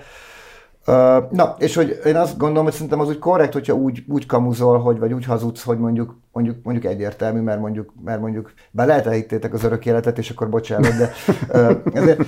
Na, 1.30 1.56
és 1.58 1.76
hogy 1.76 2.00
én 2.06 2.16
azt 2.16 2.38
gondolom, 2.38 2.64
hogy 2.64 2.74
szerintem 2.74 3.00
az 3.00 3.08
úgy 3.08 3.20
korrekt, 3.20 3.54
hogyha 3.54 3.74
úgy, 3.74 4.04
úgy 4.08 4.26
kamuzol, 4.26 4.80
hogy, 4.80 5.00
vagy 5.00 5.14
úgy 5.14 5.26
hazudsz, 5.26 5.64
hogy 5.64 5.78
mondjuk, 5.78 6.16
mondjuk, 6.32 6.64
mondjuk 6.64 6.86
egyértelmű, 6.86 7.40
mert 7.40 7.60
mondjuk, 7.60 7.94
mert 8.06 8.20
mondjuk, 8.22 8.54
bár 8.72 8.88
lehet 8.88 9.06
elhittétek 9.06 9.54
az 9.54 9.64
örök 9.64 9.86
életet, 9.86 10.18
és 10.18 10.30
akkor 10.30 10.50
bocsánat, 10.50 10.94
de 10.98 11.12
ezért, 11.94 12.22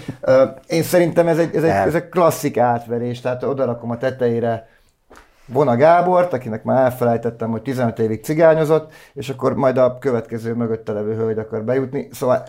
én 0.67 0.83
szerintem 0.83 1.27
ez 1.27 1.37
egy, 1.37 1.55
ez, 1.55 1.63
egy, 1.63 1.69
ez 1.69 1.95
egy 1.95 2.09
klasszik 2.09 2.57
átverés, 2.57 3.21
tehát 3.21 3.43
odarakom 3.43 3.89
a 3.89 3.97
tetejére 3.97 4.67
Vona 5.51 5.75
Gábort, 5.75 6.33
akinek 6.33 6.63
már 6.63 6.83
elfelejtettem, 6.83 7.49
hogy 7.49 7.61
15 7.61 7.99
évig 7.99 8.23
cigányozott, 8.23 8.91
és 9.13 9.29
akkor 9.29 9.53
majd 9.55 9.77
a 9.77 9.97
következő 9.97 10.53
mögötte 10.53 10.91
levő 10.91 11.15
hölgy 11.15 11.37
akar 11.37 11.63
bejutni. 11.63 12.07
Szóval 12.11 12.43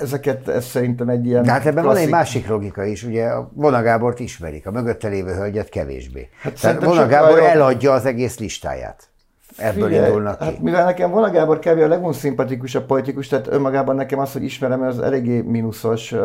ezeket, 0.00 0.48
ez 0.48 0.64
szerintem 0.64 1.08
egy 1.08 1.26
ilyen 1.26 1.42
De 1.42 1.50
hát 1.52 1.66
ebben 1.66 1.74
van 1.84 1.96
egy 1.96 2.06
klasszik- 2.08 2.10
másik 2.14 2.48
logika 2.48 2.84
is, 2.84 3.02
ugye 3.04 3.26
a 3.26 3.50
Vona 3.54 3.82
Gábort 3.82 4.20
ismerik, 4.20 4.66
a 4.66 4.70
mögötte 4.70 5.08
lévő 5.08 5.32
hölgyet 5.34 5.68
kevésbé. 5.68 6.28
Hát 6.42 6.60
Tehát 6.60 6.82
sokkal 6.82 7.06
Gábor 7.06 7.38
jobb. 7.38 7.46
eladja 7.46 7.92
az 7.92 8.06
egész 8.06 8.38
listáját. 8.38 9.08
Ebből 9.56 9.86
Figyelj, 9.88 10.06
indulnak 10.06 10.38
ki. 10.38 10.44
Hát 10.44 10.58
mivel 10.60 10.84
nekem 10.84 11.10
Vona 11.10 11.30
Gábor 11.30 11.58
kb. 11.58 11.78
a 11.80 11.86
legunszimpatikusabb 11.88 12.86
politikus, 12.86 13.28
tehát 13.28 13.46
önmagában 13.46 13.94
nekem 13.96 14.18
az, 14.18 14.32
hogy 14.32 14.42
ismerem, 14.44 14.82
az 14.82 14.98
eléggé 14.98 15.40
mínuszos. 15.40 16.12
Uh, 16.12 16.20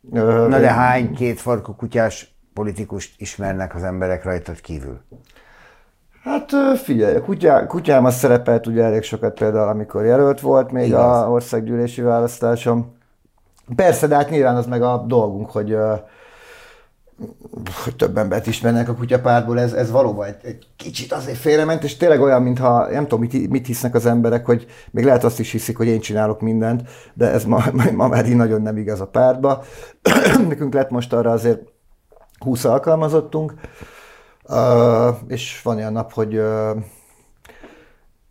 uh, 0.00 0.48
Na 0.48 0.58
de 0.58 0.70
hány 0.72 1.14
két 1.14 1.40
farkú 1.40 1.74
kutyás 1.74 2.34
politikust 2.54 3.20
ismernek 3.20 3.74
az 3.74 3.82
emberek 3.82 4.24
rajtad 4.24 4.60
kívül? 4.60 5.00
Hát 6.24 6.50
figyelj, 6.82 7.16
a 7.16 7.22
kutyá, 7.22 7.66
kutyám 7.66 8.04
az 8.04 8.14
szerepelt 8.14 8.66
ugye 8.66 8.82
elég 8.82 9.02
sokat 9.02 9.34
például, 9.34 9.68
amikor 9.68 10.04
jelölt 10.04 10.40
volt 10.40 10.70
még 10.70 10.86
Igaz. 10.86 11.22
a 11.22 11.30
országgyűlési 11.30 12.00
választáson. 12.00 12.92
Persze, 13.76 14.06
de 14.06 14.14
hát 14.14 14.30
nyilván 14.30 14.56
az 14.56 14.66
meg 14.66 14.82
a 14.82 15.04
dolgunk, 15.06 15.50
hogy, 15.50 15.76
hogy 17.84 17.96
több 17.96 18.16
embert 18.16 18.46
ismernek 18.46 18.88
a 18.88 18.94
kutyapártból, 18.94 19.60
ez, 19.60 19.72
ez 19.72 19.90
valóban 19.90 20.26
egy, 20.26 20.36
egy 20.42 20.66
kicsit 20.76 21.12
azért 21.12 21.38
félrement, 21.38 21.84
és 21.84 21.96
tényleg 21.96 22.20
olyan, 22.20 22.42
mintha 22.42 22.90
nem 22.90 23.02
tudom, 23.02 23.20
mit, 23.20 23.50
mit 23.50 23.66
hisznek 23.66 23.94
az 23.94 24.06
emberek, 24.06 24.46
hogy 24.46 24.66
még 24.90 25.04
lehet 25.04 25.24
azt 25.24 25.40
is 25.40 25.50
hiszik, 25.50 25.76
hogy 25.76 25.86
én 25.86 26.00
csinálok 26.00 26.40
mindent, 26.40 26.82
de 27.14 27.30
ez 27.30 27.44
ma, 27.44 27.64
ma, 27.72 27.84
ma 27.92 28.08
már 28.08 28.26
így 28.26 28.36
nagyon 28.36 28.62
nem 28.62 28.76
igaz 28.76 29.00
a 29.00 29.06
pártba. 29.06 29.64
Nekünk 30.48 30.74
lett 30.74 30.90
most 30.90 31.12
arra 31.12 31.30
azért 31.30 31.60
20 32.38 32.64
alkalmazottunk, 32.64 33.54
Uh, 34.48 35.16
és 35.28 35.60
van 35.62 35.76
olyan 35.76 35.92
nap, 35.92 36.12
hogy 36.12 36.36
uh, 36.36 36.76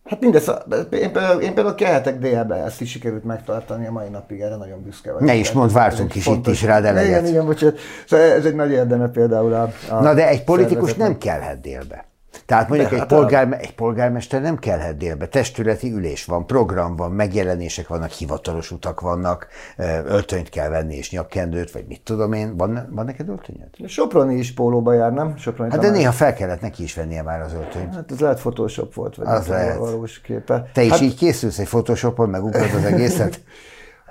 hát 0.04 0.20
mindez, 0.20 0.52
én 0.92 1.12
például, 1.12 1.42
én 1.42 1.54
például 1.54 1.76
kelhetek 1.76 2.20
délbe, 2.20 2.56
ezt 2.56 2.82
is 2.82 2.90
sikerült 2.90 3.24
megtartani 3.24 3.88
a 3.88 3.92
mai 3.92 4.10
napig, 4.10 4.40
erre 4.42 4.56
nagyon 4.56 4.84
büszke 4.84 5.12
vagyok. 5.12 5.28
Ne 5.28 5.36
is 5.36 5.52
mondd, 5.52 5.72
vártunk 5.72 6.16
is 6.16 6.28
egy 6.28 6.34
itt 6.34 6.48
is 6.48 6.64
rád 6.64 6.86
eleget. 6.86 7.10
Igen, 7.10 7.26
igen, 7.26 7.46
bocsánat. 7.46 7.80
Szóval 8.08 8.26
ez 8.26 8.46
egy 8.46 8.56
nagy 8.56 8.72
érdeme 8.72 9.08
például 9.08 9.54
a, 9.54 9.72
a 9.90 10.02
Na 10.02 10.14
de 10.14 10.28
egy 10.28 10.44
politikus 10.44 10.90
szervezetnek. 10.90 11.08
nem 11.08 11.18
kelhet 11.18 11.62
délbe. 11.62 12.06
Tehát 12.46 12.70
mondjuk 12.70 12.90
De 12.90 12.96
egy, 12.96 13.02
hát 13.02 13.10
polgár, 13.10 13.58
egy 13.62 13.76
polgármester 13.76 14.42
nem 14.42 14.58
kelhet 14.58 14.98
délbe. 14.98 15.28
Testületi 15.28 15.92
ülés 15.92 16.26
van, 16.26 16.46
program 16.46 16.96
van, 16.96 17.12
megjelenések 17.12 17.88
vannak, 17.88 18.10
hivatalos 18.10 18.72
utak 18.72 19.00
vannak, 19.00 19.48
öltönyt 20.06 20.50
kell 20.50 20.70
venni 20.70 20.96
és 20.96 21.12
nyakkendőt, 21.12 21.72
vagy 21.72 21.86
mit 21.88 22.02
tudom 22.02 22.34
én. 22.34 22.58
Van, 22.58 22.88
van 22.92 23.06
neked 23.06 23.30
öltönyöd? 23.30 23.70
Soproni 23.86 24.36
is 24.36 24.54
pólóba 24.54 24.94
jár, 24.94 25.12
nem? 25.12 25.38
Soproni 25.38 25.72
Hát 25.72 25.80
de 25.80 25.90
néha 25.90 26.12
fel 26.12 26.34
kellett 26.34 26.62
neki 26.62 26.84
is 26.84 26.96
vennie 26.96 27.22
már 27.22 27.42
az 27.42 27.54
öltönyt. 27.54 27.96
Hát 27.96 28.12
ez 28.12 28.20
lehet 28.20 28.40
Photoshop 28.40 28.94
volt, 28.94 29.16
vagy 29.16 29.28
Az 29.28 29.48
lehet. 29.48 29.78
valós 29.78 30.22
képe. 30.22 30.70
Te 30.74 30.84
is 30.84 30.92
hát, 30.92 31.02
így 31.02 31.16
készülsz 31.16 31.60
egy 31.60 31.68
Photoshopon, 31.68 32.30
megugrod 32.30 32.74
az 32.76 32.84
egészet? 32.84 33.42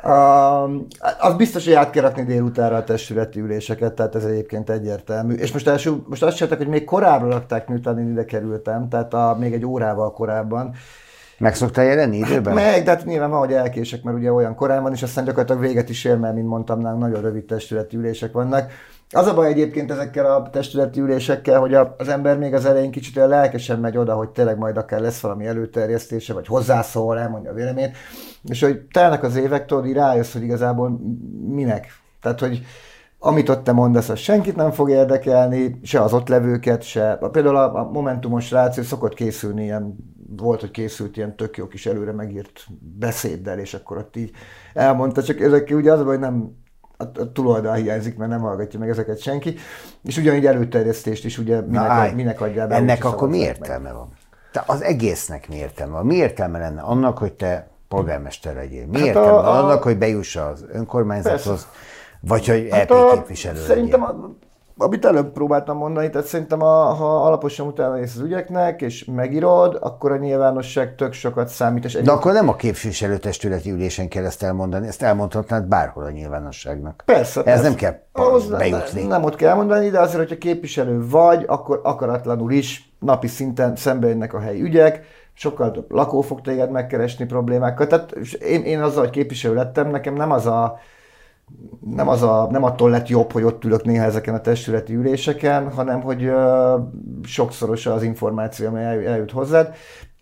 Uh, 0.04 0.70
az 1.18 1.34
biztos, 1.36 1.64
hogy 1.64 1.74
át 1.74 1.90
kell 1.90 2.02
rakni 2.02 2.24
délutánra 2.24 2.76
a 2.76 2.84
testületi 2.84 3.40
üléseket, 3.40 3.92
tehát 3.92 4.14
ez 4.14 4.24
egyébként 4.24 4.70
egyértelmű. 4.70 5.34
És 5.34 5.52
most, 5.52 5.68
első, 5.68 5.96
most 6.06 6.22
azt 6.22 6.36
csináltak, 6.36 6.58
hogy 6.58 6.68
még 6.68 6.84
korábban 6.84 7.30
rakták, 7.30 7.68
miután 7.68 7.98
én 7.98 8.10
ide 8.10 8.24
kerültem, 8.24 8.88
tehát 8.88 9.14
a, 9.14 9.36
még 9.40 9.52
egy 9.52 9.64
órával 9.64 10.12
korábban. 10.12 10.74
Meg 11.38 11.54
szoktál 11.54 11.84
jelenni 11.84 12.16
időben? 12.16 12.54
Meg, 12.54 12.84
de 12.84 12.90
hát 12.90 13.04
nyilván 13.04 13.30
van, 13.30 13.38
hogy 13.38 13.52
elkések, 13.52 14.02
mert 14.02 14.16
ugye 14.16 14.32
olyan 14.32 14.54
korán 14.54 14.82
van, 14.82 14.92
és 14.92 15.02
aztán 15.02 15.24
gyakorlatilag 15.24 15.60
véget 15.60 15.88
is 15.88 16.04
ér, 16.04 16.16
mert 16.16 16.34
mint 16.34 16.48
mondtam, 16.48 16.80
nálunk 16.80 17.02
nagyon 17.02 17.20
rövid 17.20 17.44
testületi 17.44 17.96
ülések 17.96 18.32
vannak. 18.32 18.70
Az 19.14 19.26
a 19.26 19.34
baj 19.34 19.46
egyébként 19.46 19.90
ezekkel 19.90 20.26
a 20.34 20.50
testületi 20.50 21.00
ülésekkel, 21.00 21.60
hogy 21.60 21.74
az 21.74 22.08
ember 22.08 22.38
még 22.38 22.54
az 22.54 22.64
elején 22.64 22.90
kicsit 22.90 23.16
olyan 23.16 23.28
lelkesen 23.28 23.78
megy 23.78 23.96
oda, 23.96 24.14
hogy 24.14 24.28
tényleg 24.28 24.58
majd 24.58 24.76
akár 24.76 25.00
lesz 25.00 25.20
valami 25.20 25.46
előterjesztése, 25.46 26.32
vagy 26.32 26.46
hozzászól, 26.46 27.18
elmondja 27.18 27.50
a 27.50 27.54
véleményét, 27.54 27.96
és 28.44 28.62
hogy 28.62 28.80
telnek 28.92 29.22
az 29.22 29.36
évek, 29.36 29.66
tudod, 29.66 29.92
rájössz, 29.92 30.32
hogy 30.32 30.42
igazából 30.42 31.00
minek. 31.46 31.86
Tehát, 32.20 32.40
hogy 32.40 32.62
amit 33.18 33.48
ott 33.48 33.64
te 33.64 33.72
mondasz, 33.72 34.08
az 34.08 34.18
senkit 34.18 34.56
nem 34.56 34.70
fog 34.70 34.90
érdekelni, 34.90 35.78
se 35.82 36.00
az 36.00 36.12
ott 36.12 36.28
levőket, 36.28 36.82
se. 36.82 37.18
Például 37.32 37.56
a, 37.56 37.74
a 37.74 37.90
Momentumos 37.90 38.52
ő 38.76 38.82
szokott 38.82 39.14
készülni 39.14 39.62
ilyen, 39.62 39.96
volt, 40.36 40.60
hogy 40.60 40.70
készült 40.70 41.16
ilyen 41.16 41.36
tök 41.36 41.56
jó 41.56 41.66
kis 41.66 41.86
előre 41.86 42.12
megírt 42.12 42.66
beszéddel, 42.98 43.58
és 43.58 43.74
akkor 43.74 43.96
ott 43.96 44.16
így 44.16 44.30
elmondta, 44.74 45.22
csak 45.22 45.40
ezek 45.40 45.70
ugye 45.72 45.92
az, 45.92 46.02
hogy 46.02 46.18
nem 46.18 46.61
a, 47.02 47.20
a 47.20 47.32
túloldal 47.32 47.74
hiányzik, 47.74 48.16
mert 48.16 48.30
nem 48.30 48.40
hallgatja 48.40 48.78
meg 48.78 48.88
ezeket 48.88 49.20
senki, 49.20 49.54
és 50.04 50.16
ugyanígy 50.16 50.46
előterjesztést 50.46 51.24
is 51.24 51.38
ugye 51.38 51.60
minek, 51.60 51.90
állj. 51.90 52.12
minek 52.12 52.40
adjál 52.40 52.68
be. 52.68 52.74
Ennek 52.74 53.04
akkor 53.04 53.28
mi 53.28 53.34
szavazzák 53.38 53.58
meg. 53.60 53.68
értelme 53.70 53.92
van? 53.98 54.08
Te 54.52 54.62
az 54.66 54.82
egésznek 54.82 55.48
mi 55.48 55.56
értelme 55.56 55.92
van? 55.92 56.06
Mi 56.06 56.14
értelme 56.14 56.58
lenne 56.58 56.80
annak, 56.80 57.18
hogy 57.18 57.32
te 57.32 57.68
polgármester 57.88 58.54
legyél? 58.54 58.86
Mi 58.86 58.98
Hát 58.98 59.06
értelme 59.06 59.30
a- 59.30 59.46
a- 59.58 59.64
annak, 59.64 59.82
hogy 59.82 59.98
bejuss 59.98 60.36
az 60.36 60.64
önkormányzathoz, 60.72 61.44
Persze. 61.44 61.66
vagy 62.20 62.46
hogy 62.48 62.68
Hát 62.70 62.90
EP 62.90 63.12
képviselő 63.14 63.58
Szerintem, 63.60 64.02
a, 64.02 64.30
amit 64.76 65.04
előbb 65.04 65.32
próbáltam 65.32 65.76
mondani, 65.76 66.10
tehát 66.10 66.26
szerintem 66.26 66.62
a, 66.62 66.84
ha 66.94 67.24
alaposan 67.26 67.66
utána 67.66 67.94
nézsz 67.94 68.14
az 68.16 68.22
ügyeknek, 68.22 68.80
és 68.80 69.04
megírod, 69.04 69.78
akkor 69.80 70.12
a 70.12 70.16
nyilvánosság 70.16 70.94
tök 70.94 71.12
sokat 71.12 71.48
számít. 71.48 71.84
És 71.84 71.94
egy, 71.94 72.04
De 72.04 72.12
akkor 72.12 72.32
nem 72.32 72.48
a 72.48 72.56
képviselőtestületi 72.56 73.70
ülésen 73.70 74.08
kell 74.08 74.24
ezt 74.24 74.42
elmondani, 74.42 74.86
ezt 74.86 75.02
elmondhatnád 75.02 75.64
bárhol 75.64 76.04
a 76.04 76.10
nyilvánosságnak. 76.10 77.02
Persze, 77.04 77.40
Ez 77.40 77.44
persze. 77.44 77.62
nem 77.62 77.74
kell 77.74 78.00
Ahhoz 78.12 78.46
bejutni. 78.46 79.02
Nem 79.02 79.24
ott 79.24 79.36
kell 79.36 79.54
mondani, 79.54 79.90
de 79.90 80.00
azért, 80.00 80.18
hogyha 80.18 80.38
képviselő 80.38 81.08
vagy, 81.08 81.44
akkor 81.46 81.80
akaratlanul 81.82 82.52
is 82.52 82.94
napi 82.98 83.26
szinten 83.26 83.76
szembe 83.76 84.08
jönnek 84.08 84.34
a 84.34 84.40
helyi 84.40 84.62
ügyek, 84.62 85.04
sokkal 85.34 85.70
több 85.70 85.90
lakó 85.90 86.20
fog 86.20 86.40
téged 86.40 86.70
megkeresni 86.70 87.24
problémákkal. 87.24 87.86
Tehát 87.86 88.12
én, 88.40 88.62
én 88.62 88.80
azzal, 88.80 89.02
hogy 89.02 89.10
képviselő 89.10 89.54
lettem, 89.54 89.90
nekem 89.90 90.14
nem 90.14 90.30
az 90.30 90.46
a 90.46 90.78
nem, 91.80 92.08
az 92.08 92.22
a, 92.22 92.48
nem 92.50 92.62
attól 92.62 92.90
lett 92.90 93.08
jobb, 93.08 93.32
hogy 93.32 93.42
ott 93.42 93.64
ülök 93.64 93.84
néha 93.84 94.04
ezeken 94.04 94.34
a 94.34 94.40
testületi 94.40 94.94
üléseken, 94.94 95.70
hanem 95.70 96.00
hogy 96.00 96.24
uh, 96.24 96.80
sokszoros 97.22 97.86
az 97.86 98.02
információ, 98.02 98.66
ami 98.66 98.82
eljut 98.82 99.30
hozzád. 99.30 99.74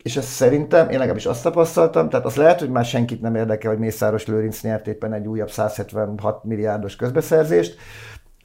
És 0.03 0.17
ezt 0.17 0.29
szerintem, 0.29 0.89
én 0.89 0.99
legalábbis 0.99 1.27
azt 1.27 1.43
tapasztaltam, 1.43 2.09
tehát 2.09 2.27
az 2.27 2.37
lehet, 2.37 2.61
hogy 2.61 2.71
már 2.71 2.85
senkit 2.85 3.21
nem 3.21 3.35
érdekel, 3.35 3.71
hogy 3.71 3.81
Mészáros 3.81 4.27
Lőrinc 4.27 4.63
nyert 4.63 4.87
éppen 4.87 5.13
egy 5.13 5.27
újabb 5.27 5.51
176 5.51 6.45
milliárdos 6.45 6.97
közbeszerzést, 6.97 7.77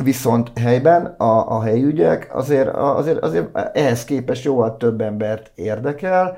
viszont 0.04 0.52
helyben 0.60 1.06
a, 1.06 1.52
a 1.56 1.62
helyi 1.62 1.84
ügyek 1.84 2.30
azért, 2.36 2.70
azért, 2.76 3.20
azért 3.20 3.58
ehhez 3.74 4.06
képest 4.06 4.44
jóval 4.44 4.78
több 4.78 5.02
embert 5.02 5.52
érdekel, 5.56 6.38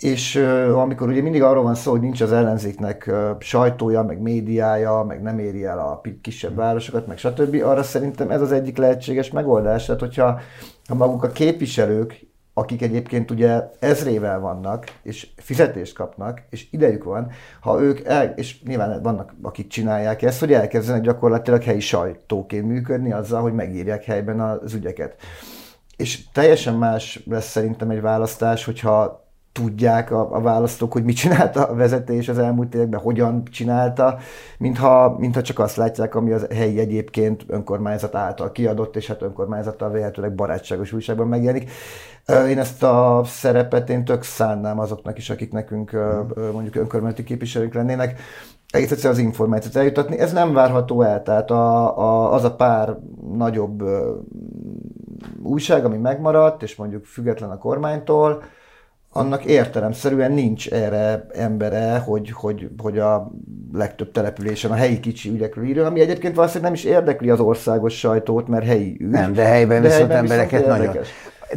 és 0.00 0.36
amikor 0.74 1.08
ugye 1.08 1.22
mindig 1.22 1.42
arról 1.42 1.62
van 1.62 1.74
szó, 1.74 1.90
hogy 1.90 2.00
nincs 2.00 2.20
az 2.20 2.32
ellenzéknek 2.32 3.10
sajtója, 3.38 4.02
meg 4.02 4.20
médiája, 4.20 5.02
meg 5.02 5.22
nem 5.22 5.38
éri 5.38 5.64
el 5.64 5.78
a 5.78 6.00
kisebb 6.22 6.54
városokat, 6.54 7.06
meg 7.06 7.18
stb., 7.18 7.62
arra 7.64 7.82
szerintem 7.82 8.30
ez 8.30 8.40
az 8.40 8.52
egyik 8.52 8.76
lehetséges 8.76 9.30
megoldás. 9.30 9.84
Tehát, 9.84 10.00
hogyha 10.00 10.40
ha 10.88 10.94
maguk 10.94 11.22
a 11.22 11.28
képviselők, 11.28 12.26
akik 12.54 12.82
egyébként 12.82 13.30
ugye 13.30 13.62
ezrével 13.78 14.40
vannak, 14.40 14.84
és 15.02 15.28
fizetést 15.36 15.94
kapnak, 15.94 16.42
és 16.50 16.66
idejük 16.70 17.04
van, 17.04 17.30
ha 17.60 17.80
ők, 17.80 18.04
el, 18.04 18.32
és 18.36 18.62
nyilván 18.62 19.02
vannak, 19.02 19.34
akik 19.42 19.66
csinálják 19.66 20.22
ezt, 20.22 20.40
hogy 20.40 20.52
elkezdenek 20.52 21.02
gyakorlatilag 21.02 21.62
helyi 21.62 21.80
sajtóként 21.80 22.66
működni 22.66 23.12
azzal, 23.12 23.42
hogy 23.42 23.52
megírják 23.52 24.04
helyben 24.04 24.40
az 24.40 24.74
ügyeket. 24.74 25.14
És 25.96 26.30
teljesen 26.30 26.74
más 26.74 27.22
lesz 27.26 27.50
szerintem 27.50 27.90
egy 27.90 28.00
választás, 28.00 28.64
hogyha 28.64 29.26
tudják 29.52 30.10
a, 30.10 30.34
a 30.34 30.40
választók, 30.40 30.92
hogy 30.92 31.04
mit 31.04 31.16
csinálta 31.16 31.66
a 31.66 31.74
vezetés 31.74 32.28
az 32.28 32.38
elmúlt 32.38 32.74
években, 32.74 33.00
hogyan 33.00 33.42
csinálta, 33.44 34.18
mintha, 34.58 35.16
mintha 35.18 35.42
csak 35.42 35.58
azt 35.58 35.76
látják, 35.76 36.14
ami 36.14 36.32
az 36.32 36.46
helyi 36.54 36.78
egyébként 36.78 37.44
önkormányzat 37.46 38.14
által 38.14 38.52
kiadott, 38.52 38.96
és 38.96 39.06
hát 39.06 39.22
önkormányzattal 39.22 39.90
véletőleg 39.90 40.34
barátságos 40.34 40.92
újságban 40.92 41.28
megjelenik. 41.28 41.70
Én 42.48 42.58
ezt 42.58 42.82
a 42.82 43.22
szerepet 43.24 43.90
én 43.90 44.04
tök 44.04 44.22
szánnám 44.22 44.78
azoknak 44.78 45.18
is, 45.18 45.30
akik 45.30 45.52
nekünk 45.52 45.96
mondjuk 46.52 46.76
önkormányzati 46.76 47.24
képviselők 47.24 47.74
lennének, 47.74 48.20
egész 48.70 48.90
egyszerűen 48.90 49.14
az 49.14 49.24
információt 49.24 49.76
eljutatni. 49.76 50.18
Ez 50.18 50.32
nem 50.32 50.52
várható 50.52 51.02
el, 51.02 51.22
tehát 51.22 51.50
a, 51.50 51.98
a, 51.98 52.32
az 52.32 52.44
a 52.44 52.54
pár 52.54 52.96
nagyobb 53.32 53.82
újság, 55.42 55.84
ami 55.84 55.96
megmaradt, 55.96 56.62
és 56.62 56.76
mondjuk 56.76 57.04
független 57.04 57.50
a 57.50 57.58
kormánytól, 57.58 58.42
annak 59.12 59.44
értelemszerűen 59.44 60.32
nincs 60.32 60.68
erre 60.70 61.26
embere, 61.32 61.98
hogy, 61.98 62.30
hogy, 62.30 62.68
hogy 62.78 62.98
a 62.98 63.30
legtöbb 63.72 64.12
településen 64.12 64.70
a 64.70 64.74
helyi 64.74 65.00
kicsi 65.00 65.30
ügyekről 65.30 65.64
írja, 65.64 65.86
ami 65.86 66.00
egyébként 66.00 66.34
valószínűleg 66.34 66.72
nem 66.72 66.80
is 66.80 66.84
érdekli 66.84 67.30
az 67.30 67.40
országos 67.40 67.98
sajtót, 67.98 68.48
mert 68.48 68.64
helyi 68.64 68.96
ügy. 69.00 69.08
Nem, 69.08 69.32
de 69.32 69.44
helyben 69.44 69.82
de 69.82 69.88
viszont 69.88 70.12
helyben 70.12 70.30
embereket 70.30 70.60
viszont 70.60 70.78
nagyon. 70.78 71.04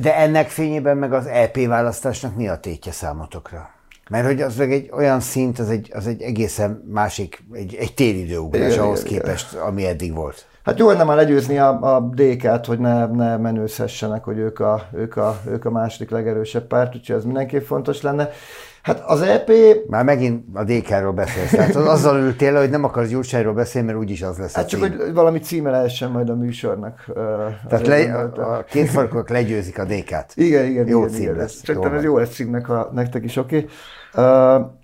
De 0.01 0.15
ennek 0.15 0.47
fényében 0.47 0.97
meg 0.97 1.13
az 1.13 1.25
EP 1.25 1.65
választásnak 1.65 2.35
mi 2.35 2.47
a 2.47 2.59
tétje 2.59 2.91
számotokra? 2.91 3.69
Mert 4.09 4.25
hogy 4.25 4.41
az 4.41 4.55
meg 4.55 4.71
egy 4.71 4.89
olyan 4.93 5.19
szint, 5.19 5.59
az 5.59 5.69
egy, 5.69 5.91
az 5.93 6.07
egy 6.07 6.21
egészen 6.21 6.83
másik, 6.91 7.43
egy, 7.53 7.75
egy 7.75 7.93
télidőugrás 7.93 8.77
ahhoz 8.77 9.03
képest, 9.03 9.53
ami 9.53 9.85
eddig 9.85 10.13
volt. 10.13 10.45
Hát 10.63 10.79
jó 10.79 10.87
lenne 10.87 11.03
már 11.03 11.15
legyőzni 11.15 11.57
a, 11.57 11.95
a 11.95 11.99
DK-t, 11.99 12.65
hogy 12.65 12.79
ne, 12.79 13.05
ne 13.05 13.37
menőzhessenek, 13.37 14.23
hogy 14.23 14.37
ők 14.37 14.59
a, 14.59 14.81
ők, 14.93 15.15
a, 15.15 15.39
ők 15.47 15.65
a 15.65 15.71
második 15.71 16.09
legerősebb 16.09 16.67
párt, 16.67 16.95
úgyhogy 16.95 17.15
ez 17.15 17.23
mindenképp 17.23 17.65
fontos 17.65 18.01
lenne. 18.01 18.29
Hát 18.81 19.03
az 19.05 19.21
EP... 19.21 19.51
Már 19.87 20.03
megint 20.03 20.45
a 20.53 20.63
DK-ról 20.63 21.11
beszélsz. 21.11 21.49
Tehát 21.49 21.75
azzal 21.75 22.19
ültél, 22.19 22.57
hogy 22.57 22.69
nem 22.69 22.83
akarsz 22.83 23.09
Gyurcsányról 23.09 23.53
beszélni, 23.53 23.87
mert 23.87 23.99
úgyis 23.99 24.21
az 24.21 24.37
lesz 24.37 24.55
Hát 24.55 24.67
csak, 24.67 24.79
hogy 24.79 25.13
valami 25.13 25.39
címe 25.39 25.69
lehessen 25.69 26.11
majd 26.11 26.29
a 26.29 26.35
műsornak. 26.35 27.05
Tehát 27.67 27.87
le, 27.87 28.13
a 28.35 28.63
két 28.63 28.89
farkok 28.89 29.29
legyőzik 29.29 29.79
a 29.79 29.85
DK-t. 29.85 30.33
Igen, 30.35 30.65
igen. 30.65 30.87
Jó 30.87 30.99
igen, 30.99 31.11
cím 31.11 31.21
igen, 31.21 31.35
lesz. 31.35 31.61
Szerintem 31.65 31.93
ez 31.93 32.03
jó 32.03 32.17
lesz 32.17 32.33
címnek, 32.33 32.65
ha 32.65 32.89
nektek 32.93 33.23
is 33.23 33.35
oké. 33.35 33.57
Okay. 33.57 33.69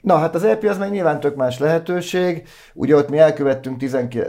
Na, 0.02 0.18
hát 0.18 0.36
az 0.36 0.44
EP 0.44 0.64
az 0.64 0.78
meg 0.78 0.92
nyilván 0.92 1.20
tök 1.20 1.36
más 1.36 1.60
lehetőség. 1.60 2.48
Ugye 2.74 2.96
ott 2.96 3.10
mi 3.10 3.18
elkövettünk 3.18 3.78
19, 3.78 4.26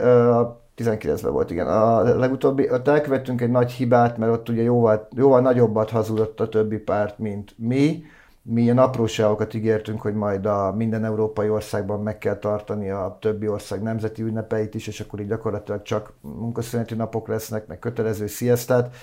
19-ben 0.79 1.31
volt, 1.31 1.51
igen. 1.51 1.67
A 1.67 2.01
legutóbbi, 2.17 2.71
ott 2.71 2.87
elkövettünk 2.87 3.41
egy 3.41 3.49
nagy 3.49 3.71
hibát, 3.71 4.17
mert 4.17 4.31
ott 4.31 4.49
ugye 4.49 4.61
jóval, 4.61 5.07
jóval 5.15 5.41
nagyobbat 5.41 5.89
hazudott 5.89 6.39
a 6.39 6.49
többi 6.49 6.77
párt, 6.77 7.19
mint 7.19 7.53
mi. 7.57 8.03
Mi 8.41 8.61
ilyen 8.61 8.77
apróságokat 8.77 9.53
ígértünk, 9.53 10.01
hogy 10.01 10.13
majd 10.13 10.45
a 10.45 10.73
minden 10.75 11.05
európai 11.05 11.49
országban 11.49 12.01
meg 12.01 12.17
kell 12.17 12.37
tartani 12.37 12.89
a 12.89 13.17
többi 13.21 13.47
ország 13.47 13.81
nemzeti 13.81 14.21
ünnepeit 14.21 14.75
is, 14.75 14.87
és 14.87 14.99
akkor 14.99 15.19
így 15.19 15.27
gyakorlatilag 15.27 15.81
csak 15.81 16.13
munkaszüneti 16.21 16.95
napok 16.95 17.27
lesznek, 17.27 17.67
meg 17.67 17.79
kötelező 17.79 18.27
sziasztát. 18.27 18.95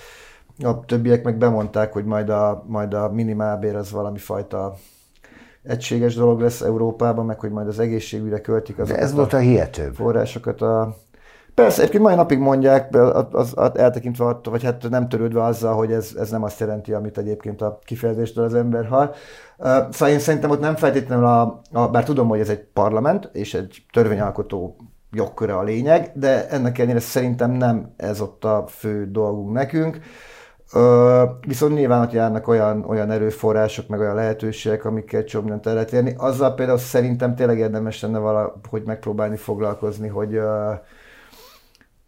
A 0.63 0.85
többiek 0.85 1.23
meg 1.23 1.37
bemondták, 1.37 1.93
hogy 1.93 2.05
majd 2.05 2.29
a, 2.29 2.63
majd 2.67 2.93
a 2.93 3.11
minimálbér 3.11 3.75
az 3.75 3.91
valami 3.91 4.17
fajta 4.17 4.75
egységes 5.67 6.15
dolog 6.15 6.41
lesz 6.41 6.61
Európában, 6.61 7.25
meg 7.25 7.39
hogy 7.39 7.51
majd 7.51 7.67
az 7.67 7.79
egészségügyre 7.79 8.41
költik 8.41 8.79
az. 8.79 8.91
ez 8.91 9.13
volt 9.13 9.33
a 9.33 9.37
hihetőbb. 9.37 9.93
Forrásokat 9.93 10.61
a, 10.61 10.97
Persze, 11.61 11.79
egyébként 11.79 12.03
mai 12.03 12.15
napig 12.15 12.39
mondják, 12.39 12.95
az, 12.95 13.25
az, 13.31 13.53
az 13.55 13.77
eltekintve 13.77 14.25
attól, 14.25 14.53
vagy 14.53 14.63
hát 14.63 14.89
nem 14.89 15.09
törődve 15.09 15.43
azzal, 15.43 15.75
hogy 15.75 15.91
ez, 15.91 16.11
ez 16.19 16.29
nem 16.29 16.43
azt 16.43 16.59
jelenti, 16.59 16.93
amit 16.93 17.17
egyébként 17.17 17.61
a 17.61 17.79
kifejezéstől 17.83 18.43
az 18.43 18.53
ember 18.53 18.85
hall. 18.85 19.13
Szóval 19.89 20.09
én 20.09 20.19
szerintem 20.19 20.49
ott 20.49 20.59
nem 20.59 20.75
feltétlenül, 20.75 21.25
a, 21.25 21.61
a, 21.71 21.87
bár 21.87 22.03
tudom, 22.03 22.27
hogy 22.27 22.39
ez 22.39 22.49
egy 22.49 22.63
parlament, 22.73 23.29
és 23.33 23.53
egy 23.53 23.85
törvényalkotó 23.91 24.75
jogköre 25.11 25.55
a 25.55 25.63
lényeg, 25.63 26.11
de 26.13 26.47
ennek 26.47 26.77
ellenére 26.77 26.99
szerintem 26.99 27.51
nem 27.51 27.93
ez 27.95 28.21
ott 28.21 28.43
a 28.43 28.63
fő 28.67 29.11
dolgunk 29.11 29.53
nekünk. 29.53 29.99
Ö, 30.73 31.23
viszont 31.47 31.73
nyilván 31.73 32.01
ott 32.01 32.11
járnak 32.11 32.47
olyan, 32.47 32.85
olyan 32.87 33.11
erőforrások, 33.11 33.87
meg 33.87 33.99
olyan 33.99 34.15
lehetőségek, 34.15 34.85
amikkel 34.85 35.23
csomó 35.23 35.43
mindent 35.43 35.67
el 35.67 35.73
lehet 35.73 35.93
érni. 35.93 36.13
Azzal 36.17 36.53
például 36.53 36.77
szerintem 36.77 37.35
tényleg 37.35 37.57
érdemes 37.57 38.01
lenne 38.01 38.17
valahogy 38.17 38.83
megpróbálni 38.85 39.37
foglalkozni, 39.37 40.07
hogy 40.07 40.35
ö, 40.35 40.73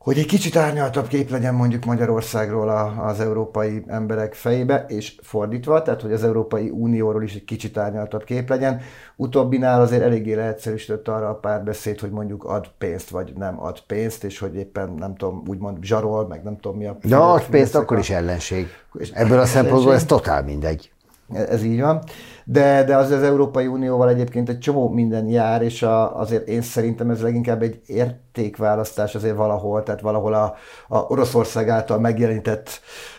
hogy 0.10 0.18
egy 0.18 0.26
kicsit 0.26 0.56
árnyaltabb 0.56 1.08
kép 1.08 1.30
legyen 1.30 1.54
mondjuk 1.54 1.86
Magyarországról 1.86 2.70
az 3.08 3.20
európai 3.20 3.84
emberek 3.88 4.34
fejébe, 4.34 4.86
és 4.88 5.16
fordítva, 5.22 5.82
tehát 5.82 6.02
hogy 6.02 6.12
az 6.12 6.24
Európai 6.24 6.70
Unióról 6.70 7.24
is 7.24 7.36
egy 7.36 7.46
kicsit 7.46 7.78
árnyaltabb 7.78 8.24
kép 8.24 8.50
legyen. 8.50 8.82
Utóbbinál 9.16 9.82
azért 9.82 10.02
eléggé 10.02 10.34
leegyszerűsített 10.34 11.08
arra 11.08 11.30
a 11.30 11.36
párbeszéd, 11.36 12.00
hogy 12.00 12.10
mondjuk 12.10 12.44
ad 12.44 12.68
pénzt, 12.78 13.10
vagy 13.10 13.34
nem 13.38 13.62
ad 13.62 13.82
pénzt, 13.88 14.24
és 14.24 14.40
hogy 14.40 14.56
éppen 14.56 14.94
nem 14.98 15.16
tudom, 15.16 15.44
úgymond 15.48 15.84
zsarol, 15.84 16.28
meg 16.28 16.44
nem 16.44 16.60
tudom 16.60 16.78
mi 16.78 16.86
a... 16.86 16.98
De 17.04 17.16
ad 17.16 17.46
pénzt, 17.50 17.76
akkor 17.76 17.98
a... 17.98 18.00
is 18.00 18.10
ellenség. 18.10 18.68
Ebből 19.14 19.40
a 19.40 19.46
szempontból 19.46 19.94
ez 19.94 20.06
totál 20.06 20.44
mindegy. 20.44 20.92
Ez 21.34 21.64
így 21.64 21.82
van. 21.82 22.04
De, 22.52 22.84
de 22.84 22.96
az 22.96 23.12
az 23.12 23.24
Európai 23.24 23.68
Unióval 23.68 24.10
egyébként 24.10 24.50
egy 24.50 24.60
csomó 24.60 24.90
minden 24.90 25.28
jár, 25.28 25.62
és 25.62 25.84
a, 25.84 26.20
azért 26.20 26.48
én 26.48 26.62
szerintem 26.62 27.10
ez 27.10 27.22
leginkább 27.22 27.62
egy 27.62 27.82
értékválasztás 27.86 29.16
azért 29.16 29.36
valahol, 29.36 29.84
tehát 29.84 30.02
valahol 30.02 30.34
a, 30.34 30.56
a 30.88 30.98
Oroszország 30.98 31.70
által 31.70 32.00
megjelenített 32.00 32.70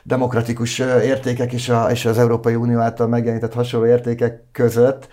demokratikus 0.02 0.78
értékek 0.78 1.52
és, 1.52 1.68
a, 1.68 1.90
és 1.90 2.04
az 2.04 2.18
Európai 2.18 2.54
Unió 2.54 2.78
által 2.78 3.06
megjelenített 3.06 3.54
hasonló 3.54 3.86
értékek 3.86 4.44
között. 4.52 5.08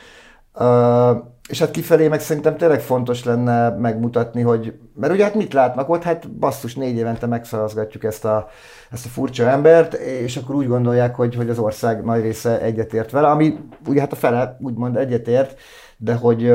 Uh, 0.54 1.18
és 1.48 1.60
hát 1.60 1.72
kifelé 1.72 2.08
meg 2.08 2.20
szerintem 2.20 2.58
tényleg 2.58 2.80
fontos 2.82 3.24
lenne 3.24 3.70
megmutatni, 3.70 4.42
hogy, 4.42 4.74
mert 4.96 5.14
ugye 5.14 5.24
hát 5.24 5.36
mit 5.36 5.54
látnak 5.54 5.90
ott, 5.90 6.04
hát 6.04 6.32
basszus, 6.32 6.76
négy 6.76 6.98
évente 6.98 7.26
megszavazgatjuk 7.26 8.04
ezt 8.04 8.26
a, 8.26 8.50
ezt 8.92 9.06
a 9.06 9.10
furcsa 9.10 9.50
embert, 9.50 9.94
és 9.94 10.38
akkor 10.38 10.56
úgy 10.56 10.68
gondolják, 10.68 11.16
hogy, 11.16 11.36
hogy 11.36 11.50
az 11.50 11.60
ország 11.60 12.04
nagy 12.04 12.22
része 12.22 12.62
egyetért 12.62 13.12
vele, 13.12 13.28
ami 13.28 13.60
ugye 13.88 14.00
hát 14.00 14.12
a 14.12 14.16
fele 14.16 14.58
úgymond 14.62 14.96
egyetért, 14.96 15.60
de 15.98 16.14
hogy, 16.14 16.54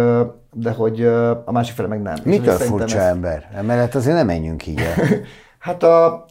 de 0.52 0.70
hogy 0.70 1.04
a 1.44 1.52
másik 1.52 1.74
fele 1.74 1.88
meg 1.88 2.02
nem. 2.02 2.16
Mitől 2.24 2.54
furcsa 2.54 2.98
ez... 2.98 3.08
ember? 3.08 3.50
Emellett 3.54 3.94
azért 3.94 4.16
nem 4.16 4.26
menjünk 4.26 4.66
így 4.66 4.80
hát 5.58 5.82
a, 5.82 6.24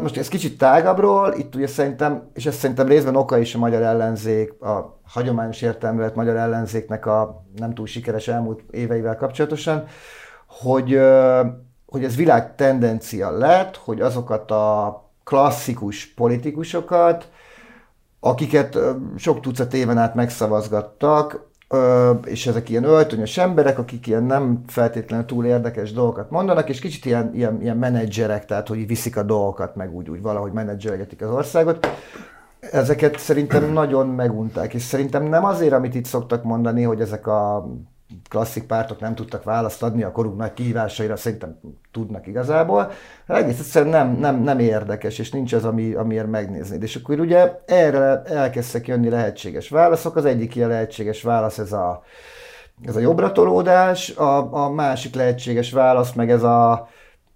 most 0.00 0.16
ez 0.16 0.28
kicsit 0.28 0.58
tágabbról, 0.58 1.34
itt 1.36 1.54
ugye 1.54 1.66
szerintem, 1.66 2.30
és 2.34 2.46
ez 2.46 2.54
szerintem 2.54 2.86
részben 2.86 3.16
oka 3.16 3.38
is 3.38 3.54
a 3.54 3.58
magyar 3.58 3.82
ellenzék, 3.82 4.62
a 4.62 5.00
hagyományos 5.04 5.62
értelművet 5.62 6.14
magyar 6.14 6.36
ellenzéknek 6.36 7.06
a 7.06 7.44
nem 7.56 7.74
túl 7.74 7.86
sikeres 7.86 8.28
elmúlt 8.28 8.60
éveivel 8.70 9.16
kapcsolatosan, 9.16 9.84
hogy, 10.46 11.00
hogy 11.86 12.04
ez 12.04 12.16
világ 12.16 12.54
tendencia 12.54 13.30
lett, 13.30 13.76
hogy 13.76 14.00
azokat 14.00 14.50
a 14.50 15.00
klasszikus 15.24 16.06
politikusokat, 16.14 17.30
akiket 18.20 18.78
sok 19.16 19.40
tucat 19.40 19.74
éven 19.74 19.98
át 19.98 20.14
megszavazgattak, 20.14 21.50
és 22.24 22.46
ezek 22.46 22.68
ilyen 22.68 22.84
öltönyös 22.84 23.38
emberek, 23.38 23.78
akik 23.78 24.06
ilyen 24.06 24.22
nem 24.22 24.62
feltétlenül 24.66 25.26
túl 25.26 25.44
érdekes 25.44 25.92
dolgokat 25.92 26.30
mondanak, 26.30 26.68
és 26.68 26.78
kicsit 26.78 27.04
ilyen, 27.04 27.30
ilyen, 27.34 27.62
ilyen 27.62 27.76
menedzserek, 27.76 28.44
tehát 28.44 28.68
hogy 28.68 28.86
viszik 28.86 29.16
a 29.16 29.22
dolgokat, 29.22 29.76
meg 29.76 29.94
úgy, 29.94 30.10
úgy 30.10 30.22
valahogy 30.22 30.52
menedzseregetik 30.52 31.22
az 31.22 31.30
országot. 31.30 31.86
ezeket 32.60 33.18
szerintem 33.18 33.72
nagyon 33.72 34.08
megunták, 34.08 34.74
és 34.74 34.82
szerintem 34.82 35.24
nem 35.24 35.44
azért, 35.44 35.72
amit 35.72 35.94
itt 35.94 36.04
szoktak 36.04 36.42
mondani, 36.42 36.82
hogy 36.82 37.00
ezek 37.00 37.26
a 37.26 37.68
klasszik 38.28 38.66
pártok 38.66 39.00
nem 39.00 39.14
tudtak 39.14 39.44
választ 39.44 39.82
adni 39.82 40.02
a 40.02 40.12
korunk 40.12 40.36
nagy 40.36 40.52
kihívásaira, 40.52 41.16
szerintem 41.16 41.58
tudnak 41.92 42.26
igazából. 42.26 42.90
Egész 43.26 43.58
egyszerűen 43.58 43.90
nem, 43.90 44.16
nem, 44.16 44.42
nem 44.42 44.58
érdekes, 44.58 45.18
és 45.18 45.30
nincs 45.30 45.52
az, 45.52 45.64
ami, 45.64 45.94
amiért 45.94 46.30
megnéznéd. 46.30 46.82
És 46.82 46.96
akkor 46.96 47.20
ugye 47.20 47.52
erre 47.66 48.22
elkezdtek 48.22 48.86
jönni 48.86 49.08
lehetséges 49.08 49.68
válaszok. 49.68 50.16
Az 50.16 50.24
egyik 50.24 50.54
ilyen 50.54 50.68
lehetséges 50.68 51.22
válasz 51.22 51.58
ez 51.58 51.72
a, 51.72 52.02
ez 52.84 52.96
a 52.96 53.00
jobbratolódás, 53.00 54.10
a, 54.10 54.54
a 54.54 54.70
másik 54.70 55.14
lehetséges 55.14 55.72
válasz 55.72 56.12
meg 56.12 56.30
ez 56.30 56.42
a 56.42 56.88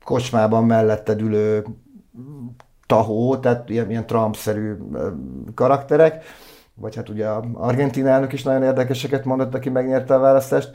kocsmában 0.04 0.64
melletted 0.64 1.20
ülő 1.20 1.64
tahó, 2.86 3.36
tehát 3.36 3.68
ilyen, 3.70 3.90
ilyen 3.90 4.06
Trump-szerű 4.06 4.76
karakterek 5.54 6.24
vagy 6.80 6.96
hát 6.96 7.08
ugye 7.08 7.26
argentin 7.52 8.06
elnök 8.06 8.32
is 8.32 8.42
nagyon 8.42 8.62
érdekeseket 8.62 9.24
mondott, 9.24 9.54
aki 9.54 9.68
megnyerte 9.68 10.14
a 10.14 10.18
választást. 10.18 10.70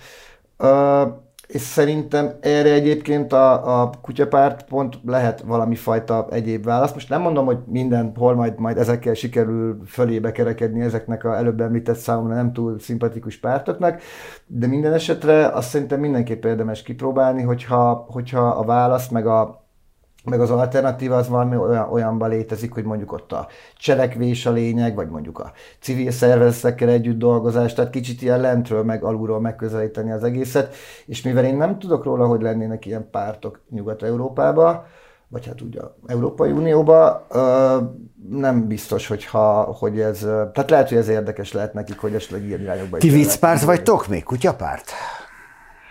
És 1.48 1.62
szerintem 1.62 2.32
erre 2.42 2.72
egyébként 2.72 3.34
a, 3.34 3.82
a 3.82 3.90
kutyapárt 4.02 4.64
pont 4.64 5.00
lehet 5.06 5.42
valami 5.42 5.76
fajta 5.76 6.28
egyéb 6.30 6.66
válasz. 6.66 6.94
Most 6.94 7.10
nem 7.10 7.22
mondom, 7.22 7.46
hogy 7.46 7.58
minden, 7.66 8.12
hol 8.16 8.36
majd, 8.36 8.60
majd 8.60 8.78
ezekkel 8.78 9.14
sikerül 9.14 9.82
fölébe 9.86 10.32
kerekedni 10.32 10.82
ezeknek 10.82 11.24
a 11.24 11.38
előbb 11.38 11.62
említett 11.62 11.96
számomra 11.96 12.36
nem 12.36 12.54
túl 12.54 12.80
szimpatikus 12.80 13.38
pártoknak, 13.38 14.02
de 14.48 14.68
minden 14.68 14.94
esetre 14.94 15.48
azt 15.48 15.70
szerintem 15.70 16.00
mindenképp 16.00 16.46
érdemes 16.46 16.84
kipróbálni, 16.84 17.42
hogyha, 17.42 18.06
hogyha 18.10 18.48
a 18.48 18.64
válasz 18.64 19.08
meg 19.08 19.28
a, 19.28 19.61
meg 20.24 20.42
az 20.42 20.52
alternatíva 20.52 21.16
az 21.16 21.28
valami 21.28 21.56
olyan, 21.56 21.90
olyanban 21.92 22.30
létezik, 22.30 22.74
hogy 22.74 22.84
mondjuk 22.84 23.12
ott 23.12 23.32
a 23.32 23.48
cselekvés 23.78 24.46
a 24.46 24.52
lényeg, 24.52 24.96
vagy 24.96 25.10
mondjuk 25.10 25.40
a 25.40 25.52
civil 25.80 26.12
szervezetekkel 26.12 26.90
együtt 26.90 27.18
dolgozás, 27.18 27.74
tehát 27.74 27.92
kicsit 27.92 28.22
ilyen 28.22 28.40
lentről 28.40 28.84
meg 28.84 29.04
alulról 29.04 29.40
megközelíteni 29.40 30.12
az 30.12 30.24
egészet, 30.24 30.76
és 31.06 31.22
mivel 31.22 31.46
én 31.46 31.58
nem 31.58 31.80
tudok 31.80 32.04
róla, 32.04 32.28
hogy 32.28 32.42
lennének 32.42 32.86
ilyen 32.86 33.10
pártok 33.12 33.60
Nyugat-Európában, 33.70 34.84
vagy 35.28 35.46
hát 35.46 35.62
ugye 35.62 35.80
Európai 36.06 36.52
Unióba, 36.52 37.28
nem 38.30 38.68
biztos, 38.68 39.08
hogyha, 39.08 39.62
hogy 39.62 40.00
ez, 40.00 40.20
tehát 40.20 40.70
lehet, 40.70 40.90
hogy 40.90 40.98
ez 40.98 41.08
érdekes 41.08 41.54
lehet 41.54 41.74
nekik, 41.74 42.00
hogy 42.00 42.14
esetleg 42.14 42.46
ilyen 42.46 42.62
irányokba 42.62 42.98
Ti 42.98 43.10
viccpárt 43.10 43.64
vagytok 43.64 44.08
még? 44.08 44.24
Kutyapárt? 44.24 44.92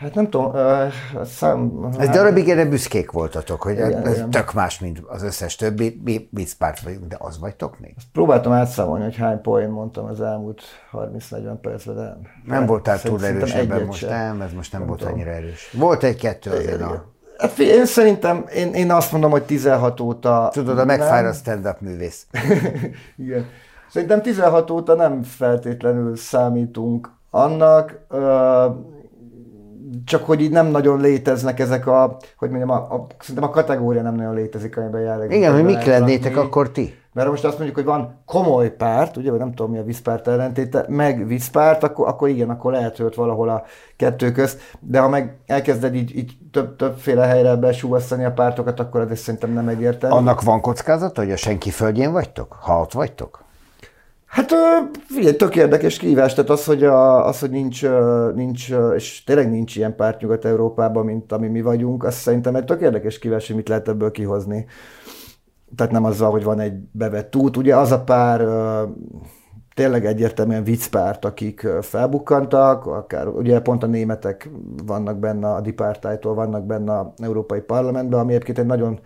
Hát 0.01 0.14
nem 0.14 0.30
tudom, 0.30 0.53
uh, 0.53 1.24
szám... 1.24 1.88
Ez 1.90 2.07
hát, 2.07 2.14
darabig 2.14 2.48
erre 2.48 2.64
büszkék 2.64 3.11
voltatok, 3.11 3.62
hogy 3.62 3.72
igen, 3.72 4.07
ez 4.07 4.16
igen. 4.16 4.30
tök 4.30 4.53
más, 4.53 4.78
mint 4.78 5.03
az 5.07 5.22
összes 5.22 5.57
többi, 5.57 6.01
mi 6.05 6.28
viccpárt 6.30 6.80
vagyunk, 6.80 7.07
de 7.07 7.16
az 7.18 7.38
vagytok 7.38 7.80
még? 7.80 7.94
Azt 7.96 8.07
próbáltam 8.12 8.53
átszámolni, 8.53 9.05
hogy 9.05 9.16
hány 9.16 9.40
poén 9.40 9.68
mondtam 9.68 10.05
az 10.05 10.20
elmúlt 10.20 10.62
30-40 10.92 11.55
percben, 11.61 11.94
de... 11.94 12.03
Nem, 12.03 12.22
nem 12.44 12.66
voltál 12.66 13.01
túl 13.01 13.24
erős 13.24 13.53
ebben 13.53 13.84
most, 13.84 13.98
sem. 13.98 14.11
nem, 14.11 14.40
ez 14.40 14.53
most 14.53 14.72
nem, 14.72 14.80
nem 14.80 14.88
volt 14.88 15.01
tudom. 15.01 15.14
annyira 15.14 15.30
erős. 15.30 15.70
Volt 15.72 16.03
egy-kettő 16.03 16.51
azért 16.51 16.80
a... 16.80 17.05
Hát 17.38 17.59
én 17.59 17.86
szerintem, 17.86 18.44
én, 18.55 18.72
én 18.72 18.90
azt 18.90 19.12
mondom, 19.12 19.30
hogy 19.30 19.42
16 19.42 20.01
óta... 20.01 20.48
Tudod, 20.53 20.78
a 20.78 20.84
megfájr 20.84 21.24
a 21.24 21.32
stand-up 21.32 21.80
művész. 21.80 22.26
igen. 23.16 23.46
Szerintem 23.90 24.22
16 24.22 24.70
óta 24.70 24.94
nem 24.94 25.22
feltétlenül 25.22 26.16
számítunk 26.16 27.11
annak, 27.30 27.98
uh, 28.11 28.20
csak 30.05 30.24
hogy 30.24 30.41
így 30.41 30.51
nem 30.51 30.66
nagyon 30.66 31.01
léteznek 31.01 31.61
ezek 31.61 31.86
a, 31.86 32.16
hogy 32.36 32.49
mondjam, 32.49 32.70
a, 32.70 32.74
a, 32.74 33.07
szerintem 33.18 33.45
a 33.45 33.53
kategória 33.53 34.03
nem 34.03 34.14
nagyon 34.14 34.34
létezik, 34.34 34.76
amiben 34.76 35.01
jelenleg. 35.01 35.32
Igen, 35.32 35.53
hogy 35.53 35.64
mik 35.64 35.84
lennétek 35.84 36.36
akkor 36.36 36.70
ti? 36.70 36.95
Mert 37.12 37.28
most 37.28 37.45
azt 37.45 37.55
mondjuk, 37.55 37.76
hogy 37.76 37.86
van 37.86 38.22
komoly 38.26 38.70
párt, 38.70 39.16
ugye, 39.16 39.30
vagy 39.30 39.38
nem 39.38 39.55
tudom 39.55 39.70
mi 39.70 39.78
a 39.78 39.82
vízpárt 39.82 40.28
ellentéte, 40.28 40.84
meg 40.88 41.26
vízpárt, 41.26 41.82
akkor, 41.82 42.09
akkor 42.09 42.28
igen, 42.28 42.51
akkor 42.51 42.72
lehet, 42.72 42.97
hogy 42.97 43.07
ott 43.07 43.14
valahol 43.14 43.49
a 43.49 43.62
kettő 43.97 44.32
közt, 44.32 44.61
de 44.80 45.01
ha 45.01 45.09
meg 45.09 45.36
elkezded 45.47 45.95
így, 45.95 46.16
így 46.16 46.36
több, 46.53 46.76
többféle 46.76 47.26
helyre 47.26 47.57
besúvasztani 47.57 48.24
a 48.24 48.32
pártokat, 48.32 48.80
akkor 48.80 49.07
ez 49.11 49.18
szerintem 49.18 49.53
nem 49.53 49.68
egyértelmű. 49.68 50.16
Annak 50.16 50.43
van 50.43 50.61
kockázata, 50.61 51.20
hogy 51.20 51.32
a 51.32 51.36
senki 51.36 51.70
földjén 51.70 52.12
vagytok? 52.12 52.57
Ha 52.61 52.80
ott 52.80 52.93
vagytok? 52.93 53.45
Hát 54.30 54.52
figyelj, 55.06 55.36
tök 55.36 55.56
érdekes 55.56 55.96
kihívás, 55.96 56.34
tehát 56.34 56.50
az, 56.50 56.64
hogy, 56.64 56.84
a, 56.84 57.26
az, 57.26 57.40
hogy 57.40 57.50
nincs, 57.50 57.82
nincs, 58.34 58.68
és 58.94 59.24
tényleg 59.24 59.50
nincs 59.50 59.76
ilyen 59.76 59.96
párt 59.96 60.20
Nyugat-Európában, 60.20 61.04
mint 61.04 61.32
ami 61.32 61.48
mi 61.48 61.62
vagyunk, 61.62 62.04
az 62.04 62.14
szerintem 62.14 62.54
egy 62.54 62.64
tök 62.64 62.80
érdekes 62.80 63.18
kihívás, 63.18 63.46
hogy 63.46 63.56
mit 63.56 63.68
lehet 63.68 63.88
ebből 63.88 64.10
kihozni. 64.10 64.66
Tehát 65.76 65.92
nem 65.92 66.04
azzal, 66.04 66.30
hogy 66.30 66.44
van 66.44 66.60
egy 66.60 66.74
bevett 66.92 67.36
út. 67.36 67.56
Ugye 67.56 67.76
az 67.76 67.92
a 67.92 68.00
pár 68.00 68.40
tényleg 69.80 70.06
egyértelműen 70.06 70.64
viccpárt, 70.64 71.24
akik 71.24 71.66
felbukkantak, 71.80 72.86
akár 72.86 73.26
ugye 73.26 73.60
pont 73.60 73.82
a 73.82 73.86
németek 73.86 74.50
vannak 74.86 75.18
benne 75.18 75.48
a 75.48 75.60
Dipartájtól, 75.60 76.34
vannak 76.34 76.66
benne 76.66 76.92
a 76.92 77.14
Európai 77.18 77.60
Parlamentben, 77.60 78.20
ami 78.20 78.32
egyébként 78.32 78.58
egy 78.58 78.66
nagyon 78.66 79.00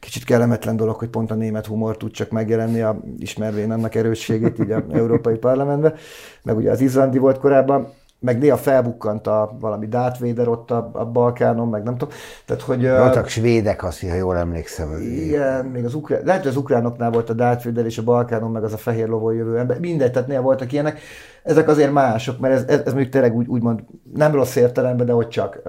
kicsit 0.00 0.24
kellemetlen 0.24 0.76
dolog, 0.76 0.94
hogy 0.94 1.08
pont 1.08 1.30
a 1.30 1.34
német 1.34 1.66
humor 1.66 1.96
tud 1.96 2.10
csak 2.10 2.30
megjelenni, 2.30 2.80
a, 2.80 3.00
ismervén 3.18 3.70
annak 3.70 3.94
erősségét 3.94 4.58
így 4.58 4.70
a 4.70 4.84
Európai 5.00 5.36
Parlamentben, 5.36 5.94
meg 6.42 6.56
ugye 6.56 6.70
az 6.70 6.80
izlandi 6.80 7.18
volt 7.18 7.38
korábban, 7.38 7.88
meg 8.22 8.38
néha 8.38 8.56
felbukkant 8.56 9.26
a 9.26 9.56
valami 9.60 9.86
Darth 9.86 10.20
Vader 10.20 10.48
ott 10.48 10.70
a, 10.70 10.90
a 10.92 11.04
Balkánon, 11.04 11.68
meg 11.68 11.82
nem 11.82 11.96
tudom. 11.96 12.14
Tehát, 12.44 12.62
hogy, 12.62 12.88
Voltak 12.88 13.28
svédek, 13.28 13.84
azt, 13.84 14.00
ha 14.00 14.14
jól 14.14 14.36
emlékszem. 14.36 15.00
Igen, 15.00 15.64
még 15.64 15.84
az 15.84 15.94
ukrán, 15.94 16.22
lehet, 16.24 16.42
hogy 16.42 16.50
az 16.50 16.56
ukránoknál 16.56 17.10
volt 17.10 17.30
a 17.30 17.32
Darth 17.32 17.64
Vader 17.64 17.84
és 17.84 17.98
a 17.98 18.02
Balkánon, 18.02 18.50
meg 18.50 18.64
az 18.64 18.72
a 18.72 18.76
fehér 18.76 19.08
lovon 19.08 19.34
jövő 19.34 19.58
ember, 19.58 19.80
mindegy, 19.80 20.12
tehát 20.12 20.28
néha 20.28 20.42
voltak 20.42 20.72
ilyenek. 20.72 21.00
Ezek 21.42 21.68
azért 21.68 21.92
mások, 21.92 22.38
mert 22.38 22.54
ez, 22.54 22.62
ez, 22.62 22.78
ez 22.78 22.92
mondjuk 22.92 23.12
tényleg 23.12 23.34
úgy, 23.34 23.46
úgymond 23.46 23.80
nem 24.14 24.34
rossz 24.34 24.56
értelemben, 24.56 25.06
de 25.06 25.12
hogy 25.12 25.28
csak 25.28 25.60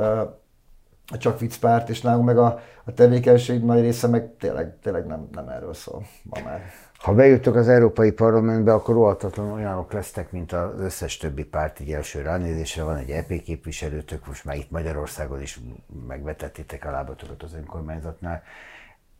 a 1.08 1.18
csak 1.18 1.40
viccpárt, 1.40 1.90
és 1.90 2.02
nálunk 2.02 2.26
meg 2.26 2.38
a, 2.38 2.60
a 2.86 2.94
tevékenység 2.94 3.64
nagy 3.64 3.82
része 3.82 4.08
meg 4.08 4.30
tényleg, 4.40 4.78
tényleg 4.82 5.06
nem, 5.06 5.28
nem 5.32 5.48
erről 5.48 5.74
szól 5.74 6.04
ma 6.24 6.40
már. 6.44 6.62
Ha 7.04 7.14
bejutok 7.14 7.56
az 7.56 7.70
Európai 7.70 8.12
Parlamentbe, 8.12 8.74
akkor 8.74 8.96
óvatatlan 8.96 9.52
olyanok 9.52 9.94
lesztek, 9.94 10.32
mint 10.32 10.52
az 10.52 10.80
összes 10.80 11.18
többi 11.18 11.44
párt, 11.44 11.80
így 11.80 11.92
első 11.92 12.22
ránézésre 12.22 12.84
van 12.84 12.96
egy 12.96 13.10
EP 13.10 13.42
képviselőtök, 13.42 14.28
most 14.28 14.46
már 14.46 14.56
itt 14.56 14.72
Magyarországon 14.72 15.42
is 15.42 15.60
megvetettétek 16.08 16.86
a 16.86 16.92
lábatokat 16.92 17.44
az 17.44 17.54
önkormányzatnál. 17.54 18.44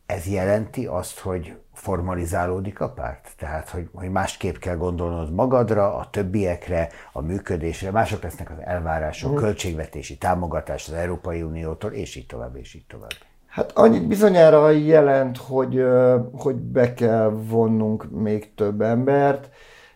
Ez 0.06 0.26
jelenti 0.26 0.86
azt, 0.86 1.18
hogy 1.18 1.56
formalizálódik 1.72 2.80
a 2.80 2.90
párt? 2.90 3.28
Tehát, 3.36 3.68
hogy, 3.68 3.88
hogy 3.92 4.10
másképp 4.10 4.56
kell 4.56 4.76
gondolnod 4.76 5.32
magadra, 5.32 5.96
a 5.96 6.10
többiekre, 6.10 6.88
a 7.12 7.20
működésre, 7.20 7.90
mások 7.90 8.22
lesznek 8.22 8.50
az 8.50 8.58
elvárások, 8.60 9.32
mm. 9.32 9.36
költségvetési 9.36 10.18
támogatás 10.18 10.88
az 10.88 10.94
Európai 10.94 11.42
Uniótól, 11.42 11.92
és 11.92 12.16
így 12.16 12.26
tovább, 12.26 12.56
és 12.56 12.74
így 12.74 12.86
tovább. 12.86 13.14
Hát 13.54 13.72
annyit 13.74 14.06
bizonyára 14.06 14.70
jelent, 14.70 15.36
hogy, 15.36 15.84
hogy 16.32 16.54
be 16.54 16.94
kell 16.94 17.28
vonnunk 17.48 18.10
még 18.10 18.54
több 18.54 18.80
embert. 18.80 19.48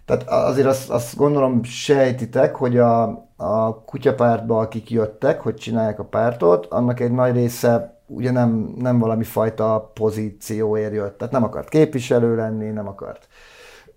Tehát 0.05 0.29
azért 0.29 0.67
azt, 0.67 0.91
azt 0.91 1.17
gondolom 1.17 1.63
sejtitek, 1.63 2.55
hogy 2.55 2.77
a, 2.79 3.03
a 3.37 3.85
kutyapártba, 3.85 4.59
akik 4.59 4.91
jöttek, 4.91 5.41
hogy 5.41 5.55
csinálják 5.55 5.99
a 5.99 6.05
pártot, 6.05 6.67
annak 6.67 7.01
egy 7.01 7.11
nagy 7.11 7.35
része 7.35 8.01
ugye 8.07 8.31
nem, 8.31 8.75
nem 8.77 8.99
valami 8.99 9.25
fajta 9.25 9.91
pozícióért 9.95 10.93
jött. 10.93 11.19
Tehát 11.19 11.33
nem 11.33 11.45
akart 11.45 11.69
képviselő 11.69 12.37
lenni, 12.37 12.71
nem 12.71 12.89
akart 12.89 13.29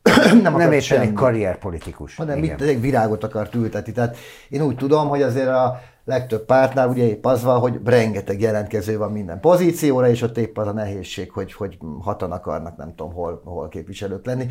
nem, 0.44 0.56
nem 0.56 0.72
éppen 0.72 1.00
egy 1.00 1.14
karrierpolitikus. 1.14 2.16
Hanem 2.16 2.40
mit, 2.40 2.62
egy 2.62 2.82
virágot 2.82 3.24
akart 3.24 3.56
ültetni. 3.56 3.92
Tehát 3.92 4.18
én 4.50 4.62
úgy 4.62 4.76
tudom, 4.76 5.08
hogy 5.08 5.22
azért 5.22 5.48
a 5.48 5.82
legtöbb 6.04 6.46
pártnál 6.46 6.90
ugye 6.90 7.04
épp 7.04 7.26
az 7.26 7.44
van, 7.44 7.60
hogy 7.60 7.80
rengeteg 7.84 8.42
jelentkező 8.42 8.98
van 8.98 9.12
minden 9.12 9.40
pozícióra, 9.40 10.10
és 10.10 10.22
ott 10.22 10.38
épp 10.38 10.58
az 10.58 10.68
a 10.68 10.74
nehézség, 10.74 11.32
hogy, 11.32 11.54
hogy 11.54 11.78
hatan 12.00 12.32
akarnak, 12.32 12.78
nem 12.78 12.96
tudom, 12.96 13.14
hol, 13.14 13.42
hol 13.46 13.68
képviselők 13.68 14.26
lenni. 14.26 14.46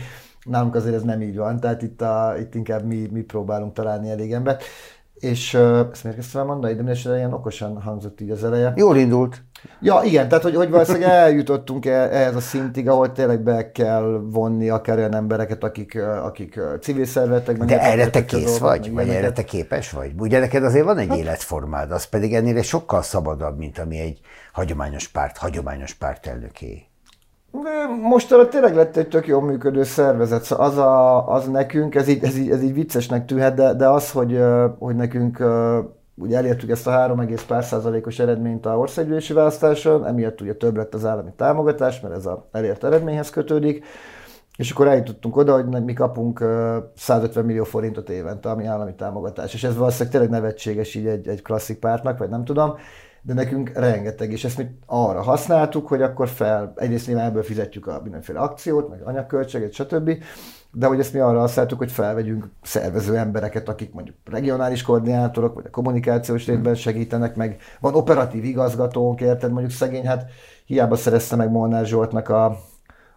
Nálunk 0.45 0.75
azért 0.75 0.95
ez 0.95 1.03
nem 1.03 1.23
így 1.23 1.37
van, 1.37 1.61
tehát 1.61 1.83
itt, 1.83 2.03
a, 2.03 2.35
itt 2.39 2.55
inkább 2.55 2.85
mi, 2.85 3.09
mi 3.13 3.21
próbálunk 3.21 3.73
találni 3.73 4.11
elég 4.11 4.33
embert. 4.33 4.65
És 5.15 5.55
ezt 5.93 6.05
miért 6.05 6.19
kezdtem 6.19 6.47
mondani, 6.47 6.75
de 6.75 6.83
minden 6.83 7.17
ilyen 7.17 7.33
okosan 7.33 7.83
hangzott 7.83 8.21
így 8.21 8.31
az 8.31 8.45
eleje. 8.45 8.73
Jól 8.77 8.97
indult. 8.97 9.43
Ja, 9.81 10.01
igen, 10.05 10.29
tehát 10.29 10.45
hogy, 10.45 10.55
hogy 10.55 10.71
valószínűleg 10.71 11.09
eljutottunk 11.09 11.87
e, 11.87 11.91
ehhez 11.91 12.37
a 12.37 12.41
szintig, 12.41 12.89
ahol 12.89 13.13
tényleg 13.13 13.41
be 13.41 13.73
kell 13.73 14.21
vonni 14.25 14.69
akár 14.69 14.97
olyan 14.97 15.15
embereket, 15.15 15.65
akik, 15.65 16.03
akik 16.03 16.61
civil 16.81 17.05
szervezetekben... 17.05 17.67
De 17.67 17.81
erre 17.81 18.11
te 18.11 18.25
kész 18.25 18.59
vagy? 18.59 18.93
Vagy 18.93 19.09
erre 19.09 19.33
te 19.33 19.45
képes 19.45 19.91
vagy? 19.91 20.13
Ugye 20.19 20.39
neked 20.39 20.65
azért 20.65 20.85
van 20.85 20.99
egy 20.99 21.09
hát, 21.09 21.19
életformád, 21.19 21.91
az 21.91 22.05
pedig 22.05 22.35
ennél 22.35 22.63
sokkal 22.63 23.03
szabadabb, 23.03 23.59
mint 23.59 23.79
ami 23.79 23.99
egy 23.99 24.21
hagyományos 24.53 25.09
párt, 25.09 25.37
hagyományos 25.37 25.95
párt 25.95 26.27
elnöké. 26.27 26.85
Most 28.03 28.33
arra 28.33 28.49
tényleg 28.49 28.75
lett 28.75 28.97
egy 28.97 29.09
tök 29.09 29.27
jól 29.27 29.43
működő 29.43 29.83
szervezet, 29.83 30.43
szóval 30.43 30.67
az, 30.67 30.77
a, 30.77 31.29
az 31.29 31.49
nekünk, 31.49 31.95
ez 31.95 32.09
így, 32.09 32.25
ez, 32.25 32.37
így, 32.37 32.51
ez 32.51 32.63
így 32.63 32.75
viccesnek 32.75 33.25
tűhet, 33.25 33.55
de, 33.55 33.75
de 33.75 33.89
az, 33.89 34.11
hogy, 34.11 34.41
hogy 34.79 34.97
nekünk 34.97 35.43
ugye 36.21 36.37
elértük 36.37 36.71
ezt 36.71 36.87
a 36.87 36.91
3, 36.91 37.27
pár 37.47 37.65
százalékos 37.65 38.19
eredményt 38.19 38.67
a 38.67 38.79
országgyűlési 38.79 39.33
választáson, 39.33 40.07
emiatt 40.07 40.41
ugye 40.41 40.55
több 40.55 40.77
lett 40.77 40.95
az 40.95 41.05
állami 41.05 41.31
támogatás, 41.37 42.01
mert 42.01 42.15
ez 42.15 42.27
az 42.27 42.39
elért 42.53 42.85
eredményhez 42.85 43.31
kötődik, 43.31 43.85
és 44.57 44.71
akkor 44.71 44.87
eljutottunk 44.87 45.37
oda, 45.37 45.55
hogy 45.55 45.85
mi 45.85 45.93
kapunk 45.93 46.45
150 46.97 47.45
millió 47.45 47.65
forintot 47.65 48.11
évente, 48.11 48.51
ami 48.51 48.67
állami 48.67 48.95
támogatás. 48.95 49.55
És 49.55 49.65
ez 49.65 49.77
valószínűleg 49.77 50.13
tényleg 50.13 50.31
nevetséges 50.31 50.95
így 50.95 51.07
egy, 51.07 51.29
egy 51.29 51.43
klasszik 51.43 51.79
pártnak, 51.79 52.19
vagy 52.19 52.29
nem 52.29 52.45
tudom, 52.45 52.75
de 53.23 53.35
nekünk 53.35 53.71
rengeteg, 53.75 54.33
és 54.33 54.45
ezt 54.45 54.59
mi 54.59 54.67
arra 54.87 55.23
használtuk, 55.23 55.89
hogy 55.89 56.03
akkor 56.03 56.29
fel, 56.29 56.73
egyrészt 56.77 57.07
nyilván 57.07 57.27
ebből 57.27 57.43
fizetjük 57.43 57.87
a 57.87 58.01
mindenféle 58.03 58.39
akciót, 58.39 58.89
meg 58.89 59.03
anyagköltséget, 59.03 59.73
stb., 59.73 60.11
de 60.73 60.87
hogy 60.87 60.99
ezt 60.99 61.13
mi 61.13 61.19
arra 61.19 61.39
használtuk, 61.39 61.79
hogy 61.79 61.93
felvegyünk 61.93 62.51
szervező 62.63 63.17
embereket, 63.17 63.69
akik 63.69 63.93
mondjuk 63.93 64.17
regionális 64.25 64.83
koordinátorok, 64.83 65.55
vagy 65.55 65.65
a 65.67 65.71
kommunikációs 65.71 66.47
létben 66.47 66.75
segítenek, 66.75 67.37
meg. 67.37 67.61
Van 67.81 67.95
operatív 67.95 68.45
igazgatónk, 68.45 69.21
érted, 69.21 69.51
mondjuk 69.51 69.73
szegény, 69.73 70.07
hát 70.07 70.31
hiába 70.65 70.97
szerezte 70.97 71.37
meg 71.37 71.51
Molnár 71.51 71.87
Zsoltnak 71.87 72.29
a 72.29 72.59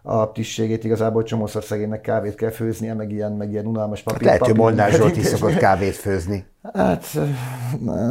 a 0.06 0.32
tisztségét 0.32 0.84
igazából 0.84 1.22
csomószor 1.22 1.64
szegénynek 1.64 2.00
kávét 2.00 2.34
kell 2.34 2.50
főznie, 2.50 2.94
meg 2.94 3.12
ilyen, 3.12 3.32
meg 3.32 3.50
ilyen 3.50 3.66
unalmas 3.66 4.02
papír. 4.02 4.18
Hát 4.18 4.26
lehet, 4.26 4.46
hogy 4.46 4.56
Molnár 4.56 4.92
Zsolt 4.92 5.16
is 5.16 5.24
szokott 5.24 5.56
kávét 5.56 5.94
főzni. 5.94 6.46
Hát 6.74 7.04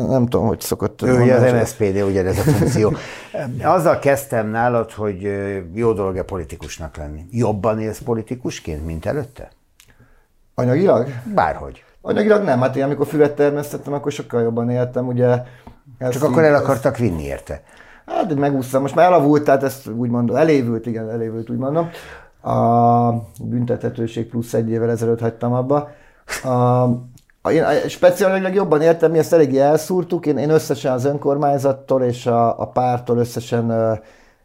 nem 0.08 0.28
tudom, 0.28 0.48
hogy 0.48 0.60
szokott. 0.60 1.02
Ő 1.02 1.22
ugye 1.22 1.36
az 1.36 1.52
MSZPD, 1.52 2.02
ugye 2.02 2.26
ez 2.26 2.38
a 2.38 2.42
funkció. 2.42 2.94
Azzal 3.62 4.00
kezdtem 4.00 4.48
nálad, 4.48 4.92
hogy 4.92 5.32
jó 5.74 5.94
dolog-e 5.94 6.24
politikusnak 6.24 6.98
lenni. 6.98 7.26
Jobban 7.32 7.80
élsz 7.80 8.00
politikusként, 8.00 8.86
mint 8.86 9.06
előtte? 9.06 9.50
Anyagilag? 10.56 11.08
Bárhogy. 11.36 11.84
Anyagilag 12.02 12.44
nem, 12.44 12.62
hát 12.62 12.76
én 12.76 12.84
amikor 12.84 13.08
füvet 13.08 13.36
termesztettem, 13.36 13.94
akkor 13.94 14.12
sokkal 14.12 14.42
jobban 14.42 14.70
éltem, 14.70 15.08
ugye. 15.08 15.44
Csak 16.10 16.24
akkor 16.24 16.44
el 16.44 16.56
akartak 16.56 16.98
vinni 16.98 17.24
érte. 17.24 17.62
Hát 18.06 18.36
megúsztam, 18.36 18.82
most 18.82 18.96
már 18.96 19.06
elavult, 19.06 19.44
tehát 19.44 19.64
ezt 19.64 19.88
úgy 19.88 20.10
mondom, 20.10 20.36
elévült, 20.36 20.86
igen, 20.86 21.10
elévült, 21.10 21.50
úgy 21.50 21.58
mondom. 21.58 21.90
A 22.42 23.12
büntethetőség 23.44 24.30
plusz 24.30 24.54
egy 24.54 24.70
évvel 24.70 24.90
ezelőtt 24.90 25.20
hagytam 25.20 25.54
abba. 25.54 25.90
A, 26.44 27.50
én 27.52 27.64
speciálilag 27.88 28.54
jobban 28.54 28.82
értem, 28.82 29.12
mi 29.12 29.18
ezt 29.18 29.34
eléggé 29.34 29.60
elszúrtuk. 29.60 30.26
Én, 30.26 30.38
én 30.38 30.50
összesen 30.50 30.94
az 30.94 31.06
önkormányzattól 31.06 32.04
és 32.04 32.26
a, 32.26 32.60
a 32.60 32.68
pártól 32.68 33.18
összesen 33.18 34.00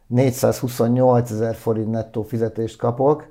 428 0.07 1.31
ezer 1.31 1.55
forint 1.55 1.91
nettó 1.91 2.23
fizetést 2.23 2.79
kapok, 2.79 3.27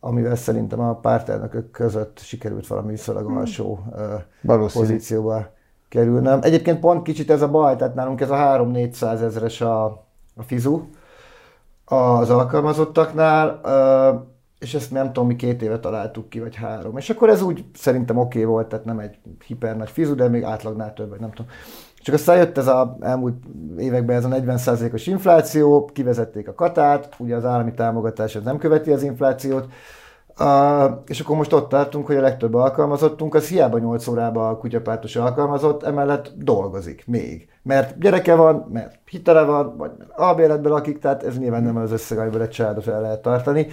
amivel 0.00 0.36
szerintem 0.36 0.80
a 0.80 0.94
pártelnökök 0.94 1.70
között 1.70 2.18
sikerült 2.18 2.66
valami 2.66 2.90
viszonylag 2.90 3.26
hmm. 3.26 3.36
alsó 3.36 3.78
hmm. 4.42 4.66
pozícióba 4.72 5.58
kerülnem. 5.90 6.38
Egyébként 6.42 6.80
pont 6.80 7.02
kicsit 7.02 7.30
ez 7.30 7.42
a 7.42 7.48
baj, 7.48 7.76
tehát 7.76 7.94
nálunk 7.94 8.20
ez 8.20 8.30
a 8.30 8.36
3-400 8.36 9.22
ezeres 9.22 9.60
a, 9.60 9.84
a 10.36 10.42
fizu 10.42 10.82
az 11.84 12.30
alkalmazottaknál, 12.30 13.60
és 14.58 14.74
ezt 14.74 14.90
nem 14.90 15.06
tudom, 15.06 15.26
mi 15.26 15.36
két 15.36 15.62
éve 15.62 15.78
találtuk 15.78 16.28
ki, 16.28 16.40
vagy 16.40 16.56
három. 16.56 16.96
És 16.96 17.10
akkor 17.10 17.28
ez 17.28 17.42
úgy 17.42 17.64
szerintem 17.74 18.16
oké 18.16 18.38
okay 18.38 18.50
volt, 18.50 18.68
tehát 18.68 18.84
nem 18.84 18.98
egy 18.98 19.18
hiper 19.46 19.76
nagy 19.76 19.90
fizu, 19.90 20.14
de 20.14 20.28
még 20.28 20.42
átlagnál 20.42 20.92
több, 20.92 21.08
vagy 21.08 21.20
nem 21.20 21.30
tudom. 21.30 21.50
Csak 22.02 22.14
aztán 22.14 22.36
jött 22.36 22.58
ez 22.58 22.66
a 22.66 22.96
elmúlt 23.00 23.44
években 23.78 24.16
ez 24.16 24.24
a 24.24 24.28
40%-os 24.28 25.06
infláció, 25.06 25.84
kivezették 25.84 26.48
a 26.48 26.54
katát, 26.54 27.14
ugye 27.18 27.36
az 27.36 27.44
állami 27.44 27.74
támogatás 27.74 28.34
ez 28.34 28.42
nem 28.42 28.58
követi 28.58 28.90
az 28.90 29.02
inflációt, 29.02 29.66
Uh, 30.38 31.02
és 31.06 31.20
akkor 31.20 31.36
most 31.36 31.52
ott 31.52 31.68
tartunk, 31.68 32.06
hogy 32.06 32.16
a 32.16 32.20
legtöbb 32.20 32.54
alkalmazottunk 32.54 33.34
az 33.34 33.48
hiába 33.48 33.78
8 33.78 34.06
órában 34.06 34.48
a 34.48 34.56
kutyapártos 34.56 35.16
alkalmazott, 35.16 35.82
emellett 35.82 36.32
dolgozik 36.36 37.06
még. 37.06 37.48
Mert 37.62 37.98
gyereke 37.98 38.34
van, 38.34 38.68
mert 38.72 38.98
hitele 39.04 39.42
van, 39.42 39.76
vagy 39.76 39.90
mert 39.98 40.10
albéletben 40.10 40.72
lakik, 40.72 40.98
tehát 40.98 41.22
ez 41.22 41.38
nyilván 41.38 41.62
nem 41.62 41.76
az 41.76 41.92
összeg, 41.92 42.18
amiből 42.18 42.42
egy 42.42 42.48
családot 42.48 42.86
el 42.86 43.00
lehet 43.00 43.22
tartani. 43.22 43.66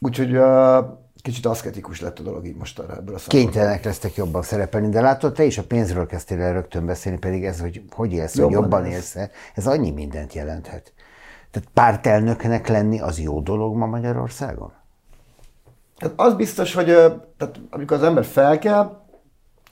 Úgyhogy 0.00 0.36
uh, 0.36 0.76
kicsit 1.22 1.46
aszketikus 1.46 2.00
lett 2.00 2.18
a 2.18 2.22
dolog 2.22 2.46
így 2.46 2.56
most 2.56 2.78
arra 2.78 2.96
ebből 2.96 3.14
a 3.14 3.18
Kénytelenek 3.26 3.84
lesztek 3.84 4.14
jobban 4.14 4.42
szerepelni, 4.42 4.88
de 4.88 5.00
látod, 5.00 5.32
te 5.32 5.44
is 5.44 5.58
a 5.58 5.62
pénzről 5.62 6.06
kezdtél 6.06 6.40
el 6.40 6.52
rögtön 6.52 6.86
beszélni, 6.86 7.18
pedig 7.18 7.44
ez, 7.44 7.60
hogy 7.60 7.82
hogy 7.90 8.12
élsz, 8.12 8.36
jobban, 8.36 8.54
hogy 8.54 8.62
jobban 8.62 8.86
élsz, 8.86 9.16
ez 9.54 9.66
annyi 9.66 9.90
mindent 9.90 10.32
jelenthet. 10.32 10.92
Tehát 11.50 11.68
pártelnöknek 11.74 12.68
lenni 12.68 13.00
az 13.00 13.20
jó 13.20 13.40
dolog 13.40 13.76
ma 13.76 13.86
Magyarországon? 13.86 14.72
Tehát 16.02 16.20
az 16.20 16.34
biztos, 16.34 16.74
hogy 16.74 16.86
tehát 17.36 17.60
amikor 17.70 17.96
az 17.96 18.02
ember 18.02 18.24
felkel 18.24 19.06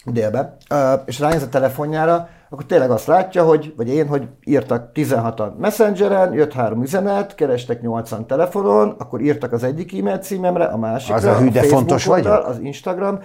délbe, 0.04 0.56
és 1.04 1.18
ránéz 1.18 1.42
a 1.42 1.48
telefonjára, 1.48 2.28
akkor 2.50 2.64
tényleg 2.64 2.90
azt 2.90 3.06
látja, 3.06 3.44
hogy, 3.44 3.74
vagy 3.76 3.88
én, 3.88 4.06
hogy 4.06 4.28
írtak 4.44 4.90
16-an 4.94 5.56
Messengeren, 5.56 6.32
jött 6.32 6.52
három 6.52 6.82
üzenet, 6.82 7.34
kerestek 7.34 7.80
80 7.80 8.26
telefonon, 8.26 8.94
akkor 8.98 9.20
írtak 9.20 9.52
az 9.52 9.62
egyik 9.62 9.98
e-mail 9.98 10.18
címemre, 10.18 10.64
a 10.64 10.76
másikra, 10.76 11.14
az 11.14 11.24
a, 11.24 11.38
hű, 11.38 11.48
de 11.48 11.62
fontos 11.62 12.04
vagy? 12.04 12.26
az 12.26 12.58
Instagram. 12.58 13.18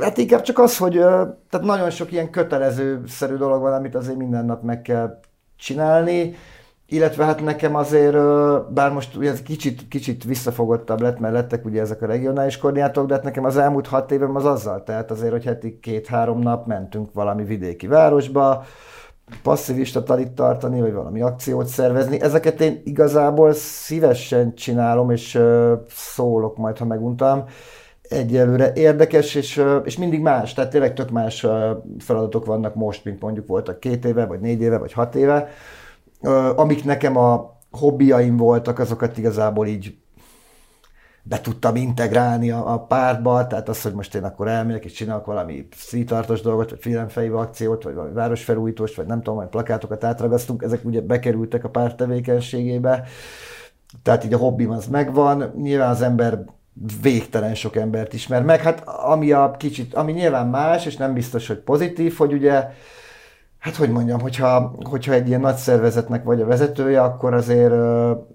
Hát 0.00 0.18
inkább 0.18 0.42
csak 0.42 0.58
az, 0.58 0.76
hogy 0.76 0.92
tehát 1.50 1.66
nagyon 1.66 1.90
sok 1.90 2.12
ilyen 2.12 2.30
kötelező-szerű 2.30 3.34
dolog 3.34 3.60
van, 3.60 3.72
amit 3.72 3.94
azért 3.94 4.16
minden 4.16 4.44
nap 4.44 4.62
meg 4.62 4.82
kell 4.82 5.18
csinálni, 5.56 6.34
illetve 6.88 7.24
hát 7.24 7.44
nekem 7.44 7.74
azért, 7.74 8.16
bár 8.72 8.92
most 8.92 9.16
ugye 9.16 9.30
ez 9.30 9.42
kicsit, 9.42 9.88
kicsit 9.88 10.24
visszafogottabb 10.24 11.00
lett, 11.00 11.18
mert 11.18 11.34
lettek 11.34 11.64
ugye 11.64 11.80
ezek 11.80 12.02
a 12.02 12.06
regionális 12.06 12.58
koordinátok, 12.58 13.06
de 13.06 13.14
hát 13.14 13.22
nekem 13.22 13.44
az 13.44 13.56
elmúlt 13.56 13.86
hat 13.86 14.12
évem 14.12 14.36
az 14.36 14.44
azzal, 14.44 14.82
tehát 14.82 15.10
azért, 15.10 15.32
hogy 15.32 15.44
heti 15.44 15.78
két-három 15.80 16.38
nap 16.38 16.66
mentünk 16.66 17.12
valami 17.12 17.44
vidéki 17.44 17.86
városba, 17.86 18.64
passzivista 19.42 20.02
talit 20.02 20.30
tartani, 20.30 20.80
vagy 20.80 20.92
valami 20.92 21.20
akciót 21.20 21.66
szervezni. 21.66 22.20
Ezeket 22.20 22.60
én 22.60 22.80
igazából 22.84 23.52
szívesen 23.52 24.54
csinálom, 24.54 25.10
és 25.10 25.38
szólok 25.88 26.56
majd, 26.56 26.78
ha 26.78 26.84
meguntam. 26.84 27.44
Egyelőre 28.08 28.72
érdekes, 28.74 29.34
és, 29.34 29.62
és 29.84 29.98
mindig 29.98 30.20
más, 30.20 30.54
tehát 30.54 30.70
tényleg 30.70 30.94
tök 30.94 31.10
más 31.10 31.46
feladatok 31.98 32.44
vannak 32.46 32.74
most, 32.74 33.04
mint 33.04 33.20
mondjuk 33.20 33.46
voltak 33.46 33.80
két 33.80 34.04
éve, 34.04 34.26
vagy 34.26 34.40
négy 34.40 34.60
éve, 34.60 34.78
vagy 34.78 34.92
hat 34.92 35.14
éve 35.14 35.48
amik 36.56 36.84
nekem 36.84 37.16
a 37.16 37.58
hobbiaim 37.70 38.36
voltak, 38.36 38.78
azokat 38.78 39.18
igazából 39.18 39.66
így 39.66 39.96
be 41.28 41.40
tudtam 41.40 41.76
integrálni 41.76 42.50
a, 42.50 42.72
a 42.72 42.78
pártba, 42.78 43.46
tehát 43.46 43.68
az, 43.68 43.82
hogy 43.82 43.92
most 43.92 44.14
én 44.14 44.24
akkor 44.24 44.48
elmegyek 44.48 44.84
és 44.84 44.92
csinálok 44.92 45.26
valami 45.26 45.68
streetartos 45.70 46.40
dolgot, 46.40 46.70
vagy 46.70 46.80
filmfejve 46.80 47.38
akciót, 47.38 47.82
vagy 47.82 47.94
valami 47.94 48.12
városfelújítóst, 48.12 48.96
vagy 48.96 49.06
nem 49.06 49.22
tudom, 49.22 49.38
vagy 49.38 49.48
plakátokat 49.48 50.04
átragasztunk, 50.04 50.62
ezek 50.62 50.84
ugye 50.84 51.00
bekerültek 51.00 51.64
a 51.64 51.68
párt 51.68 51.96
tevékenységébe, 51.96 53.04
tehát 54.02 54.24
így 54.24 54.32
a 54.32 54.38
hobbim 54.38 54.70
az 54.70 54.86
megvan, 54.86 55.52
nyilván 55.56 55.90
az 55.90 56.02
ember 56.02 56.44
végtelen 57.02 57.54
sok 57.54 57.76
embert 57.76 58.12
ismer 58.12 58.42
meg, 58.42 58.60
hát 58.60 58.88
ami 58.88 59.32
a 59.32 59.50
kicsit, 59.58 59.94
ami 59.94 60.12
nyilván 60.12 60.46
más, 60.46 60.86
és 60.86 60.96
nem 60.96 61.14
biztos, 61.14 61.46
hogy 61.46 61.58
pozitív, 61.58 62.16
hogy 62.16 62.32
ugye 62.32 62.68
hát 63.58 63.76
hogy 63.76 63.90
mondjam, 63.90 64.20
hogyha, 64.20 64.74
hogyha 64.82 65.12
egy 65.12 65.28
ilyen 65.28 65.40
nagy 65.40 65.56
szervezetnek 65.56 66.24
vagy 66.24 66.40
a 66.40 66.46
vezetője, 66.46 67.02
akkor 67.02 67.34
azért 67.34 67.72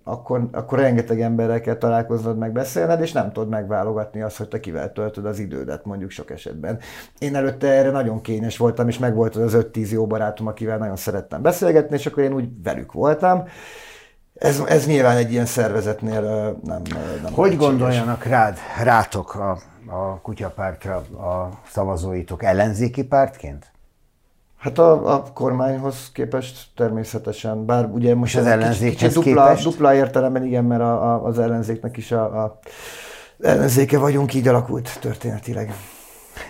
akkor, 0.04 0.48
akkor 0.52 0.80
rengeteg 0.80 1.22
emberrel 1.22 1.62
kell 1.62 1.76
találkoznod, 1.76 2.38
meg 2.38 2.52
beszélned, 2.52 3.02
és 3.02 3.12
nem 3.12 3.32
tudod 3.32 3.50
megválogatni 3.50 4.22
azt, 4.22 4.38
hogy 4.38 4.48
te 4.48 4.60
kivel 4.60 4.92
töltöd 4.92 5.26
az 5.26 5.40
idődet, 5.40 5.86
mondjuk 5.86 6.12
sok 6.12 6.32
esetben. 6.32 6.80
Én 7.20 7.36
előtte 7.36 7.68
erre 7.68 7.92
nagyon 7.92 8.22
kényes 8.22 8.58
voltam, 8.58 8.88
és 8.88 8.98
meg 8.98 9.16
volt 9.16 9.36
az 9.36 9.58
5-10 9.74 9.92
jó 9.92 10.08
barátom, 10.08 10.48
akivel 10.48 10.78
nagyon 10.78 10.96
szerettem 10.96 11.42
beszélgetni, 11.42 11.96
és 11.96 12.06
akkor 12.06 12.24
én 12.24 12.34
úgy 12.34 12.50
velük 12.64 12.92
voltam. 12.92 13.44
Ez, 14.34 14.60
ez 14.68 14.88
nyilván 14.88 15.18
egy 15.18 15.32
ilyen 15.32 15.46
szervezetnél 15.46 16.22
nem, 16.64 16.82
nem 17.24 17.34
Hogy 17.34 17.58
gondoljanak 17.58 18.24
rád, 18.24 18.58
rátok 18.84 19.36
a, 19.36 19.52
a 19.86 20.22
kutyapártra 20.22 20.96
a 20.96 21.60
szavazóitok 21.70 22.44
ellenzéki 22.44 23.04
pártként? 23.04 23.72
Hát 24.62 24.78
a, 24.78 25.14
a 25.14 25.24
kormányhoz 25.34 26.12
képest 26.14 26.68
természetesen, 26.76 27.66
bár 27.66 27.86
ugye 27.86 28.16
most 28.16 28.38
az 28.38 28.46
ellenzékhez 28.46 29.14
kicsit 29.14 29.14
dupla, 29.14 29.46
képest? 29.46 29.64
dupla 29.64 29.94
értelemben 29.94 30.46
igen, 30.46 30.64
mert 30.64 30.82
a, 30.82 31.14
a, 31.14 31.26
az 31.26 31.40
ellenzéknek 31.40 31.98
is 31.98 32.12
a, 32.12 32.44
a 32.44 32.60
ellenzéke 33.40 33.98
vagyunk, 33.98 34.34
így 34.34 34.48
alakult 34.48 35.00
történetileg. 35.00 35.74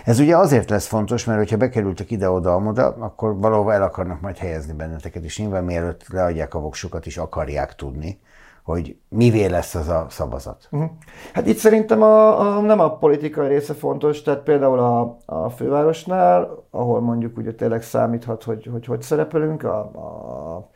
Ez 0.04 0.18
ugye 0.18 0.36
azért 0.36 0.70
lesz 0.70 0.86
fontos, 0.86 1.24
mert 1.24 1.38
hogyha 1.38 1.56
bekerültek 1.56 2.10
ide-oda-amoda, 2.10 2.96
akkor 2.98 3.36
valahol 3.38 3.72
el 3.72 3.82
akarnak 3.82 4.20
majd 4.20 4.36
helyezni 4.36 4.72
benneteket, 4.72 5.24
és 5.24 5.38
nyilván 5.38 5.64
mielőtt 5.64 6.08
leadják 6.08 6.54
a 6.54 6.58
voksukat 6.58 7.06
is 7.06 7.16
akarják 7.16 7.74
tudni, 7.74 8.20
hogy 8.64 8.96
mivé 9.08 9.46
lesz 9.46 9.74
az 9.74 9.88
a 9.88 10.06
szavazat? 10.10 10.68
Uh-huh. 10.70 10.90
Hát 11.32 11.46
itt 11.46 11.56
szerintem 11.56 12.02
a, 12.02 12.40
a, 12.40 12.60
nem 12.60 12.80
a 12.80 12.96
politikai 12.96 13.48
része 13.48 13.74
fontos, 13.74 14.22
tehát 14.22 14.40
például 14.40 14.78
a, 14.78 15.16
a 15.26 15.48
fővárosnál, 15.50 16.64
ahol 16.70 17.00
mondjuk 17.00 17.36
ugye 17.36 17.54
tényleg 17.54 17.82
számíthat, 17.82 18.42
hogy 18.42 18.68
hogy, 18.72 18.86
hogy 18.86 19.02
szerepelünk, 19.02 19.64
a, 19.64 19.78
a 19.78 20.70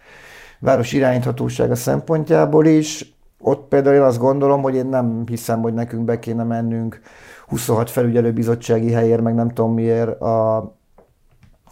város 0.61 0.93
irányíthatósága 0.93 1.75
szempontjából 1.75 2.67
is, 2.67 3.15
ott 3.41 3.69
például 3.69 3.95
én 3.95 4.03
azt 4.03 4.19
gondolom, 4.19 4.63
hogy 4.63 4.75
én 4.75 4.87
nem 4.87 5.23
hiszem, 5.27 5.61
hogy 5.61 5.75
nekünk 5.75 6.05
be 6.05 6.19
kéne 6.19 6.43
mennünk 6.43 7.01
26 7.47 7.91
felügyelőbizottsági 7.91 8.93
helyért, 8.93 9.23
meg 9.23 9.35
nem 9.35 9.49
tudom 9.49 9.75
miért 9.75 10.21
a, 10.21 10.73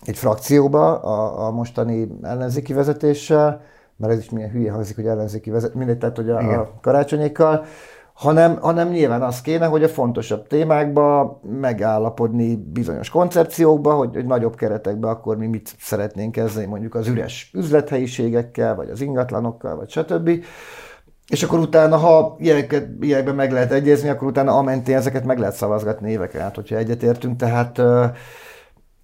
egy 0.05 0.19
frakcióba 0.19 1.01
a, 1.01 1.47
a 1.47 1.51
mostani 1.51 2.09
ellenzéki 2.23 2.73
vezetéssel, 2.73 3.63
mert 3.97 4.13
ez 4.13 4.19
is 4.19 4.31
milyen 4.31 4.51
hülye 4.51 4.73
hangzik, 4.73 4.97
hogy 4.97 5.07
ellenzéki 5.07 5.51
vezet, 5.51 5.75
mindegy, 5.75 5.99
tehát 5.99 6.17
hogy 6.17 6.31
a, 6.31 6.61
a 6.61 6.79
karácsonyékkal, 6.81 7.65
hanem, 8.15 8.59
hanem 8.61 8.89
nyilván 8.89 9.23
az 9.23 9.41
kéne, 9.41 9.67
hogy 9.67 9.83
a 9.83 9.89
fontosabb 9.89 10.47
témákba 10.47 11.41
megállapodni 11.61 12.57
bizonyos 12.57 13.09
koncepciókba, 13.09 13.95
hogy, 13.95 14.15
hogy 14.15 14.27
nagyobb 14.27 14.57
keretekbe 14.57 15.09
akkor 15.09 15.37
mi 15.37 15.47
mit 15.47 15.75
szeretnénk 15.79 16.33
kezdeni, 16.33 16.67
mondjuk 16.67 16.95
az 16.95 17.09
üres 17.09 17.51
üzlethelyiségekkel, 17.55 18.75
vagy 18.75 18.89
az 18.91 19.01
ingatlanokkal, 19.01 19.77
vagy 19.77 19.91
stb. 19.91 20.31
És 21.29 21.43
akkor 21.43 21.59
utána, 21.59 21.97
ha 21.97 22.37
ilyeneket, 22.39 22.89
ilyenekben 23.01 23.35
meg 23.35 23.53
lehet 23.53 23.73
egyezni, 23.73 24.09
akkor 24.09 24.29
utána 24.29 24.57
amentén 24.57 24.97
ezeket 24.97 25.25
meg 25.25 25.39
lehet 25.39 25.55
szavazgatni 25.55 26.11
éveken 26.11 26.41
át, 26.41 26.55
hogyha 26.55 26.77
egyetértünk. 26.77 27.37
Tehát 27.37 27.83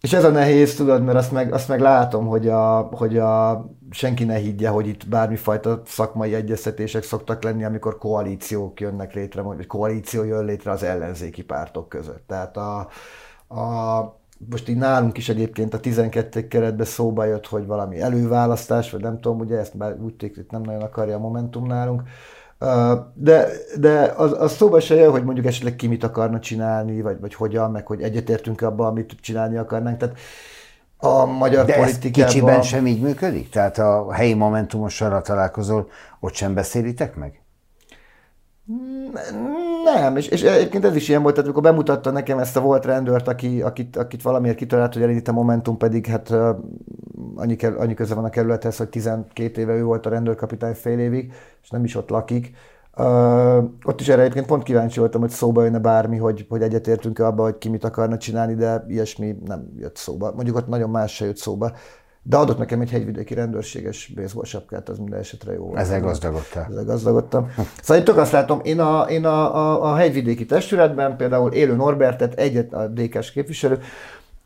és 0.01 0.13
ez 0.13 0.25
a 0.25 0.31
nehéz, 0.31 0.75
tudod, 0.75 1.05
mert 1.05 1.19
azt 1.19 1.33
meg, 1.33 1.53
azt 1.53 1.69
meg 1.69 1.81
látom, 1.81 2.27
hogy, 2.27 2.49
a, 2.49 2.81
hogy 2.81 3.19
a, 3.19 3.65
senki 3.91 4.25
ne 4.25 4.35
higgye, 4.35 4.69
hogy 4.69 4.87
itt 4.87 5.09
bármifajta 5.09 5.83
szakmai 5.87 6.35
egyeztetések 6.35 7.03
szoktak 7.03 7.43
lenni, 7.43 7.65
amikor 7.65 7.99
koalíciók 7.99 8.81
jönnek 8.81 9.15
létre, 9.15 9.41
vagy 9.43 9.67
koalíció 9.67 10.25
jön 10.25 10.45
létre 10.45 10.71
az 10.71 10.83
ellenzéki 10.83 11.43
pártok 11.45 11.89
között. 11.89 12.25
Tehát 12.27 12.57
a, 12.57 12.89
a, 13.55 14.19
most 14.51 14.69
így 14.69 14.77
nálunk 14.77 15.17
is 15.17 15.29
egyébként 15.29 15.75
a 15.75 15.81
12 15.81 16.49
keretbe 16.49 16.85
szóba 16.85 17.25
jött, 17.25 17.47
hogy 17.47 17.67
valami 17.67 18.01
előválasztás, 18.01 18.91
vagy 18.91 19.01
nem 19.01 19.21
tudom, 19.21 19.39
ugye 19.39 19.59
ezt 19.59 19.75
már 19.75 19.97
úgy 20.01 20.15
tényleg 20.15 20.47
nem 20.51 20.63
nagyon 20.63 20.83
akarja 20.83 21.17
a 21.17 21.21
Momentum 21.21 21.67
nálunk, 21.67 22.03
de, 23.15 23.49
de 23.79 24.13
az, 24.17 24.33
az 24.39 24.53
szóba 24.53 24.81
se 24.81 24.95
jön, 24.95 25.11
hogy 25.11 25.25
mondjuk 25.25 25.47
esetleg 25.47 25.77
ki 25.77 25.87
mit 25.87 26.05
akarna 26.05 26.39
csinálni, 26.39 27.03
vagy, 27.03 27.21
vagy 27.21 27.35
hogyan, 27.35 27.71
meg 27.71 27.87
hogy 27.87 28.03
egyetértünk 28.03 28.61
abban, 28.61 28.87
amit 28.87 29.17
csinálni 29.21 29.57
akarnánk. 29.57 29.99
Tehát 29.99 30.17
a 30.97 31.25
magyar 31.25 31.65
De 31.65 31.77
politikában... 31.77 32.31
kicsiben 32.31 32.63
sem 32.63 32.87
így 32.87 33.01
működik? 33.01 33.49
Tehát 33.51 33.79
a 33.79 34.13
helyi 34.13 34.35
momentumossal 34.35 35.23
találkozol, 35.23 35.89
ott 36.21 36.35
sem 36.35 36.55
beszélitek 36.55 37.17
meg? 37.17 37.40
Nem, 39.85 40.17
és, 40.17 40.29
és 40.29 40.43
egyébként 40.43 40.85
ez 40.85 40.97
is 40.97 41.09
ilyen 41.09 41.23
volt, 41.23 41.35
tehát 41.35 41.51
amikor 41.51 41.71
bemutatta 41.71 42.11
nekem 42.11 42.39
ezt 42.39 42.57
a 42.57 42.61
volt 42.61 42.85
rendőrt, 42.85 43.29
aki, 43.29 43.63
akit, 43.63 43.97
akit 43.97 44.23
valamiért 44.23 44.57
kitalált, 44.57 44.93
hogy 44.93 45.03
elindít 45.03 45.29
a 45.29 45.33
Momentum, 45.33 45.77
pedig 45.77 46.07
hát 46.07 46.31
annyi, 47.35 47.57
annyi 47.77 47.95
köze 47.95 48.15
van 48.15 48.25
a 48.25 48.31
kerülethez, 48.31 48.77
hogy 48.77 48.89
12 48.89 49.61
éve 49.61 49.75
ő 49.75 49.83
volt 49.83 50.07
a 50.07 50.11
rendőrkapitány 50.11 50.75
fél 50.75 50.99
évig, 50.99 51.33
és 51.63 51.71
nem 51.71 51.85
is 51.85 51.97
ott 51.97 52.11
lakik. 52.11 52.53
Uh, 52.97 53.57
ott 53.85 54.01
is 54.01 54.09
erre 54.09 54.21
egyébként 54.21 54.47
pont 54.47 54.63
kíváncsi 54.63 54.99
voltam, 54.99 55.21
hogy 55.21 55.31
szóba 55.31 55.63
jönne 55.63 55.79
bármi, 55.79 56.17
hogy, 56.17 56.47
hogy 56.49 56.63
egyetértünk-e 56.63 57.27
abba, 57.27 57.43
hogy 57.43 57.59
ki 57.59 57.69
mit 57.69 57.85
akarna 57.85 58.17
csinálni, 58.17 58.55
de 58.55 58.85
ilyesmi 58.89 59.37
nem 59.45 59.73
jött 59.79 59.97
szóba. 59.97 60.33
Mondjuk 60.35 60.57
ott 60.57 60.67
nagyon 60.67 60.91
más 60.91 61.15
se 61.15 61.25
jött 61.25 61.37
szóba. 61.37 61.73
De 62.23 62.37
adott 62.37 62.59
nekem 62.59 62.81
egy 62.81 62.91
hegyvidéki 62.91 63.35
rendőrséges 63.35 64.13
baseball 64.15 64.45
sapkát, 64.45 64.89
az 64.89 64.99
minden 64.99 65.19
esetre 65.19 65.53
jó. 65.53 65.77
Ezzel 65.77 66.01
gazdagodtál. 66.01 66.67
Ezzel 66.71 66.85
gazdagodtam. 66.85 67.51
Szóval 67.81 67.97
én 67.97 68.05
tök 68.05 68.17
azt 68.17 68.33
látom, 68.33 68.61
én 68.63 68.81
a, 68.81 69.03
én 69.03 69.25
a, 69.25 69.57
a, 69.57 69.93
a 69.93 69.97
hegyvidéki 69.97 70.47
testületben 70.47 71.17
például 71.17 71.53
élő 71.53 71.77
Norbertet, 71.77 72.35
egyet, 72.35 72.73
a 72.73 72.87
DK-s 72.87 73.33
képviselő, 73.33 73.79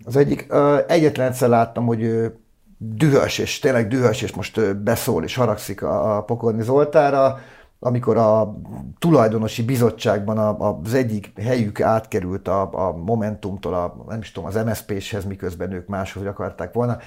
az 0.04 0.16
egyik, 0.16 0.46
egyetlen 0.86 1.26
egyszer 1.26 1.48
láttam, 1.48 1.86
hogy 1.86 2.02
ő 2.02 2.38
dühös, 2.78 3.38
és 3.38 3.58
tényleg 3.58 3.88
dühös, 3.88 4.22
és 4.22 4.34
most 4.34 4.76
beszól 4.76 5.24
és 5.24 5.34
haragszik 5.34 5.82
a, 5.82 6.16
a 6.16 6.22
Pokorni 6.22 6.62
Zoltára, 6.62 7.38
amikor 7.84 8.16
a 8.16 8.56
tulajdonosi 8.98 9.64
bizottságban 9.64 10.38
az 10.38 10.94
egyik 10.94 11.40
helyük 11.40 11.80
átkerült 11.80 12.48
a, 12.48 12.88
a 12.88 12.96
Momentumtól, 12.96 13.74
a, 13.74 14.04
nem 14.08 14.20
is 14.20 14.32
tudom, 14.32 14.48
az 14.48 14.64
MSZP-shez, 14.64 15.24
miközben 15.24 15.72
ők 15.72 15.86
máshogy 15.86 16.26
akarták 16.26 16.72
volna, 16.72 16.98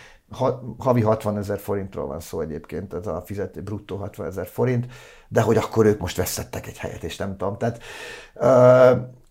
havi 0.78 1.02
60 1.02 1.38
ezer 1.38 1.60
forintról 1.60 2.08
van 2.08 2.20
szó 2.20 2.42
egyébként, 2.42 2.94
ez 2.94 3.08
a 3.08 3.22
fizető 3.26 3.62
bruttó 3.62 3.96
60 3.96 4.28
ezer 4.28 4.48
forint, 4.48 4.88
de 5.28 5.42
hogy 5.42 5.58
akkor 5.58 5.86
ők 5.86 6.00
most 6.00 6.18
veszettek 6.18 6.68
egy 6.68 6.78
helyet, 6.78 7.04
és 7.04 7.18
nem 7.18 7.38
tudom. 7.38 7.58
Tehát, 7.58 7.82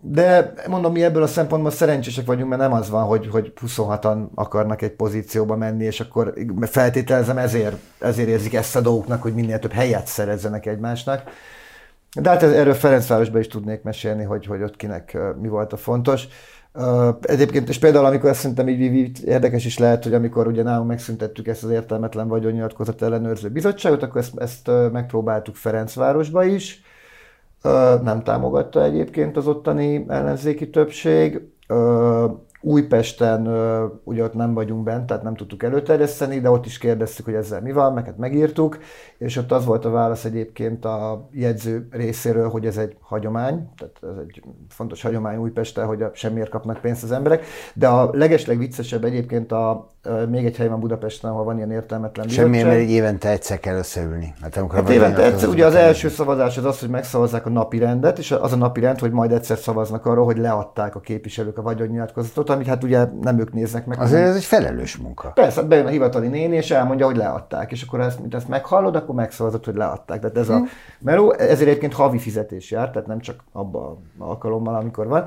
de 0.01 0.53
mondom, 0.69 0.93
mi 0.93 1.05
ebből 1.05 1.23
a 1.23 1.27
szempontból 1.27 1.71
szerencsések 1.71 2.27
vagyunk, 2.27 2.49
mert 2.49 2.61
nem 2.61 2.73
az 2.73 2.91
van, 2.91 3.05
hogy, 3.05 3.29
hogy 3.31 3.53
26-an 3.67 4.27
akarnak 4.35 4.83
egy 4.83 4.93
pozícióba 4.93 5.57
menni, 5.57 5.85
és 5.85 6.01
akkor 6.01 6.35
feltételezem 6.61 7.39
ezért, 7.39 7.77
ezért 7.99 8.29
érzik 8.29 8.55
ezt 8.55 8.77
a 8.77 8.81
dolgoknak, 8.81 9.23
hogy 9.23 9.35
minél 9.35 9.59
több 9.59 9.73
helyet 9.73 10.07
szerezzenek 10.07 10.67
egymásnak. 10.67 11.23
De 12.21 12.31
hát 12.31 12.43
erről 12.43 12.75
Ferencvárosban 12.75 13.41
is 13.41 13.47
tudnék 13.47 13.83
mesélni, 13.83 14.25
hogy, 14.25 14.47
hogy 14.47 14.63
ott 14.63 14.77
kinek 14.77 15.19
mi 15.41 15.49
volt 15.49 15.73
a 15.73 15.77
fontos. 15.77 16.29
Egyébként, 17.21 17.69
és 17.69 17.79
például 17.79 18.05
amikor 18.05 18.31
azt 18.31 18.41
szerintem 18.41 18.69
így, 18.69 18.81
így 18.81 19.25
érdekes 19.25 19.65
is 19.65 19.79
lehet, 19.79 20.03
hogy 20.03 20.15
amikor 20.15 20.47
ugye 20.47 20.63
nálunk 20.63 20.89
megszüntettük 20.89 21.47
ezt 21.47 21.65
az 21.65 21.71
értelmetlen 21.71 22.29
vagyonnyilatkozat 22.29 23.03
ellenőrző 23.03 23.49
bizottságot, 23.49 24.03
akkor 24.03 24.21
ezt, 24.21 24.39
ezt 24.39 24.71
megpróbáltuk 24.93 25.55
Ferencvárosba 25.55 26.45
is. 26.45 26.83
Nem 28.03 28.23
támogatta 28.23 28.85
egyébként 28.85 29.37
az 29.37 29.47
ottani 29.47 30.05
ellenzéki 30.09 30.71
többség. 30.71 31.41
Újpesten 32.67 33.47
ugye 34.05 34.23
ott 34.23 34.35
nem 34.35 34.55
vagyunk 34.55 34.83
bent, 34.83 35.07
tehát 35.07 35.23
nem 35.23 35.35
tudtuk 35.35 35.63
előterjeszteni, 35.63 36.41
de 36.41 36.51
ott 36.51 36.67
is 36.67 36.79
kérdeztük, 36.79 37.25
hogy 37.25 37.35
ezzel 37.35 37.61
mi 37.61 37.73
van, 37.73 37.93
meg 37.93 38.05
hát 38.05 38.19
megírtuk, 38.19 38.79
és 39.19 39.37
ott 39.37 39.53
az 39.53 39.65
volt 39.65 39.85
a 39.85 39.91
válasz 39.91 40.25
egyébként 40.25 40.85
a 40.85 41.29
jegyző 41.33 41.89
részéről, 41.91 42.49
hogy 42.49 42.67
ez 42.67 42.77
egy 42.77 42.97
hagyomány, 43.01 43.69
tehát 43.77 43.99
ez 44.03 44.23
egy 44.27 44.43
fontos 44.69 45.03
hagyomány 45.03 45.37
Újpesten, 45.37 45.87
hogy 45.87 46.05
semmiért 46.13 46.51
kapnak 46.51 46.81
pénzt 46.81 47.03
az 47.03 47.13
emberek, 47.13 47.45
de 47.75 47.89
a 47.89 48.11
legesleg 48.13 48.59
viccesebb 48.59 49.05
egyébként 49.05 49.53
a, 49.53 49.87
még 50.29 50.45
egy 50.45 50.57
hely 50.57 50.69
van 50.69 50.81
Budapesten, 50.81 51.31
ahol 51.31 51.45
van 51.45 51.57
ilyen 51.57 51.71
értelmetlen 51.71 52.29
Semmi, 52.29 52.63
mert 52.63 52.77
egy 52.77 52.91
évente 52.91 53.29
egyszer 53.29 53.61
kell 53.61 53.77
összeülni. 53.77 54.35
Hát, 54.43 54.57
amikor 54.57 54.79
hát 54.79 54.89
évente 54.89 55.23
egyszer, 55.23 55.49
ugye 55.49 55.67
az 55.67 55.75
első 55.75 56.09
szavazás 56.09 56.57
az 56.57 56.65
az, 56.65 56.81
hogy 56.81 56.89
megszavazzák 56.89 57.47
a 57.47 57.51
napi 57.51 57.79
rendet, 57.79 58.19
és 58.19 58.31
az 58.31 58.53
a 58.53 58.57
napi 58.57 58.81
rend, 58.81 58.99
hogy 58.99 59.11
majd 59.11 59.33
egyszer 59.33 59.59
szavaznak 59.59 60.07
arról, 60.07 60.25
hogy 60.25 60.39
leadták 60.39 60.95
a 60.95 61.01
képviselők 61.01 61.59
a 61.59 61.63
vagyonnyilatkozatot, 61.63 62.51
amit 62.51 62.67
hát 62.67 62.85
ugye 62.85 63.05
nem 63.21 63.39
ők 63.39 63.53
néznek 63.53 63.87
meg. 63.87 64.01
Azért 64.01 64.27
ez 64.27 64.37
egy 64.37 64.45
felelős 64.45 64.97
munka. 64.97 65.31
Persze, 65.35 65.61
hát 65.61 65.69
bejön 65.69 65.87
a 65.87 65.89
hivatali 65.89 66.29
néni, 66.29 66.57
és 66.57 66.71
elmondja, 66.71 67.07
hogy 67.07 67.17
leadták, 67.17 67.73
és 67.73 67.83
akkor 67.83 68.01
ezt, 68.01 68.21
mint 68.21 68.35
ezt 68.35 68.49
meghallod, 68.49 68.97
akkor 68.97 69.15
megszavazott, 69.15 69.65
hogy 69.65 69.75
leadták. 69.75 70.21
Tehát 70.21 70.37
ez 70.37 70.49
a 70.49 70.57
hm. 70.57 70.65
meló, 71.01 71.33
ezért 71.33 71.69
egyébként 71.69 71.93
havi 71.93 72.19
fizetés 72.19 72.71
jár, 72.71 72.91
tehát 72.91 73.09
nem 73.09 73.21
csak 73.21 73.45
abban 73.53 73.99
alkalommal, 74.19 74.75
amikor 74.75 75.07
van. 75.07 75.25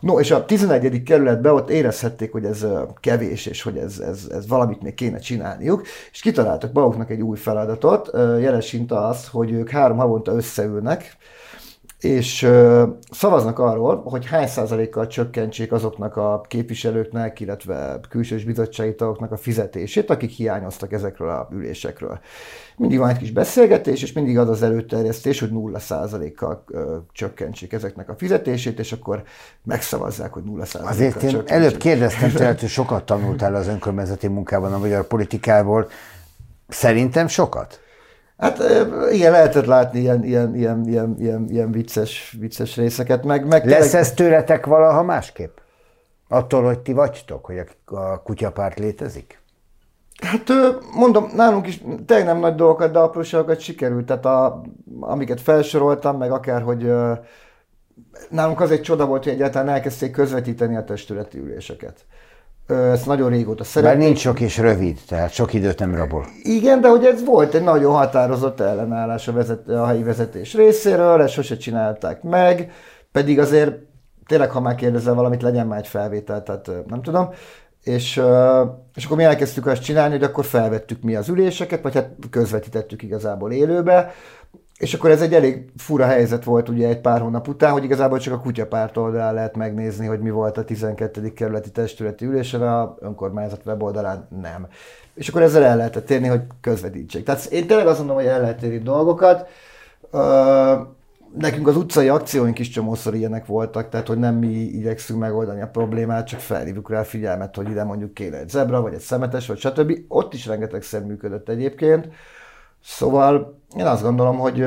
No, 0.00 0.20
és 0.20 0.30
a 0.30 0.44
11. 0.44 1.02
kerületben 1.02 1.52
ott 1.52 1.70
érezhették, 1.70 2.32
hogy 2.32 2.44
ez 2.44 2.66
kevés, 3.00 3.46
és 3.46 3.62
hogy 3.62 3.76
ez, 3.76 3.98
ez, 3.98 4.26
ez 4.30 4.48
valamit 4.48 4.82
még 4.82 4.94
kéne 4.94 5.18
csinálniuk, 5.18 5.82
és 6.12 6.20
kitaláltak 6.20 6.72
maguknak 6.72 7.10
egy 7.10 7.20
új 7.20 7.36
feladatot, 7.36 8.10
jelesint 8.40 8.92
az, 8.92 9.28
hogy 9.28 9.50
ők 9.52 9.70
három 9.70 9.96
havonta 9.96 10.32
összeülnek, 10.32 11.16
és 12.00 12.50
szavaznak 13.10 13.58
arról, 13.58 14.02
hogy 14.02 14.26
hány 14.26 14.46
százalékkal 14.46 15.06
csökkentsék 15.06 15.72
azoknak 15.72 16.16
a 16.16 16.40
képviselőknek, 16.48 17.40
illetve 17.40 18.00
külsős 18.08 18.44
bizottsági 18.44 18.94
tagoknak 18.94 19.32
a 19.32 19.36
fizetését, 19.36 20.10
akik 20.10 20.30
hiányoztak 20.30 20.92
ezekről 20.92 21.28
a 21.28 21.48
ülésekről. 21.52 22.20
Mindig 22.76 22.98
van 22.98 23.08
egy 23.08 23.18
kis 23.18 23.30
beszélgetés, 23.30 24.02
és 24.02 24.12
mindig 24.12 24.38
az 24.38 24.48
az 24.48 24.62
előterjesztés, 24.62 25.40
hogy 25.40 25.52
0 25.52 25.78
százalékkal 25.78 26.64
csökkentsék 27.12 27.72
ezeknek 27.72 28.08
a 28.08 28.14
fizetését, 28.14 28.78
és 28.78 28.92
akkor 28.92 29.22
megszavazzák, 29.62 30.32
hogy 30.32 30.42
0 30.44 30.64
százalékkal 30.64 30.96
Azért 30.96 31.22
én 31.22 31.42
előbb 31.46 31.76
kérdeztem 31.76 32.30
tőled, 32.30 32.60
hogy 32.60 32.68
sokat 32.68 33.04
tanultál 33.04 33.54
az 33.54 33.66
önkormányzati 33.66 34.26
munkában 34.26 34.72
a 34.72 34.78
magyar 34.78 35.06
politikából. 35.06 35.88
Szerintem 36.68 37.26
sokat? 37.26 37.80
Hát 38.40 38.62
igen, 39.12 39.32
lehetett 39.32 39.64
látni 39.64 40.00
ilyen, 40.00 40.24
ilyen, 40.24 40.54
ilyen, 40.54 40.86
ilyen, 40.86 41.14
ilyen, 41.18 41.44
ilyen 41.48 41.70
vicces, 41.72 42.36
vicces 42.38 42.76
részeket. 42.76 43.24
Meg, 43.24 43.46
meg 43.46 43.66
Lesz 43.66 43.82
tényleg... 43.82 44.00
ez 44.00 44.12
tőletek 44.12 44.66
valaha 44.66 45.02
másképp? 45.02 45.56
Attól, 46.28 46.62
hogy 46.62 46.78
ti 46.78 46.92
vagytok, 46.92 47.44
hogy 47.44 47.58
a 47.84 48.22
kutyapárt 48.22 48.78
létezik? 48.78 49.42
Hát 50.20 50.52
mondom, 50.94 51.30
nálunk 51.34 51.66
is 51.66 51.82
tényleg 52.06 52.26
nem 52.26 52.38
nagy 52.38 52.54
dolgokat, 52.54 52.92
de 52.92 52.98
apróságokat 52.98 53.60
sikerült. 53.60 54.06
Tehát 54.06 54.24
a, 54.24 54.62
amiket 55.00 55.40
felsoroltam, 55.40 56.16
meg 56.16 56.30
akár, 56.30 56.62
hogy 56.62 56.92
nálunk 58.30 58.60
az 58.60 58.70
egy 58.70 58.82
csoda 58.82 59.06
volt, 59.06 59.24
hogy 59.24 59.32
egyáltalán 59.32 59.68
elkezdték 59.68 60.10
közvetíteni 60.10 60.76
a 60.76 60.84
testületi 60.84 61.38
üléseket 61.38 62.04
ezt 62.70 63.06
nagyon 63.06 63.30
régóta 63.30 63.64
szeretnék. 63.64 63.98
Mert 63.98 64.08
nincs 64.08 64.20
sok 64.20 64.40
és 64.40 64.58
rövid, 64.58 64.98
tehát 65.08 65.32
sok 65.32 65.52
időt 65.52 65.78
nem 65.78 65.94
rabol. 65.94 66.26
Igen, 66.42 66.80
de 66.80 66.88
hogy 66.88 67.04
ez 67.04 67.24
volt 67.24 67.54
egy 67.54 67.62
nagyon 67.62 67.94
határozott 67.94 68.60
ellenállás 68.60 69.28
a, 69.28 69.32
vezet, 69.32 69.68
a 69.68 69.86
helyi 69.86 70.02
vezetés 70.02 70.54
részéről, 70.54 71.22
ezt 71.22 71.32
sose 71.32 71.56
csinálták 71.56 72.22
meg, 72.22 72.72
pedig 73.12 73.38
azért 73.38 73.72
tényleg, 74.26 74.50
ha 74.50 74.60
már 74.60 74.74
kérdezel 74.74 75.14
valamit, 75.14 75.42
legyen 75.42 75.66
már 75.66 75.78
egy 75.78 75.86
felvétel, 75.86 76.42
tehát 76.42 76.70
nem 76.88 77.02
tudom. 77.02 77.28
És, 77.82 78.22
és 78.94 79.04
akkor 79.04 79.16
mi 79.16 79.24
elkezdtük 79.24 79.66
azt 79.66 79.82
csinálni, 79.82 80.14
hogy 80.14 80.22
akkor 80.22 80.44
felvettük 80.44 81.02
mi 81.02 81.14
az 81.14 81.28
üléseket, 81.28 81.82
vagy 81.82 81.94
hát 81.94 82.10
közvetítettük 82.30 83.02
igazából 83.02 83.52
élőbe, 83.52 84.12
és 84.80 84.94
akkor 84.94 85.10
ez 85.10 85.22
egy 85.22 85.34
elég 85.34 85.64
fura 85.76 86.04
helyzet 86.04 86.44
volt 86.44 86.68
ugye 86.68 86.88
egy 86.88 87.00
pár 87.00 87.20
hónap 87.20 87.48
után, 87.48 87.72
hogy 87.72 87.84
igazából 87.84 88.18
csak 88.18 88.34
a 88.34 88.40
kutyapárt 88.40 88.96
oldalán 88.96 89.34
lehet 89.34 89.56
megnézni, 89.56 90.06
hogy 90.06 90.20
mi 90.20 90.30
volt 90.30 90.58
a 90.58 90.64
12. 90.64 91.32
kerületi 91.32 91.70
testületi 91.70 92.24
ülésen, 92.24 92.62
a 92.62 92.96
önkormányzat 93.00 93.60
weboldalán 93.64 94.28
nem. 94.42 94.66
És 95.14 95.28
akkor 95.28 95.42
ezzel 95.42 95.64
el 95.64 95.76
lehetett 95.76 96.06
térni, 96.06 96.26
hogy 96.26 96.40
közvetítsék. 96.60 97.24
Tehát 97.24 97.44
én 97.44 97.66
tényleg 97.66 97.86
azt 97.86 97.98
mondom, 97.98 98.16
hogy 98.16 98.26
el 98.26 98.40
lehet 98.40 98.62
érni 98.62 98.78
dolgokat. 98.78 99.48
nekünk 101.38 101.66
az 101.66 101.76
utcai 101.76 102.08
akcióink 102.08 102.58
is 102.58 102.68
csomószor 102.68 103.14
ilyenek 103.14 103.46
voltak, 103.46 103.88
tehát 103.88 104.06
hogy 104.06 104.18
nem 104.18 104.34
mi 104.34 104.52
igyekszünk 104.52 105.20
megoldani 105.20 105.60
a 105.60 105.68
problémát, 105.68 106.26
csak 106.26 106.40
felhívjuk 106.40 106.90
rá 106.90 107.00
a 107.00 107.04
figyelmet, 107.04 107.56
hogy 107.56 107.70
ide 107.70 107.84
mondjuk 107.84 108.14
kéne 108.14 108.38
egy 108.38 108.48
zebra, 108.48 108.80
vagy 108.80 108.94
egy 108.94 109.00
szemetes, 109.00 109.46
vagy 109.46 109.58
stb. 109.58 109.98
Ott 110.08 110.34
is 110.34 110.46
rengetegszer 110.46 111.04
működött 111.04 111.48
egyébként. 111.48 112.08
Szóval 112.84 113.58
én 113.76 113.86
azt 113.86 114.02
gondolom, 114.02 114.38
hogy 114.38 114.66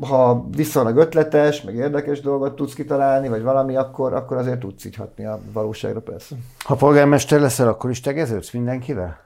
ha 0.00 0.46
viszonylag 0.50 0.96
ötletes, 0.96 1.62
meg 1.62 1.74
érdekes 1.74 2.20
dolgot 2.20 2.56
tudsz 2.56 2.74
kitalálni, 2.74 3.28
vagy 3.28 3.42
valami, 3.42 3.76
akkor, 3.76 4.14
akkor 4.14 4.36
azért 4.36 4.58
tudsz 4.58 4.84
így 4.84 4.96
hatni 4.96 5.24
a 5.26 5.40
valóságra 5.52 6.00
persze. 6.00 6.36
Ha 6.64 6.74
polgármester 6.74 7.40
leszel, 7.40 7.68
akkor 7.68 7.90
is 7.90 8.00
tegeződsz 8.00 8.50
mindenkivel? 8.50 9.24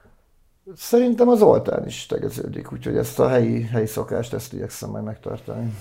Szerintem 0.75 1.27
az 1.27 1.41
oltán 1.41 1.85
is 1.85 2.05
tegeződik, 2.05 2.71
úgyhogy 2.71 2.97
ezt 2.97 3.19
a 3.19 3.27
helyi, 3.27 3.61
helyi 3.61 3.85
szokást, 3.85 4.33
ezt 4.33 4.53
igyekszem 4.53 4.89
majd 4.89 5.03
megtartani. 5.03 5.73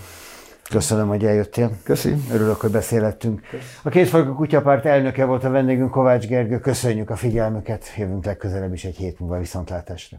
Köszönöm, 0.71 1.09
hogy 1.09 1.25
eljöttél. 1.25 1.71
Köszi. 1.83 2.15
Örülök, 2.33 2.61
hogy 2.61 2.71
beszélettünk. 2.71 3.41
A 3.83 3.89
Kétfarkú 3.89 4.35
Kutyapárt 4.35 4.85
elnöke 4.85 5.25
volt 5.25 5.45
a 5.45 5.51
vendégünk, 5.51 5.91
Kovács 5.91 6.27
Gergő. 6.27 6.59
Köszönjük 6.59 7.11
a 7.11 7.17
figyelmüket. 7.17 7.85
Jövünk 7.97 8.25
legközelebb 8.25 8.73
is 8.73 8.85
egy 8.85 8.97
hét 8.97 9.19
múlva 9.21 9.39
viszontlátásra. 9.39 10.19